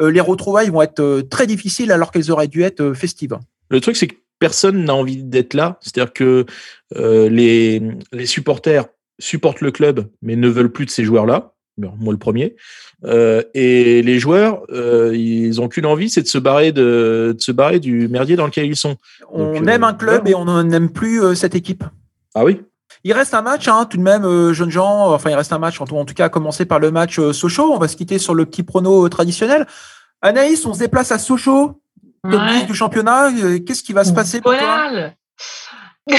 euh, 0.00 0.10
les 0.10 0.20
retrouvailles 0.20 0.70
vont 0.70 0.82
être 0.82 1.00
euh, 1.00 1.22
très 1.22 1.46
difficiles 1.46 1.92
alors 1.92 2.10
qu'elles 2.10 2.30
auraient 2.30 2.48
dû 2.48 2.62
être 2.62 2.80
euh, 2.80 2.94
festives. 2.94 3.38
Le 3.70 3.80
truc, 3.80 3.96
c'est 3.96 4.08
que 4.08 4.16
personne 4.38 4.84
n'a 4.84 4.94
envie 4.94 5.22
d'être 5.22 5.54
là. 5.54 5.78
C'est-à-dire 5.80 6.12
que 6.12 6.46
euh, 6.96 7.28
les, 7.28 7.82
les 8.12 8.26
supporters 8.26 8.86
supportent 9.18 9.60
le 9.60 9.70
club, 9.70 10.08
mais 10.22 10.36
ne 10.36 10.48
veulent 10.48 10.72
plus 10.72 10.86
de 10.86 10.90
ces 10.90 11.04
joueurs-là. 11.04 11.51
Bon, 11.78 11.92
moi, 11.98 12.12
le 12.12 12.18
premier. 12.18 12.54
Euh, 13.04 13.42
et 13.54 14.02
les 14.02 14.18
joueurs, 14.18 14.62
euh, 14.70 15.16
ils 15.16 15.60
ont 15.60 15.68
qu'une 15.68 15.86
envie, 15.86 16.10
c'est 16.10 16.20
de 16.22 16.28
se 16.28 16.36
barrer 16.38 16.70
de, 16.72 17.34
de 17.36 17.40
se 17.42 17.50
barrer 17.52 17.80
du 17.80 18.08
merdier 18.08 18.36
dans 18.36 18.44
lequel 18.46 18.66
ils 18.66 18.76
sont. 18.76 18.96
On 19.30 19.52
Donc, 19.54 19.68
aime 19.68 19.82
euh, 19.82 19.86
un 19.86 19.94
club 19.94 20.28
et 20.28 20.34
on 20.34 20.62
n'aime 20.62 20.90
plus 20.92 21.22
euh, 21.22 21.34
cette 21.34 21.54
équipe. 21.54 21.84
Ah 22.34 22.44
oui? 22.44 22.60
Il 23.04 23.12
reste 23.14 23.32
un 23.34 23.42
match, 23.42 23.66
hein, 23.68 23.86
tout 23.88 23.96
de 23.96 24.02
même, 24.02 24.24
euh, 24.24 24.52
jeunes 24.52 24.70
gens. 24.70 25.12
Enfin, 25.12 25.30
il 25.30 25.34
reste 25.34 25.52
un 25.52 25.58
match, 25.58 25.80
en 25.80 25.86
tout, 25.86 25.96
en 25.96 26.04
tout 26.04 26.14
cas, 26.14 26.26
à 26.26 26.28
commencer 26.28 26.66
par 26.66 26.78
le 26.78 26.90
match 26.90 27.18
euh, 27.18 27.32
Sochaux. 27.32 27.72
On 27.72 27.78
va 27.78 27.88
se 27.88 27.96
quitter 27.96 28.18
sur 28.18 28.34
le 28.34 28.44
petit 28.44 28.62
prono 28.62 29.06
euh, 29.06 29.08
traditionnel. 29.08 29.66
Anaïs, 30.20 30.64
on 30.66 30.74
se 30.74 30.78
déplace 30.80 31.10
à 31.10 31.18
Sochaux, 31.18 31.78
Ouais. 32.24 32.60
10 32.60 32.66
du 32.66 32.74
championnat. 32.74 33.30
Euh, 33.32 33.58
Qu'est-ce 33.58 33.82
qui 33.82 33.92
va 33.92 34.04
se 34.04 34.12
passer 34.12 34.40
pour 34.40 34.52
toi? 34.56 34.86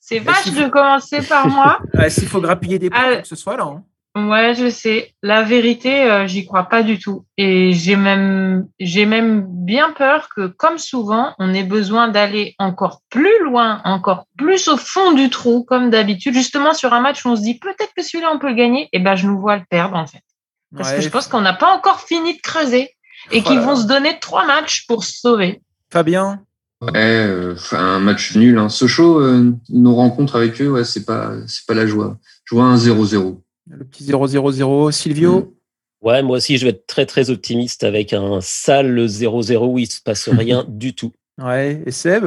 C'est 0.00 0.20
vache 0.20 0.52
de 0.52 0.68
commencer 0.68 1.20
par 1.22 1.48
moi. 1.48 1.80
Euh, 1.96 2.08
S'il 2.08 2.28
faut 2.28 2.40
grappiller 2.40 2.78
des 2.78 2.90
points, 2.90 3.14
faut 3.16 3.22
que 3.22 3.26
ce 3.28 3.34
soit 3.34 3.56
là. 3.56 3.64
hein. 3.64 3.82
Ouais, 4.16 4.54
je 4.54 4.70
sais. 4.70 5.12
La 5.22 5.42
vérité, 5.42 6.04
euh, 6.10 6.26
j'y 6.26 6.46
crois 6.46 6.64
pas 6.64 6.82
du 6.82 6.98
tout. 6.98 7.26
Et 7.36 7.72
j'ai 7.74 7.96
même, 7.96 8.66
j'ai 8.80 9.04
même 9.04 9.44
bien 9.46 9.90
peur 9.92 10.30
que, 10.34 10.46
comme 10.46 10.78
souvent, 10.78 11.34
on 11.38 11.52
ait 11.52 11.64
besoin 11.64 12.08
d'aller 12.08 12.54
encore 12.58 13.02
plus 13.10 13.44
loin, 13.44 13.82
encore 13.84 14.24
plus 14.38 14.68
au 14.68 14.78
fond 14.78 15.12
du 15.12 15.28
trou, 15.28 15.64
comme 15.64 15.90
d'habitude. 15.90 16.32
Justement, 16.32 16.72
sur 16.72 16.94
un 16.94 17.00
match 17.00 17.26
où 17.26 17.28
on 17.28 17.36
se 17.36 17.42
dit 17.42 17.58
peut-être 17.58 17.92
que 17.94 18.02
celui-là, 18.02 18.30
on 18.34 18.38
peut 18.38 18.48
le 18.48 18.54
gagner. 18.54 18.88
Et 18.94 19.00
ben, 19.00 19.16
je 19.16 19.26
nous 19.26 19.38
vois 19.38 19.56
le 19.56 19.64
perdre, 19.68 19.96
en 19.96 20.06
fait. 20.06 20.22
Parce 20.74 20.90
Ouais. 20.90 20.96
que 20.96 21.02
je 21.02 21.08
pense 21.10 21.28
qu'on 21.28 21.42
n'a 21.42 21.52
pas 21.52 21.74
encore 21.76 22.00
fini 22.00 22.34
de 22.34 22.40
creuser 22.40 22.90
et 23.32 23.42
qu'ils 23.42 23.60
vont 23.60 23.76
se 23.76 23.86
donner 23.86 24.18
trois 24.18 24.46
matchs 24.46 24.86
pour 24.86 25.04
se 25.04 25.20
sauver. 25.20 25.60
Fabien? 25.92 26.40
Ouais, 26.80 26.90
euh, 26.94 27.54
enfin, 27.54 27.78
un 27.78 27.98
match 27.98 28.34
nul. 28.34 28.58
Hein. 28.58 28.68
Sochaux, 28.70 29.20
euh, 29.20 29.52
nos 29.68 29.94
rencontres 29.94 30.36
avec 30.36 30.60
eux, 30.62 30.70
ouais, 30.70 30.84
c'est 30.84 31.04
pas, 31.04 31.32
c'est 31.46 31.66
pas 31.66 31.74
la 31.74 31.86
joie. 31.86 32.16
Je 32.44 32.54
vois 32.54 32.64
un 32.64 32.76
0-0. 32.76 33.42
Le 33.70 33.84
petit 33.84 34.04
0-0-0. 34.04 34.92
Silvio 34.92 35.56
Ouais, 36.02 36.22
moi 36.22 36.36
aussi, 36.36 36.58
je 36.58 36.64
vais 36.64 36.70
être 36.70 36.86
très 36.86 37.06
très 37.06 37.30
optimiste 37.30 37.82
avec 37.82 38.12
un 38.12 38.40
sale 38.40 39.06
0-0 39.06 39.66
où 39.66 39.78
il 39.78 39.90
se 39.90 40.00
passe 40.00 40.28
rien 40.32 40.64
du 40.68 40.94
tout. 40.94 41.12
Ouais. 41.42 41.82
Et 41.86 41.90
Seb? 41.90 42.26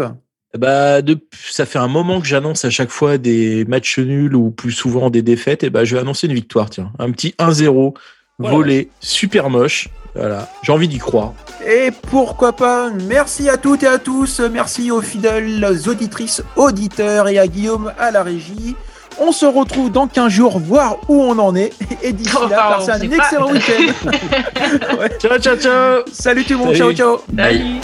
Bah, 0.57 1.01
de, 1.01 1.19
ça 1.31 1.65
fait 1.65 1.77
un 1.77 1.87
moment 1.87 2.19
que 2.19 2.27
j'annonce 2.27 2.65
à 2.65 2.71
chaque 2.71 2.89
fois 2.89 3.17
des 3.17 3.65
matchs 3.65 3.99
nuls 3.99 4.35
ou 4.35 4.49
plus 4.49 4.71
souvent 4.71 5.09
des 5.09 5.21
défaites. 5.21 5.63
Et 5.63 5.69
bah, 5.69 5.85
je 5.85 5.95
vais 5.95 6.01
annoncer 6.01 6.27
une 6.27 6.33
victoire, 6.33 6.69
tiens. 6.69 6.91
Un 6.97 7.11
petit 7.11 7.35
1-0 7.37 7.93
volé, 8.39 8.89
super 8.99 9.49
moche. 9.49 9.89
Voilà. 10.15 10.49
J'ai 10.63 10.71
envie 10.71 10.87
d'y 10.87 10.97
croire. 10.97 11.33
Et 11.65 11.91
pourquoi 12.09 12.53
pas? 12.53 12.89
Merci 13.07 13.47
à 13.49 13.57
toutes 13.57 13.83
et 13.83 13.87
à 13.87 13.99
tous. 13.99 14.39
Merci 14.39 14.91
aux 14.91 15.01
fidèles 15.01 15.63
auditrices, 15.87 16.41
auditeurs 16.55 17.27
et 17.27 17.37
à 17.37 17.47
Guillaume 17.47 17.93
à 17.99 18.09
la 18.09 18.23
régie. 18.23 18.75
On 19.21 19.31
se 19.31 19.45
retrouve 19.45 19.91
dans 19.91 20.07
15 20.07 20.31
jours, 20.31 20.59
voir 20.59 20.97
où 21.07 21.21
on 21.21 21.37
en 21.39 21.55
est. 21.55 21.73
Et 22.01 22.13
d'ici 22.13 22.33
là, 22.49 22.71
Oh, 22.71 22.75
passez 22.77 22.91
un 22.91 23.01
excellent 23.11 23.51
week-end. 23.51 23.93
Ouais. 24.99 25.09
Ciao, 25.19 25.37
ciao, 25.39 25.55
ciao 25.57 26.01
Salut 26.11 26.43
tout 26.45 26.53
le 26.53 26.59
monde, 26.59 26.75
Salut. 26.75 26.95
ciao, 26.95 27.17
ciao. 27.17 27.23
Bye. 27.31 27.79